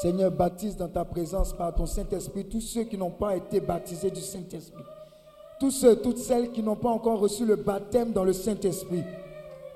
Seigneur, 0.00 0.30
baptise 0.30 0.78
dans 0.78 0.88
ta 0.88 1.04
présence 1.04 1.52
par 1.52 1.74
ton 1.74 1.84
Saint-Esprit 1.84 2.46
tous 2.46 2.62
ceux 2.62 2.84
qui 2.84 2.96
n'ont 2.96 3.10
pas 3.10 3.36
été 3.36 3.60
baptisés 3.60 4.10
du 4.10 4.22
Saint-Esprit. 4.22 4.82
Tous 5.58 5.70
ceux, 5.70 5.94
toutes 5.96 6.16
celles 6.16 6.52
qui 6.52 6.62
n'ont 6.62 6.76
pas 6.76 6.88
encore 6.88 7.18
reçu 7.18 7.44
le 7.44 7.56
baptême 7.56 8.10
dans 8.12 8.24
le 8.24 8.32
Saint-Esprit. 8.32 9.04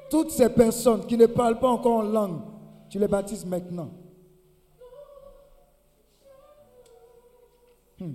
Toutes 0.09 0.31
ces 0.31 0.49
personnes 0.49 1.05
qui 1.05 1.19
ne 1.19 1.27
parlent 1.27 1.59
pas 1.59 1.69
encore 1.69 1.99
en 1.99 2.03
langue, 2.03 2.41
tu 2.89 2.99
les 2.99 3.07
baptises 3.07 3.45
maintenant. 3.45 3.91
Hmm. 8.01 8.15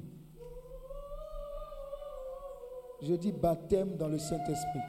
Je 3.03 3.14
dis 3.14 3.31
baptême 3.31 3.98
dans 3.98 4.07
le 4.07 4.18
Saint-Esprit. 4.18 4.80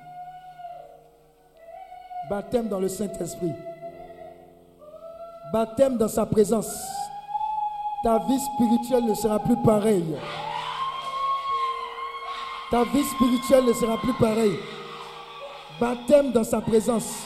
Baptême 2.30 2.68
dans 2.68 2.80
le 2.80 2.88
Saint-Esprit. 2.88 3.52
Baptême 5.52 5.98
dans 5.98 6.08
sa 6.08 6.24
présence. 6.24 6.99
Ta 8.02 8.18
vie 8.18 8.40
spirituelle 8.40 9.04
ne 9.04 9.14
sera 9.14 9.38
plus 9.38 9.56
pareille. 9.62 10.16
Ta 12.70 12.84
vie 12.84 13.04
spirituelle 13.04 13.66
ne 13.66 13.72
sera 13.74 13.98
plus 13.98 14.14
pareille. 14.14 14.58
Baptême 15.78 16.32
dans 16.32 16.44
sa 16.44 16.60
présence. 16.60 17.24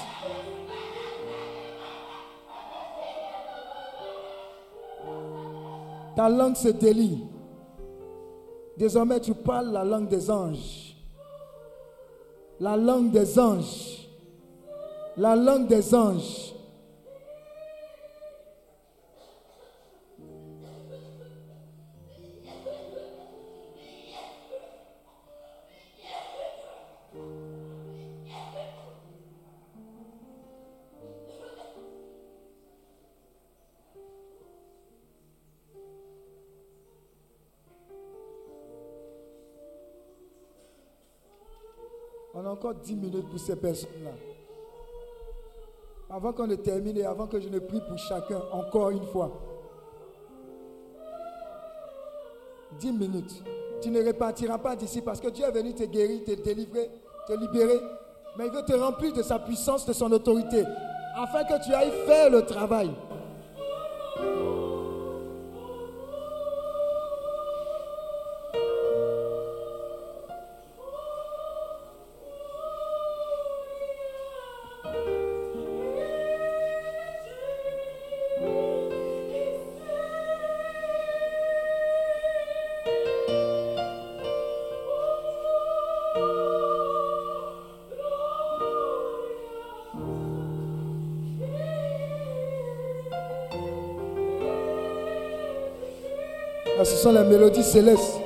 Ta 6.17 6.29
langue 6.29 6.57
se 6.57 6.69
délie. 6.69 7.25
Désormais, 8.77 9.21
tu 9.21 9.35
parles 9.35 9.71
la 9.71 9.85
langue 9.85 10.09
des 10.09 10.29
anges. 10.31 10.97
La 12.59 12.77
langue 12.77 13.11
des 13.11 13.39
anges. 13.39 14.09
La 15.17 15.37
langue 15.37 15.69
des 15.69 15.95
anges. 15.95 16.54
Encore 42.65 42.81
10 42.82 42.97
minutes 42.97 43.28
pour 43.28 43.39
ces 43.39 43.57
personnes-là. 43.57 44.12
Avant 46.09 46.32
qu'on 46.32 46.47
ne 46.47 46.55
termine 46.55 46.97
et 46.97 47.05
avant 47.05 47.27
que 47.27 47.39
je 47.39 47.49
ne 47.49 47.59
prie 47.59 47.81
pour 47.86 47.99
chacun, 47.99 48.41
encore 48.53 48.91
une 48.91 49.05
fois. 49.05 49.32
10 52.81 52.93
minutes. 52.93 53.45
Tu 53.82 53.91
ne 53.91 54.03
repartiras 54.03 54.59
pas 54.59 54.77
d'ici 54.77 55.03
parce 55.03 55.20
que 55.20 55.28
Dieu 55.28 55.45
est 55.45 55.51
venu 55.51 55.74
te 55.74 55.85
guérir, 55.85 56.24
te 56.24 56.32
délivrer, 56.32 56.91
te 57.27 57.35
libérer. 57.35 57.81
Mais 58.39 58.47
il 58.47 58.53
veut 58.53 58.65
te 58.65 58.73
remplir 58.73 59.12
de 59.12 59.23
sa 59.23 59.39
puissance, 59.39 59.85
de 59.85 59.93
son 59.93 60.11
autorité, 60.11 60.65
afin 61.16 61.45
que 61.45 61.62
tu 61.65 61.73
ailles 61.73 61.93
faire 62.07 62.31
le 62.31 62.47
travail. 62.47 62.91
Ce 97.05 97.11
sont 97.11 97.17
les 97.17 98.24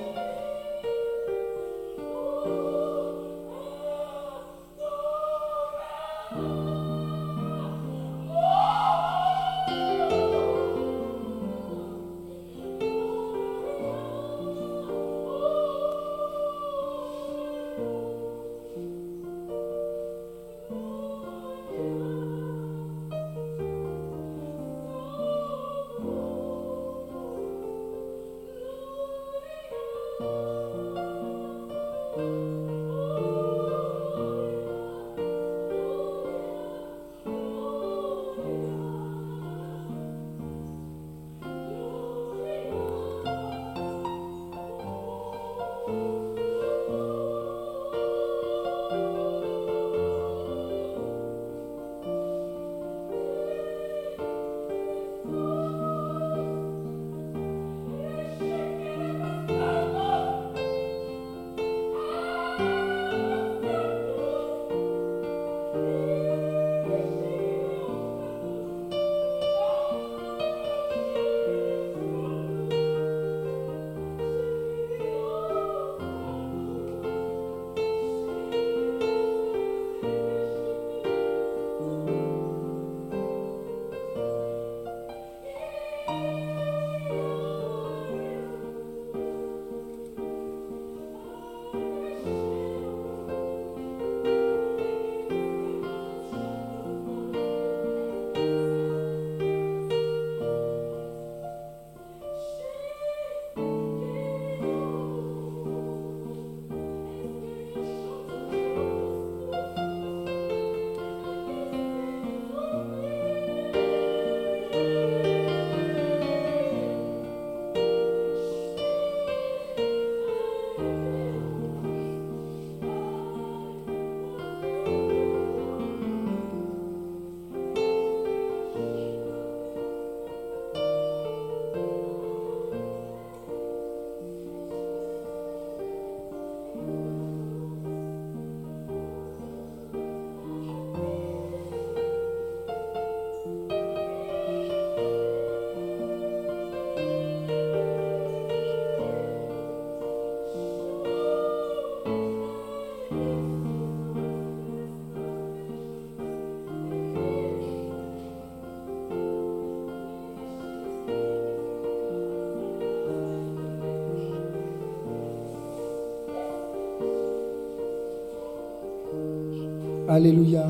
Alléluia. 170.10 170.64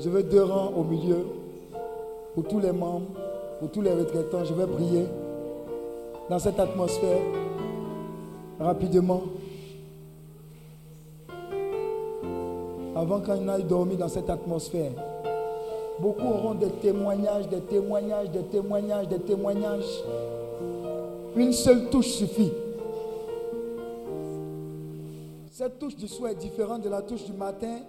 Je 0.00 0.08
veux 0.08 0.24
deux 0.24 0.42
rangs 0.42 0.72
au 0.76 0.82
milieu. 0.82 1.24
Pour 2.34 2.42
tous 2.48 2.58
les 2.58 2.72
membres, 2.72 3.06
pour 3.60 3.70
tous 3.70 3.80
les 3.80 3.92
retraitants, 3.92 4.44
je 4.44 4.52
vais 4.54 4.66
prier 4.66 5.04
dans 6.28 6.40
cette 6.40 6.58
atmosphère 6.58 7.20
rapidement. 8.58 9.22
Avant 12.96 13.20
qu'on 13.20 13.46
aille 13.46 13.62
dormir 13.62 13.98
dans 13.98 14.08
cette 14.08 14.30
atmosphère, 14.30 14.90
beaucoup 16.00 16.26
auront 16.26 16.54
des 16.54 16.70
témoignages, 16.70 17.48
des 17.48 17.60
témoignages, 17.60 18.30
des 18.30 18.42
témoignages, 18.42 19.06
des 19.06 19.20
témoignages. 19.20 20.02
Une 21.36 21.52
seule 21.52 21.88
touche 21.88 22.08
suffit. 22.08 22.50
Cette 25.60 25.78
touche 25.78 25.94
du 25.94 26.08
soir 26.08 26.30
est 26.30 26.36
différente 26.36 26.80
de 26.80 26.88
la 26.88 27.02
touche 27.02 27.24
du 27.24 27.34
matin. 27.34 27.80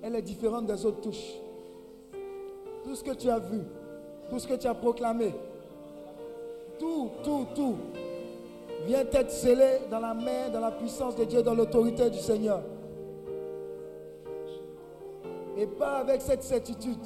Elle 0.00 0.14
est 0.14 0.22
différente 0.22 0.64
des 0.64 0.86
autres 0.86 1.02
touches. 1.02 1.34
Tout 2.82 2.94
ce 2.94 3.04
que 3.04 3.10
tu 3.10 3.28
as 3.28 3.38
vu, 3.38 3.60
tout 4.30 4.38
ce 4.38 4.46
que 4.48 4.54
tu 4.54 4.66
as 4.66 4.72
proclamé, 4.72 5.34
tout, 6.78 7.10
tout, 7.22 7.46
tout, 7.54 7.76
vient 8.86 9.00
être 9.00 9.30
scellé 9.30 9.80
dans 9.90 10.00
la 10.00 10.14
main, 10.14 10.48
dans 10.50 10.60
la 10.60 10.70
puissance 10.70 11.14
de 11.14 11.24
Dieu, 11.24 11.42
dans 11.42 11.52
l'autorité 11.52 12.08
du 12.08 12.20
Seigneur. 12.20 12.62
Et 15.58 15.66
pas 15.66 15.98
avec 15.98 16.22
cette 16.22 16.42
certitude 16.42 16.96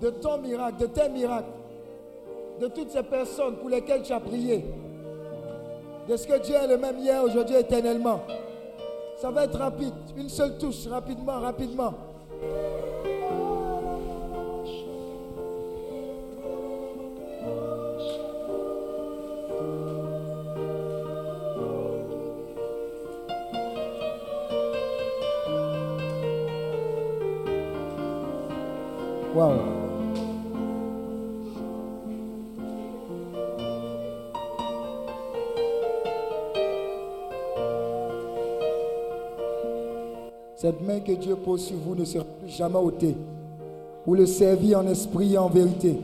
de 0.00 0.08
ton 0.08 0.38
miracle, 0.38 0.78
de 0.78 0.86
tes 0.86 1.10
miracles, 1.10 1.52
de 2.58 2.68
toutes 2.68 2.90
ces 2.90 3.02
personnes 3.02 3.56
pour 3.56 3.68
lesquelles 3.68 4.02
tu 4.02 4.14
as 4.14 4.20
prié, 4.20 4.64
de 6.08 6.16
ce 6.16 6.26
que 6.26 6.38
Dieu 6.38 6.54
est 6.54 6.68
le 6.68 6.78
même 6.78 6.98
hier, 7.00 7.22
aujourd'hui, 7.22 7.56
éternellement. 7.56 8.22
Ça 9.22 9.30
va 9.30 9.44
être 9.44 9.56
rapide, 9.56 9.94
une 10.16 10.28
seule 10.28 10.58
touche, 10.58 10.88
rapidement, 10.88 11.38
rapidement. 11.38 11.94
Main 40.82 41.00
que 41.00 41.12
Dieu 41.12 41.36
pose 41.36 41.64
sur 41.64 41.76
vous 41.76 41.94
ne 41.94 42.04
sera 42.04 42.24
plus 42.24 42.50
jamais 42.50 42.76
ôtée. 42.76 43.16
Pour 44.04 44.14
le 44.14 44.26
servir 44.26 44.80
en 44.80 44.86
esprit 44.88 45.34
et 45.34 45.38
en 45.38 45.48
vérité. 45.48 45.96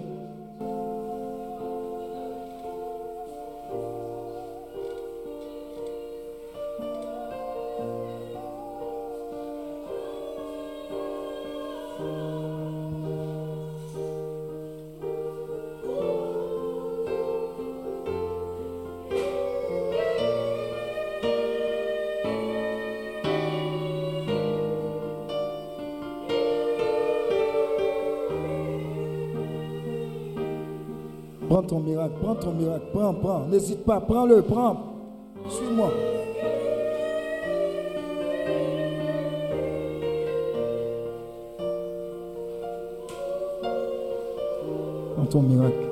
Miracle, 31.89 32.15
prends 32.21 32.35
ton 32.35 32.53
miracle, 32.53 32.85
prends, 32.93 33.15
prends, 33.15 33.47
n'hésite 33.47 33.85
pas, 33.85 34.01
prends-le, 34.01 34.43
prends. 34.43 34.77
Suis-moi. 35.49 35.91
Prends 45.17 45.27
ton 45.27 45.43
miracle. 45.43 45.88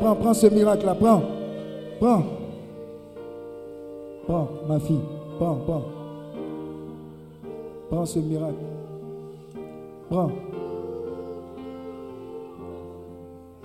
Prends, 0.00 0.14
prends, 0.14 0.34
ce 0.34 0.46
miracle-là. 0.46 0.94
Prends. 0.94 1.22
Prends. 2.00 2.22
Prends, 4.26 4.48
ma 4.68 4.78
fille. 4.80 5.00
Prends, 5.38 5.56
prends. 5.66 5.82
Prends 7.90 8.06
ce 8.06 8.18
miracle. 8.18 8.54
Prends. 10.10 10.30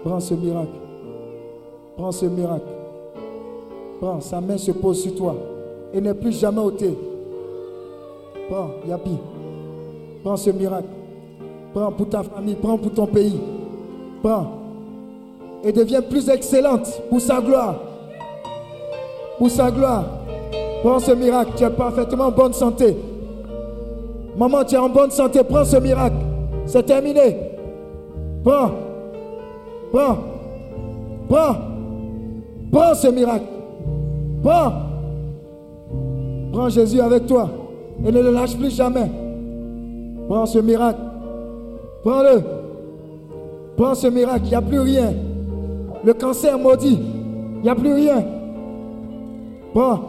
Prends 0.03 0.19
ce 0.19 0.33
miracle. 0.33 0.71
Prends 1.97 2.11
ce 2.11 2.25
miracle. 2.25 2.67
Prends, 3.99 4.21
sa 4.21 4.39
main 4.39 4.57
se 4.57 4.71
pose 4.71 5.01
sur 5.01 5.15
toi 5.15 5.35
et 5.93 5.99
n'est 5.99 6.13
plus 6.13 6.31
jamais 6.31 6.61
ôté. 6.61 6.97
Prends, 8.49 8.69
Yapi. 8.87 9.17
Prends 10.23 10.37
ce 10.37 10.49
miracle. 10.51 10.87
Prends 11.73 11.91
pour 11.91 12.09
ta 12.09 12.23
famille, 12.23 12.55
prends 12.55 12.77
pour 12.77 12.91
ton 12.93 13.05
pays. 13.05 13.39
Prends. 14.21 14.58
Et 15.63 15.71
deviens 15.71 16.01
plus 16.01 16.29
excellente 16.29 17.01
pour 17.09 17.19
sa 17.19 17.41
gloire. 17.41 17.75
Pour 19.37 19.49
sa 19.49 19.69
gloire. 19.71 20.05
Prends 20.83 20.99
ce 20.99 21.11
miracle. 21.11 21.51
Tu 21.57 21.63
es 21.63 21.69
parfaitement 21.69 22.25
en 22.27 22.31
bonne 22.31 22.53
santé. 22.53 22.95
Maman, 24.37 24.63
tu 24.63 24.75
es 24.75 24.77
en 24.77 24.89
bonne 24.89 25.11
santé. 25.11 25.41
Prends 25.43 25.65
ce 25.65 25.77
miracle. 25.77 26.15
C'est 26.65 26.83
terminé. 26.83 27.35
Prends. 28.43 28.71
Prends. 29.91 30.17
Prends. 31.27 31.55
Prends 32.71 32.93
ce 32.95 33.07
miracle. 33.07 33.45
Prends. 34.41 34.71
Prends 36.53 36.69
Jésus 36.69 37.01
avec 37.01 37.25
toi 37.25 37.49
et 38.05 38.11
ne 38.11 38.21
le 38.21 38.31
lâche 38.31 38.55
plus 38.55 38.73
jamais. 38.73 39.09
Prends 40.29 40.45
ce 40.45 40.59
miracle. 40.59 40.99
Prends-le. 42.03 42.41
Prends 43.75 43.95
ce 43.95 44.07
miracle. 44.07 44.45
Il 44.45 44.49
n'y 44.49 44.55
a 44.55 44.61
plus 44.61 44.79
rien. 44.79 45.13
Le 46.03 46.13
cancer 46.13 46.57
maudit. 46.57 46.99
Il 47.57 47.61
n'y 47.63 47.69
a 47.69 47.75
plus 47.75 47.93
rien. 47.93 48.23
Prends. 49.73 50.08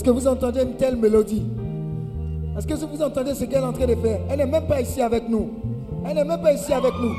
Est-ce 0.00 0.08
que 0.08 0.14
vous 0.14 0.28
entendez 0.28 0.62
une 0.62 0.76
telle 0.76 0.96
mélodie? 0.96 1.42
Est-ce 2.56 2.66
que 2.66 2.72
vous 2.72 3.02
entendez 3.02 3.34
ce 3.34 3.44
qu'elle 3.44 3.62
est 3.62 3.66
en 3.66 3.72
train 3.74 3.84
de 3.84 3.94
faire? 3.96 4.18
Elle 4.30 4.38
n'est 4.38 4.46
même 4.46 4.66
pas 4.66 4.80
ici 4.80 5.02
avec 5.02 5.28
nous. 5.28 5.50
Elle 6.08 6.14
n'est 6.14 6.24
même 6.24 6.40
pas 6.40 6.54
ici 6.54 6.72
avec 6.72 6.94
nous. 6.94 7.14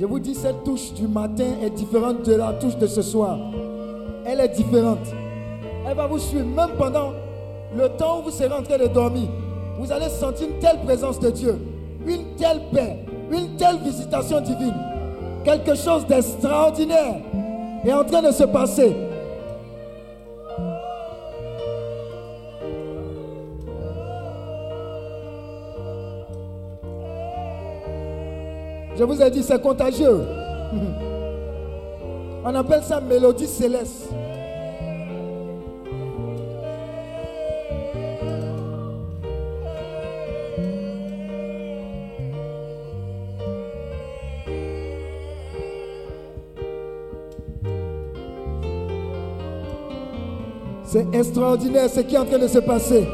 Je 0.00 0.06
vous 0.06 0.18
dis, 0.18 0.34
cette 0.34 0.64
touche 0.64 0.94
du 0.94 1.06
matin 1.06 1.44
est 1.62 1.68
différente 1.68 2.22
de 2.22 2.36
la 2.36 2.54
touche 2.54 2.78
de 2.78 2.86
ce 2.86 3.02
soir. 3.02 3.38
Elle 4.24 4.40
est 4.40 4.48
différente. 4.48 5.06
Elle 5.86 5.94
va 5.94 6.06
vous 6.06 6.18
suivre 6.18 6.46
même 6.46 6.70
pendant 6.78 7.12
le 7.76 7.88
temps 7.90 8.20
où 8.20 8.22
vous 8.22 8.30
serez 8.30 8.54
en 8.54 8.62
train 8.62 8.78
de 8.78 8.86
dormir, 8.86 9.28
vous 9.78 9.92
allez 9.92 10.08
sentir 10.08 10.48
une 10.48 10.58
telle 10.60 10.78
présence 10.78 11.20
de 11.20 11.28
Dieu, 11.30 11.58
une 12.06 12.34
telle 12.36 12.62
paix, 12.72 13.04
une 13.30 13.56
telle 13.56 13.76
visitation 13.84 14.40
divine. 14.40 14.74
Quelque 15.44 15.74
chose 15.74 16.06
d'extraordinaire 16.06 17.16
est 17.84 17.92
en 17.92 18.04
train 18.04 18.22
de 18.22 18.30
se 18.32 18.44
passer. 18.44 18.96
Je 28.96 29.04
vous 29.04 29.20
ai 29.20 29.30
dit, 29.30 29.42
c'est 29.42 29.60
contagieux. 29.60 30.22
On 32.44 32.54
appelle 32.54 32.82
ça 32.82 33.02
mélodie 33.02 33.46
céleste. 33.46 34.08
C'est 50.96 51.14
extraordinaire 51.14 51.90
ce 51.90 52.00
qui 52.00 52.14
est 52.14 52.18
en 52.18 52.24
train 52.24 52.38
de 52.38 52.48
se 52.48 52.58
passer. 52.58 53.06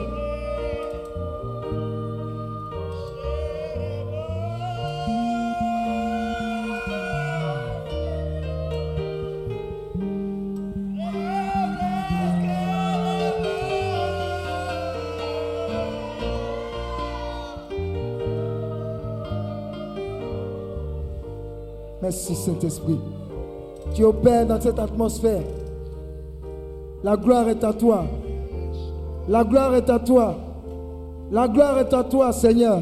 Merci 22.01 22.37
Saint-Esprit. 22.37 23.01
Tu 23.93 24.05
opères 24.05 24.47
dans 24.47 24.61
cette 24.61 24.79
atmosphère. 24.79 25.43
La 27.05 27.17
gloire 27.17 27.49
est 27.49 27.65
à 27.65 27.73
toi. 27.73 28.05
La 29.29 29.43
gloire 29.43 29.75
est 29.75 29.91
à 29.91 29.99
toi. 29.99 30.37
La 31.33 31.49
gloire 31.49 31.79
est 31.79 31.93
à 31.93 32.05
toi, 32.05 32.33
Seigneur. 32.33 32.81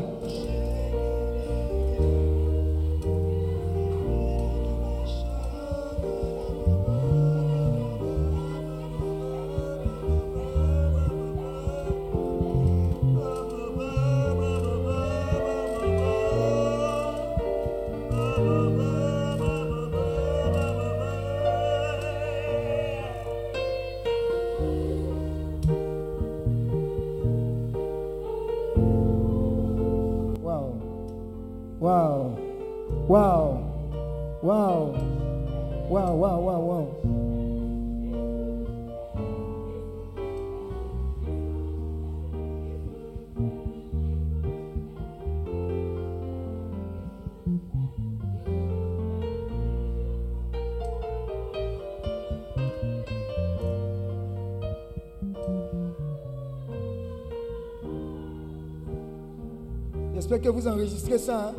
Que 60.40 60.48
vous 60.48 60.66
enregistrez 60.66 61.18
ça. 61.18 61.48
hein. 61.50 61.54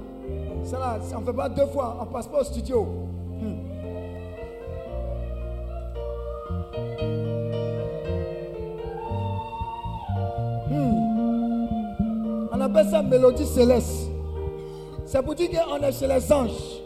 Ça 0.64 0.78
là, 0.80 1.00
on 1.16 1.22
ne 1.22 1.26
fait 1.26 1.34
pas 1.34 1.50
deux 1.50 1.66
fois. 1.68 1.98
On 2.02 2.06
passe 2.06 2.28
pas 2.28 2.42
au 2.42 2.44
studio. 2.44 2.86
Hmm. 3.40 3.56
Hmm. 10.70 11.68
On 12.52 12.62
appelle 12.62 12.88
ça 12.90 13.02
mélodie 13.02 13.46
céleste. 13.46 14.10
C'est 15.06 15.22
pour 15.24 15.36
dire 15.36 15.50
qu'on 15.52 15.78
est 15.84 15.92
chez 15.92 16.08
les 16.08 16.32
anges. 16.32 16.81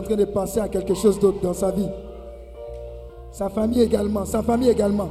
En 0.00 0.02
train 0.02 0.16
de 0.16 0.24
penser 0.24 0.60
à 0.60 0.68
quelque 0.68 0.94
chose 0.94 1.20
d'autre 1.20 1.40
dans 1.42 1.52
sa 1.52 1.70
vie. 1.70 1.88
Sa 3.30 3.50
famille 3.50 3.82
également, 3.82 4.24
sa 4.24 4.42
famille 4.42 4.70
également. 4.70 5.10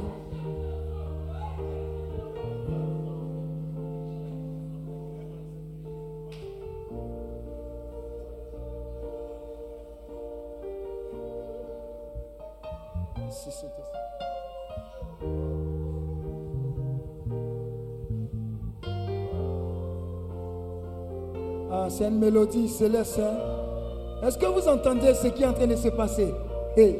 Ah, 21.72 21.86
c'est 21.88 22.08
une 22.08 22.18
mélodie 22.18 22.68
céleste. 22.68 23.20
hein. 23.20 23.59
Est-ce 24.22 24.36
que 24.36 24.46
vous 24.46 24.68
entendez 24.68 25.14
ce 25.14 25.28
qui 25.28 25.42
est 25.42 25.46
en 25.46 25.54
train 25.54 25.66
de 25.66 25.76
se 25.76 25.88
passer? 25.88 26.34
Hey. 26.76 26.98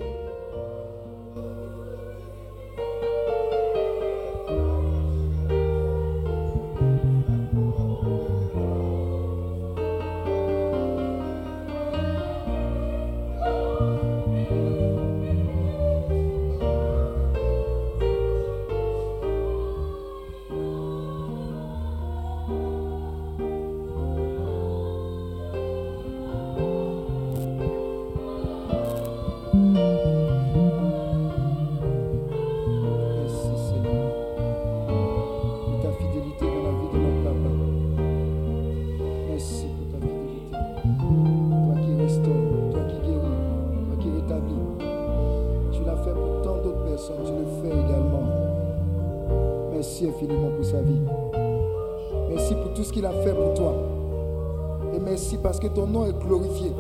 Parce 55.43 55.59
que 55.59 55.69
ton 55.69 55.87
nom 55.87 56.07
est 56.07 56.19
glorifié. 56.19 56.73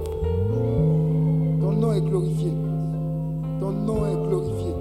Ton 1.60 1.72
nom 1.72 1.92
est 1.92 2.00
glorifié. 2.00 2.52
Ton 3.60 3.70
nom 3.70 4.06
est 4.06 4.28
glorifié. 4.28 4.74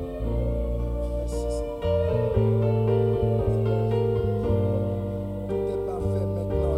Tout 5.47 5.53
est 5.53 5.85
parfait 5.85 6.25
maintenant. 6.35 6.77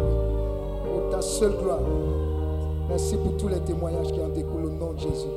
Pour 0.84 1.10
ta 1.10 1.22
seule 1.22 1.56
gloire. 1.60 1.80
Merci 2.88 3.16
pour 3.16 3.36
tous 3.36 3.48
les 3.48 3.60
témoignages 3.60 4.12
qui 4.12 4.20
en 4.20 4.28
découlent 4.28 4.66
au 4.66 4.70
nom 4.70 4.92
de 4.92 4.98
Jésus. 5.00 5.28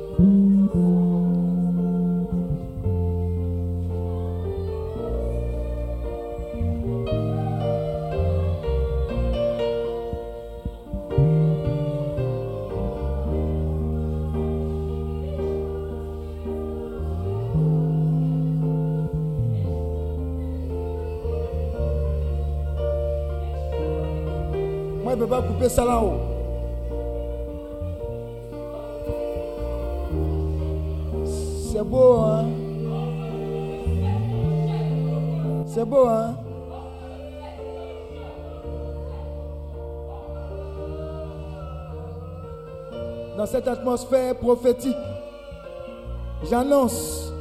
Peux 25.26 25.30
pas 25.30 25.42
couper 25.42 25.68
ça 25.68 25.84
là-haut. 25.84 26.20
C'est 31.72 31.82
beau, 31.82 32.18
hein? 32.20 32.44
C'est 35.66 35.84
beau, 35.84 36.06
hein? 36.06 36.36
Dans 43.36 43.46
cette 43.46 43.66
atmosphère 43.66 44.36
prophétique, 44.36 44.96
j'annonce 46.48 47.32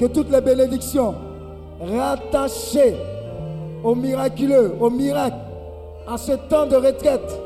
que 0.00 0.06
toutes 0.06 0.30
les 0.30 0.40
bénédictions 0.40 1.14
rattachées 1.78 2.96
au 3.82 3.94
miraculeux, 3.94 4.74
au 4.80 4.88
miracle, 4.88 5.36
à 6.06 6.18
ce 6.18 6.32
temps 6.32 6.66
de 6.66 6.76
retraite, 6.76 7.40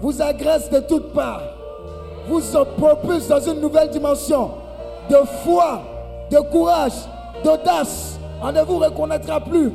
vous 0.00 0.22
agressent 0.22 0.70
de 0.70 0.80
toutes 0.80 1.12
parts, 1.12 1.42
vous 2.28 2.40
propulsent 2.76 3.28
dans 3.28 3.40
une 3.40 3.60
nouvelle 3.60 3.90
dimension 3.90 4.50
de 5.10 5.16
foi, 5.44 5.80
de 6.30 6.38
courage, 6.38 6.92
d'audace. 7.42 8.18
On 8.42 8.52
ne 8.52 8.60
vous 8.62 8.78
reconnaîtra 8.78 9.40
plus. 9.40 9.72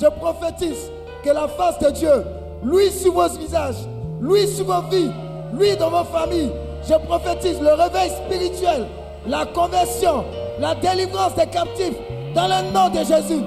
Je 0.00 0.06
prophétise 0.06 0.90
que 1.22 1.30
la 1.30 1.46
face 1.46 1.78
de 1.78 1.90
Dieu, 1.90 2.24
lui 2.64 2.90
sur 2.90 3.12
vos 3.12 3.28
visages, 3.28 3.86
lui 4.20 4.48
sur 4.48 4.64
vos 4.64 4.88
vies, 4.90 5.10
lui 5.52 5.76
dans 5.76 5.90
vos 5.90 6.04
familles, 6.04 6.50
je 6.88 6.94
prophétise 7.06 7.60
le 7.60 7.74
réveil 7.74 8.10
spirituel, 8.10 8.86
la 9.26 9.44
conversion, 9.46 10.24
la 10.58 10.74
délivrance 10.74 11.34
des 11.34 11.46
captifs 11.46 11.96
dans 12.34 12.48
le 12.48 12.72
nom 12.72 12.88
de 12.88 13.04
Jésus. 13.04 13.42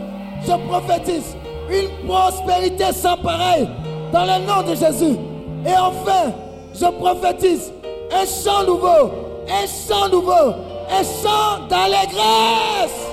Je 0.45 0.67
prophétise 0.67 1.35
une 1.69 2.07
prospérité 2.07 2.91
sans 2.93 3.17
pareil 3.17 3.67
dans 4.14 4.26
le 4.26 4.45
nom 4.45 4.61
de 4.61 4.76
Jésus. 4.76 5.18
Et 5.65 5.76
enfin, 5.76 6.31
je 6.73 6.85
prophétise 6.85 7.73
un 8.11 8.26
chant 8.26 8.64
nouveau, 8.64 9.11
un 9.49 9.65
chant 9.65 10.07
nouveau, 10.07 10.53
un 10.90 11.03
chant 11.03 11.68
d'allégresse. 11.68 13.10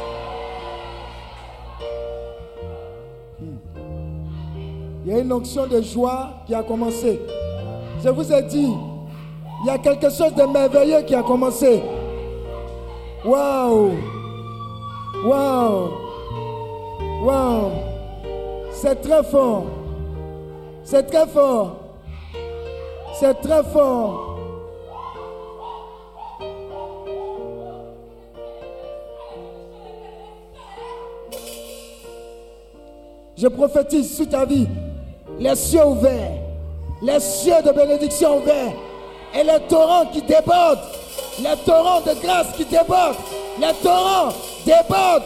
Il 5.04 5.12
y 5.12 5.16
a 5.16 5.20
une 5.20 5.32
onction 5.32 5.66
de 5.66 5.80
joie 5.80 6.28
qui 6.46 6.54
a 6.54 6.62
commencé. 6.62 7.18
Je 8.04 8.10
vous 8.10 8.30
ai 8.30 8.42
dit, 8.42 8.74
il 9.62 9.66
y 9.66 9.70
a 9.70 9.78
quelque 9.78 10.10
chose 10.10 10.34
de 10.34 10.42
merveilleux 10.42 11.02
qui 11.02 11.14
a 11.14 11.22
commencé. 11.22 11.82
Waouh! 13.24 13.92
Waouh! 15.24 15.88
Waouh! 17.24 17.70
C'est 18.72 19.00
très 19.00 19.22
fort. 19.24 19.64
C'est 20.84 21.04
très 21.04 21.26
fort. 21.26 21.76
C'est 23.18 23.34
très 23.40 23.62
fort. 23.64 24.26
Je 33.36 33.48
prophétise 33.48 34.16
sur 34.16 34.28
ta 34.28 34.44
vie 34.44 34.68
les 35.38 35.54
cieux 35.54 35.84
ouverts, 35.84 36.32
les 37.00 37.20
cieux 37.20 37.62
de 37.64 37.72
bénédiction 37.72 38.36
ouverts 38.38 38.74
et 39.34 39.42
les 39.42 39.60
torrents 39.68 40.04
qui 40.06 40.20
débordent, 40.20 40.80
les 41.38 41.56
torrents 41.64 42.02
de 42.02 42.12
grâce 42.20 42.48
qui 42.56 42.66
débordent, 42.66 43.16
les 43.58 43.72
torrents 43.82 44.32
débordent, 44.66 45.24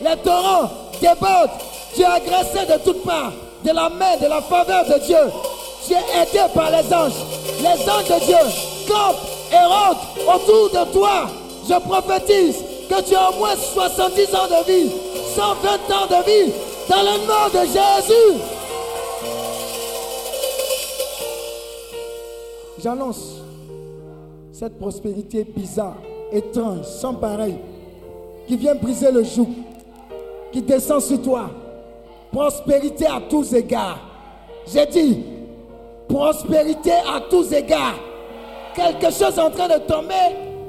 les 0.00 0.16
torrents 0.24 0.70
débordent. 1.00 1.50
Tu 1.94 2.00
es 2.00 2.04
agressé 2.04 2.66
de 2.66 2.82
toutes 2.84 3.04
parts 3.04 3.32
de 3.64 3.70
la 3.70 3.88
main, 3.88 4.16
de 4.20 4.26
la 4.26 4.40
faveur 4.42 4.84
de 4.84 4.98
Dieu. 5.04 5.16
Tu 5.86 5.94
es 5.94 6.22
aidé 6.22 6.40
par 6.54 6.70
les 6.70 6.92
anges. 6.92 7.12
Les 7.60 7.88
anges 7.88 8.08
de 8.08 8.26
Dieu 8.26 8.36
campent 8.88 9.26
et 9.52 9.64
rentrent 9.64 10.34
autour 10.34 10.70
de 10.70 10.92
toi. 10.92 11.28
Je 11.68 11.74
prophétise 11.74 12.56
que 12.88 13.02
tu 13.02 13.14
as 13.14 13.30
au 13.30 13.38
moins 13.38 13.54
70 13.56 14.34
ans 14.34 14.48
de 14.48 14.66
vie, 14.70 14.90
120 15.34 15.68
ans 15.94 16.06
de 16.08 16.24
vie, 16.24 16.52
dans 16.88 17.02
le 17.02 17.18
nom 17.26 17.48
de 17.52 17.66
Jésus. 17.66 18.40
J'annonce 22.82 23.36
cette 24.52 24.78
prospérité 24.78 25.44
bizarre, 25.44 25.96
étrange, 26.32 26.84
sans 26.84 27.14
pareil, 27.14 27.56
qui 28.46 28.56
vient 28.56 28.74
briser 28.74 29.10
le 29.12 29.22
joug, 29.22 29.48
qui 30.52 30.62
descend 30.62 31.00
sur 31.00 31.22
toi. 31.22 31.50
Prospérité 32.32 33.06
à 33.06 33.20
tous 33.28 33.52
égards. 33.52 33.98
J'ai 34.66 34.86
dit, 34.86 35.22
prospérité 36.08 36.92
à 36.92 37.20
tous 37.28 37.52
égards. 37.52 37.98
Quelque 38.74 39.12
chose 39.12 39.38
en 39.38 39.50
train 39.50 39.68
de 39.68 39.78
tomber 39.80 40.14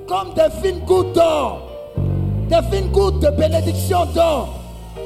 comme 0.06 0.34
des 0.34 0.50
fines 0.62 0.82
gouttes 0.82 1.14
d'or. 1.14 1.62
Des 2.50 2.62
fines 2.70 2.92
gouttes 2.92 3.22
de 3.22 3.30
bénédiction 3.30 4.06
d'or. 4.14 4.50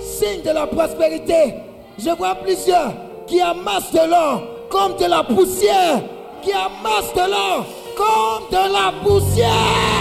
Signe 0.01 0.41
de 0.43 0.49
la 0.49 0.65
prospérité. 0.65 1.53
Je 1.99 2.09
vois 2.09 2.33
plusieurs 2.33 2.93
qui 3.27 3.39
amassent 3.39 3.91
de 3.91 4.09
l'or 4.09 4.41
comme 4.69 4.97
de 4.97 5.05
la 5.05 5.23
poussière. 5.23 6.01
Qui 6.41 6.53
amassent 6.53 7.13
de 7.13 7.29
l'or 7.29 7.65
comme 7.95 8.49
de 8.49 8.73
la 8.73 8.93
poussière. 9.03 9.96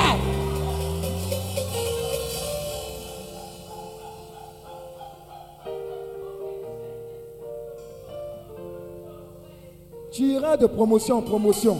Tu 10.16 10.22
iras 10.32 10.56
de 10.56 10.66
promotion 10.66 11.18
en 11.18 11.20
promotion. 11.20 11.76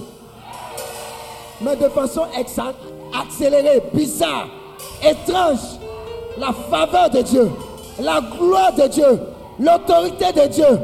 Mais 1.63 1.75
de 1.75 1.89
façon 1.89 2.25
accélérée, 3.19 3.83
bizarre, 3.95 4.49
étrange. 5.03 5.81
La 6.37 6.53
faveur 6.53 7.09
de 7.09 7.23
Dieu, 7.23 7.51
la 7.99 8.21
gloire 8.21 8.75
de 8.75 8.89
Dieu, 8.89 9.21
l'autorité 9.59 10.33
de 10.35 10.49
Dieu. 10.49 10.79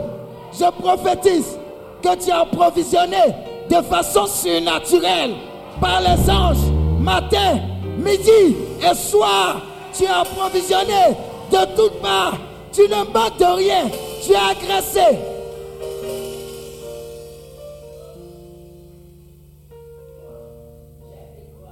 Je 0.50 0.64
prophétise 0.80 1.58
que 2.02 2.14
tu 2.16 2.30
es 2.30 2.32
approvisionné 2.32 3.34
de 3.68 3.82
façon 3.82 4.24
surnaturelle 4.24 5.34
par 5.78 6.00
les 6.00 6.30
anges, 6.30 6.72
matin, 7.00 7.58
midi 7.98 8.56
et 8.80 8.94
soir. 8.94 9.60
Tu 9.92 10.04
es 10.04 10.08
approvisionné 10.08 11.18
de 11.50 11.76
toutes 11.76 12.00
parts. 12.00 12.38
Tu 12.72 12.80
ne 12.88 13.04
manques 13.12 13.38
de 13.38 13.44
rien. 13.44 13.90
Tu 14.24 14.32
es 14.32 14.36
agressé. 14.36 15.31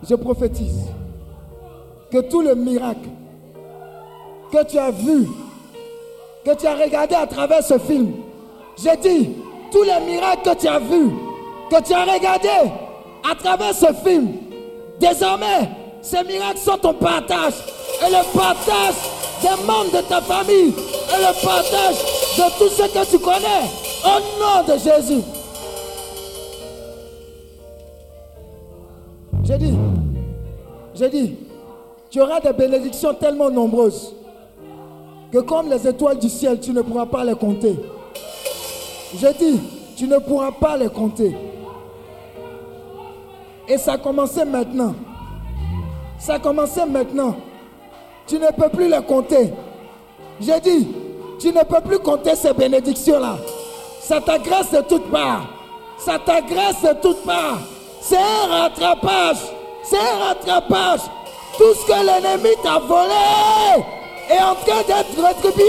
Je 0.08 0.14
prophétise 0.14 0.86
que 2.10 2.18
tout 2.18 2.40
le 2.40 2.54
miracle 2.54 3.08
que 4.52 4.64
tu 4.64 4.78
as 4.78 4.90
vu, 4.90 5.28
que 6.44 6.54
tu 6.54 6.66
as 6.66 6.74
regardé 6.74 7.14
à 7.14 7.26
travers 7.26 7.62
ce 7.62 7.78
film, 7.78 8.12
j'ai 8.82 8.96
dit, 8.96 9.30
tous 9.70 9.82
les 9.82 10.00
miracles 10.12 10.50
que 10.50 10.56
tu 10.56 10.66
as 10.68 10.78
vus, 10.78 11.10
que 11.70 11.82
tu 11.82 11.92
as 11.92 12.04
regardé 12.04 12.48
à 13.30 13.34
travers 13.34 13.74
ce 13.74 13.92
film, 14.04 14.32
désormais, 14.98 15.68
ces 16.02 16.24
miracles 16.24 16.58
sont 16.58 16.78
ton 16.78 16.94
partage 16.94 17.54
et 18.04 18.10
le 18.10 18.36
partage 18.36 18.94
des 19.42 19.66
membres 19.66 19.92
de 19.92 20.02
ta 20.08 20.20
famille 20.20 20.68
et 20.68 21.18
le 21.18 21.44
partage 21.44 21.96
de 22.36 22.58
tous 22.58 22.70
ceux 22.70 22.88
que 22.88 23.10
tu 23.10 23.18
connais 23.18 23.68
au 24.04 24.18
nom 24.38 24.64
de 24.66 24.78
Jésus. 24.78 25.22
J'ai 29.44 29.58
dit, 29.58 29.74
j'ai 31.00 31.08
dit, 31.08 31.34
tu 32.10 32.20
auras 32.20 32.40
des 32.40 32.52
bénédictions 32.52 33.14
tellement 33.14 33.48
nombreuses 33.48 34.14
que 35.32 35.38
comme 35.38 35.70
les 35.70 35.88
étoiles 35.88 36.18
du 36.18 36.28
ciel, 36.28 36.60
tu 36.60 36.72
ne 36.72 36.82
pourras 36.82 37.06
pas 37.06 37.24
les 37.24 37.34
compter. 37.34 37.74
J'ai 39.16 39.32
dit, 39.32 39.60
tu 39.96 40.06
ne 40.06 40.18
pourras 40.18 40.52
pas 40.52 40.76
les 40.76 40.90
compter. 40.90 41.34
Et 43.66 43.78
ça 43.78 43.94
a 43.94 43.98
commencé 43.98 44.44
maintenant. 44.44 44.94
Ça 46.18 46.34
a 46.34 46.38
commencé 46.38 46.84
maintenant. 46.84 47.34
Tu 48.26 48.34
ne 48.38 48.48
peux 48.48 48.68
plus 48.68 48.90
les 48.90 49.02
compter. 49.02 49.54
J'ai 50.38 50.60
dit, 50.60 50.88
tu 51.38 51.48
ne 51.50 51.62
peux 51.62 51.80
plus 51.80 51.98
compter 52.00 52.34
ces 52.34 52.52
bénédictions-là. 52.52 53.38
Ça 54.02 54.20
t'agresse 54.20 54.70
de 54.70 54.82
toutes 54.82 55.10
parts. 55.10 55.48
Ça 55.96 56.18
t'agresse 56.18 56.82
de 56.82 57.00
toutes 57.00 57.24
parts. 57.24 57.60
C'est 58.02 58.18
un 58.18 58.46
rattrapage. 58.50 59.59
C'est 59.82 59.98
un 59.98 60.18
rattrapage. 60.18 61.00
Tout 61.56 61.74
ce 61.74 61.86
que 61.86 61.92
l'ennemi 61.92 62.54
t'a 62.62 62.78
volé 62.78 63.84
est 64.28 64.38
en 64.38 64.54
train 64.54 64.82
d'être 64.86 65.26
rétribué. 65.26 65.64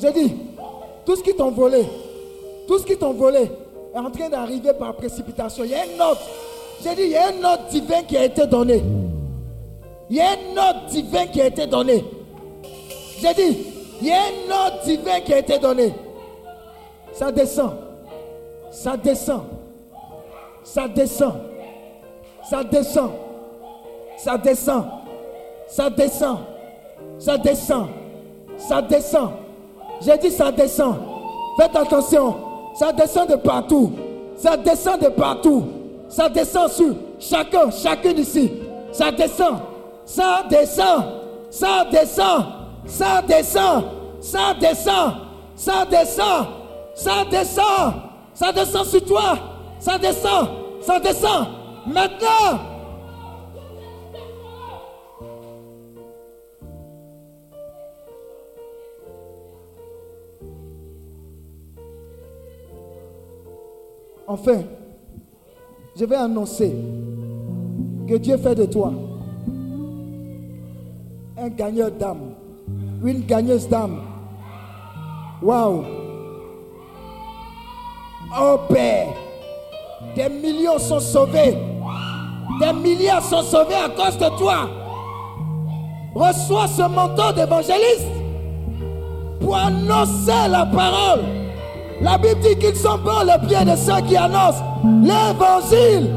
J'ai 0.00 0.12
dit, 0.12 0.34
tout 1.04 1.16
ce 1.16 1.22
qui 1.22 1.34
t'ont 1.34 1.50
volé, 1.50 1.86
tout 2.66 2.78
ce 2.78 2.84
qui 2.84 2.96
t'ont 2.96 3.12
volé 3.12 3.50
est 3.94 3.98
en 3.98 4.10
train 4.10 4.28
d'arriver 4.28 4.72
par 4.72 4.94
précipitation. 4.94 5.64
Il 5.64 5.70
y 5.70 5.74
a 5.74 5.84
une 5.84 5.98
note. 5.98 6.18
J'ai 6.82 6.94
dit, 6.94 7.02
il 7.02 7.10
y 7.10 7.16
a 7.16 7.30
une 7.30 7.40
note 7.40 7.68
divine 7.70 8.06
qui 8.08 8.16
a 8.16 8.24
été 8.24 8.46
donnée. 8.46 8.82
Il 10.08 10.16
y 10.16 10.20
a 10.20 10.32
une 10.34 10.54
note 10.54 10.86
divine 10.88 11.30
qui 11.32 11.42
a 11.42 11.46
été 11.46 11.66
donnée. 11.66 12.04
J'ai 13.20 13.34
dit, 13.34 13.58
il 14.00 14.08
y 14.08 14.12
a 14.12 14.22
une 14.30 14.48
note 14.48 14.84
divine 14.84 15.22
qui 15.24 15.34
a 15.34 15.38
été 15.38 15.58
donnée. 15.58 15.92
Ça 17.12 17.30
descend. 17.32 17.72
Ça 18.70 18.96
descend. 18.96 19.44
Ça 20.62 20.88
descend. 20.88 21.34
Ça 22.48 22.64
descend. 22.64 23.10
Ça 24.16 24.38
descend. 24.38 24.84
Ça 25.68 25.90
descend. 25.90 26.38
Ça 27.18 27.38
descend. 27.38 27.88
Ça 28.56 28.82
descend. 28.82 29.30
J'ai 30.00 30.18
dit 30.18 30.30
ça 30.30 30.50
descend. 30.52 30.96
Faites 31.58 31.76
attention. 31.76 32.36
Ça 32.74 32.92
descend 32.92 33.28
de 33.28 33.36
partout. 33.36 33.92
Ça 34.36 34.56
descend 34.56 35.00
de 35.00 35.08
partout. 35.08 35.64
Ça 36.08 36.28
descend 36.28 36.68
sur 36.70 36.94
chacun, 37.18 37.70
chacune 37.70 38.18
ici. 38.18 38.50
Ça 38.92 39.10
descend. 39.12 39.58
Ça 40.04 40.44
descend. 40.48 41.04
Ça 41.50 41.86
descend. 41.90 42.44
Ça 42.86 43.22
descend. 43.22 43.84
Ça 44.20 44.54
descend. 44.60 45.12
Ça 45.54 45.84
descend. 45.90 46.46
Ça 46.94 47.24
descend. 47.30 47.94
Ça 48.34 48.52
descend 48.52 48.86
sur 48.86 49.04
toi. 49.04 49.38
Ça 49.78 49.98
descend. 49.98 50.48
Ça 50.80 51.00
descend. 51.00 51.48
Maintenant. 51.86 52.70
Enfin, 64.26 64.62
je 65.96 66.04
vais 66.04 66.14
annoncer 66.14 66.72
que 68.06 68.14
Dieu 68.14 68.36
fait 68.36 68.54
de 68.54 68.64
toi 68.64 68.92
un 71.36 71.48
gagneur 71.48 71.90
d'âme, 71.90 72.34
une 73.04 73.22
gagneuse 73.26 73.68
d'âme. 73.68 74.00
Waouh! 75.42 75.99
Oh 78.38 78.58
Père, 78.68 79.08
des 80.14 80.28
millions 80.28 80.78
sont 80.78 81.00
sauvés, 81.00 81.58
des 82.60 82.72
milliards 82.72 83.24
sont 83.24 83.42
sauvés 83.42 83.74
à 83.74 83.88
cause 83.88 84.16
de 84.18 84.28
toi. 84.38 84.68
Reçois 86.14 86.68
ce 86.68 86.82
manteau 86.82 87.32
d'évangéliste 87.32 88.06
pour 89.40 89.56
annoncer 89.56 90.48
la 90.48 90.64
parole. 90.66 91.24
La 92.00 92.18
Bible 92.18 92.40
dit 92.40 92.56
qu'ils 92.56 92.76
sont 92.76 92.98
bons 92.98 93.24
les 93.24 93.48
pieds 93.48 93.64
de 93.64 93.76
ceux 93.76 94.00
qui 94.06 94.16
annoncent 94.16 94.62
l'évangile. 95.02 96.10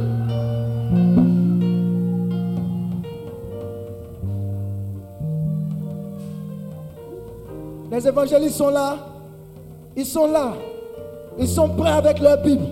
Les 7.91 8.07
évangélistes 8.07 8.57
sont 8.57 8.69
là. 8.69 8.98
Ils 9.95 10.06
sont 10.06 10.31
là. 10.31 10.53
Ils 11.40 11.48
sont 11.48 11.70
prêts 11.70 11.92
avec 11.92 12.20
leur 12.20 12.38
Bible 12.42 12.66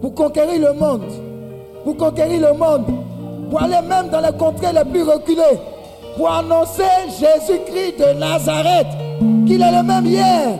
pour 0.00 0.14
conquérir 0.14 0.60
le 0.60 0.78
monde. 0.78 1.10
Pour 1.84 1.96
conquérir 1.96 2.40
le 2.48 2.58
monde. 2.58 2.86
Pour 3.50 3.62
aller 3.62 3.86
même 3.86 4.08
dans 4.10 4.20
les 4.20 4.36
contrées 4.36 4.72
les 4.72 4.84
plus 4.90 5.02
reculées. 5.02 5.58
Pour 6.16 6.30
annoncer 6.30 6.82
Jésus-Christ 7.08 7.98
de 7.98 8.18
Nazareth. 8.18 8.86
Qu'il 9.46 9.62
est 9.62 9.72
le 9.72 9.82
même 9.82 10.06
hier, 10.06 10.58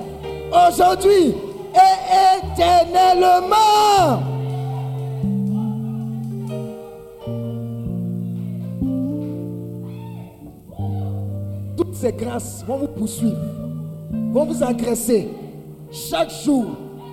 aujourd'hui 0.50 1.34
et 1.74 2.38
éternellement. 2.38 4.22
Toutes 11.76 11.94
ces 11.94 12.12
grâces 12.12 12.64
vont 12.66 12.78
vous 12.78 12.88
poursuivre, 12.88 13.36
vont 14.32 14.44
vous 14.44 14.62
agresser 14.62 15.28
chaque 15.90 16.30
jour, 16.30 16.66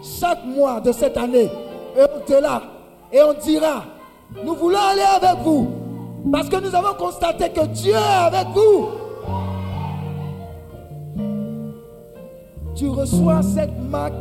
chaque 0.06 0.46
mois 0.46 0.80
de 0.80 0.92
cette 0.92 1.18
année 1.18 1.50
et 1.98 2.02
au-delà. 2.02 2.62
Et 3.12 3.22
on 3.22 3.34
dira, 3.34 3.84
nous 4.44 4.56
voulons 4.56 4.80
aller 4.80 5.02
avec 5.02 5.44
vous 5.44 5.68
parce 6.32 6.50
que 6.50 6.58
nous 6.58 6.74
avons 6.76 6.94
constaté 6.98 7.50
que 7.50 7.66
Dieu 7.68 7.94
est 7.94 8.26
avec 8.26 8.48
vous. 8.54 8.88
Tu 12.76 12.90
reçois 12.90 13.42
cette 13.42 13.78
marque 13.90 14.14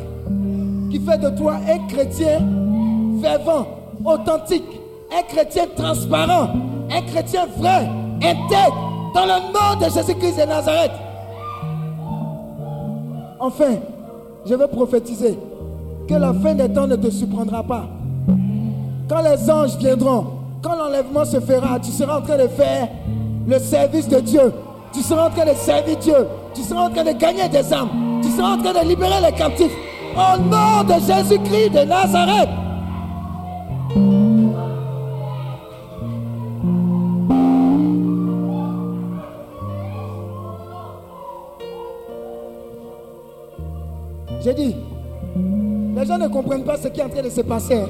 qui 0.91 1.01
fait 1.01 1.19
de 1.19 1.31
toi 1.31 1.57
un 1.69 1.87
chrétien 1.89 2.41
fervent, 3.21 3.67
authentique, 4.05 4.81
un 5.13 5.23
chrétien 5.23 5.65
transparent, 5.75 6.51
un 6.91 7.03
chrétien 7.03 7.47
vrai, 7.57 7.89
intègre, 8.19 9.11
dans 9.15 9.25
le 9.25 9.53
nom 9.53 9.81
de 9.81 9.93
Jésus-Christ 9.93 10.41
de 10.41 10.47
Nazareth. 10.47 10.93
Enfin, 13.41 13.75
je 14.47 14.55
veux 14.55 14.67
prophétiser 14.67 15.37
que 16.09 16.15
la 16.15 16.33
fin 16.35 16.55
des 16.55 16.69
temps 16.69 16.87
ne 16.87 16.97
te 16.97 17.11
surprendra 17.11 17.63
pas. 17.63 17.87
Quand 19.09 19.23
les 19.23 19.51
anges 19.51 19.77
viendront, 19.79 20.27
quand 20.63 20.77
l'enlèvement 20.77 21.25
se 21.25 21.41
fera, 21.41 21.79
tu 21.79 21.91
seras 21.91 22.19
en 22.19 22.23
train 22.23 22.39
de 22.39 22.49
faire 22.49 22.89
le 23.47 23.59
service 23.59 24.09
de 24.09 24.21
Dieu. 24.21 24.53
Tu 24.93 25.01
seras 25.01 25.29
en 25.29 25.31
train 25.31 25.45
de 25.45 25.55
servir 25.57 25.97
Dieu. 25.99 26.27
Tu 26.55 26.63
seras 26.63 26.87
en 26.87 26.91
train 26.91 27.05
de 27.05 27.13
gagner 27.13 27.49
des 27.49 27.73
âmes. 27.73 28.21
Tu 28.23 28.31
seras 28.31 28.55
en 28.55 28.59
train 28.59 28.73
de 28.73 28.89
libérer 28.89 29.21
les 29.21 29.33
captifs. 29.33 29.73
Au 30.17 30.39
nom 30.39 30.85
de 30.85 30.95
Jésus-Christ 31.01 31.71
de 31.71 31.85
Nazareth. 31.85 32.49
J'ai 44.45 44.55
dit, 44.55 44.77
les 46.05 46.09
gens 46.09 46.19
ne 46.19 46.29
comprennent 46.29 46.65
pas 46.65 46.77
ce 46.77 46.89
qui 46.89 47.01
est 47.01 47.05
en 47.05 47.09
train 47.09 47.23
de 47.23 47.31
se 47.31 47.41
passer. 47.41 47.83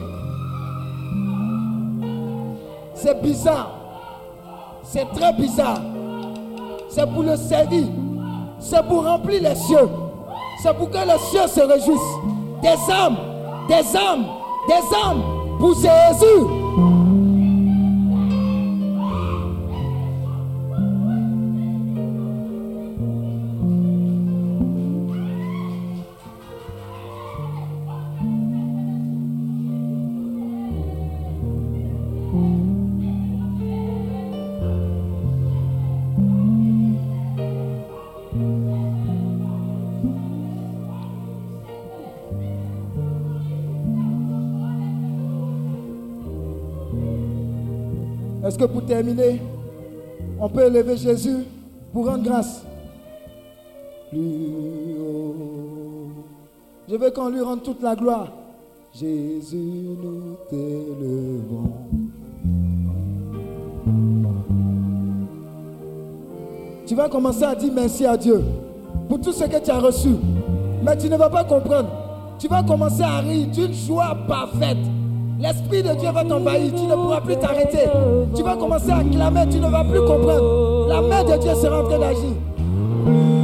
C'est 2.95 3.20
bizarre. 3.20 3.73
C'est 4.85 5.07
très 5.15 5.32
bizarre. 5.32 5.81
C'est 6.89 7.11
pour 7.11 7.24
le 7.24 7.36
servir. 7.36 7.89
C'est 8.61 8.86
pour 8.86 9.05
remplir 9.05 9.43
les 9.43 9.57
cieux. 9.57 9.89
C'est 10.62 10.77
pour 10.77 10.91
que 10.91 10.99
les 10.99 11.19
cieux 11.19 11.49
se 11.49 11.61
réjouissent. 11.61 11.99
Des 12.62 12.93
âmes, 12.93 13.16
des 13.66 13.97
âmes, 13.97 14.27
des 14.69 14.97
âmes 14.97 15.23
pour 15.59 15.74
Jésus. 15.74 16.64
Est-ce 48.55 48.62
que 48.62 48.70
pour 48.70 48.85
terminer, 48.86 49.43
on 50.39 50.48
peut 50.48 50.64
élever 50.64 50.97
Jésus 50.97 51.39
pour 51.93 52.06
rendre 52.06 52.22
grâce 52.22 52.62
Plus 54.10 54.20
haut. 55.01 55.35
Je 56.89 56.94
veux 56.94 57.10
qu'on 57.10 57.31
lui 57.31 57.40
rende 57.40 57.64
toute 57.64 57.82
la 57.82 57.97
gloire. 57.97 58.28
Jésus, 58.93 59.56
nous 60.01 60.36
t'élevons. 60.48 61.72
Tu 66.86 66.94
vas 66.94 67.09
commencer 67.09 67.43
à 67.43 67.56
dire 67.56 67.72
merci 67.74 68.06
à 68.06 68.16
Dieu 68.16 68.40
pour 69.09 69.20
tout 69.20 69.32
ce 69.32 69.47
que 69.47 69.59
tu 69.59 69.70
as 69.72 69.81
reçu. 69.81 70.10
Mais 70.85 70.97
tu 70.97 71.10
ne 71.10 71.16
vas 71.16 71.28
pas 71.28 71.43
comprendre 71.43 71.89
tu 72.39 72.48
vas 72.48 72.62
commencer 72.62 73.02
à 73.02 73.18
rire 73.20 73.47
d'une 73.47 73.72
joie 73.72 74.16
parfaite. 74.26 74.76
L'Esprit 75.39 75.82
de 75.82 75.94
Dieu 75.94 76.11
va 76.11 76.24
t'envahir, 76.24 76.73
tu 76.74 76.86
ne 76.86 76.94
pourras 76.94 77.20
plus 77.20 77.36
t'arrêter. 77.36 77.89
Tu 78.36 78.43
vas 78.43 78.56
commencer 78.56 78.90
à 78.90 79.02
clamer, 79.02 79.48
tu 79.51 79.59
ne 79.59 79.69
vas 79.69 79.85
plus 79.85 80.01
comprendre. 80.01 80.89
La 80.89 81.01
main 81.01 81.24
de 81.24 81.36
Dieu 81.43 81.55
sera 81.55 81.82
en 81.82 81.89
train 81.89 81.98
d'agir. 81.98 83.44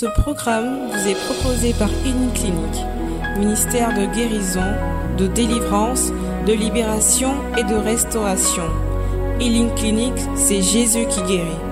Ce 0.00 0.06
programme 0.06 0.90
vous 0.92 1.08
est 1.08 1.18
proposé 1.26 1.72
par 1.72 1.88
Clinic, 1.88 2.84
ministère 3.36 3.88
de 3.98 4.06
guérison, 4.14 4.62
de 5.18 5.26
délivrance, 5.26 6.12
de 6.46 6.52
libération 6.52 7.34
et 7.56 7.64
de 7.64 7.74
restauration. 7.74 8.62
Healing 9.40 9.74
Clinic, 9.74 10.14
c'est 10.36 10.62
Jésus 10.62 11.04
qui 11.08 11.20
guérit. 11.22 11.67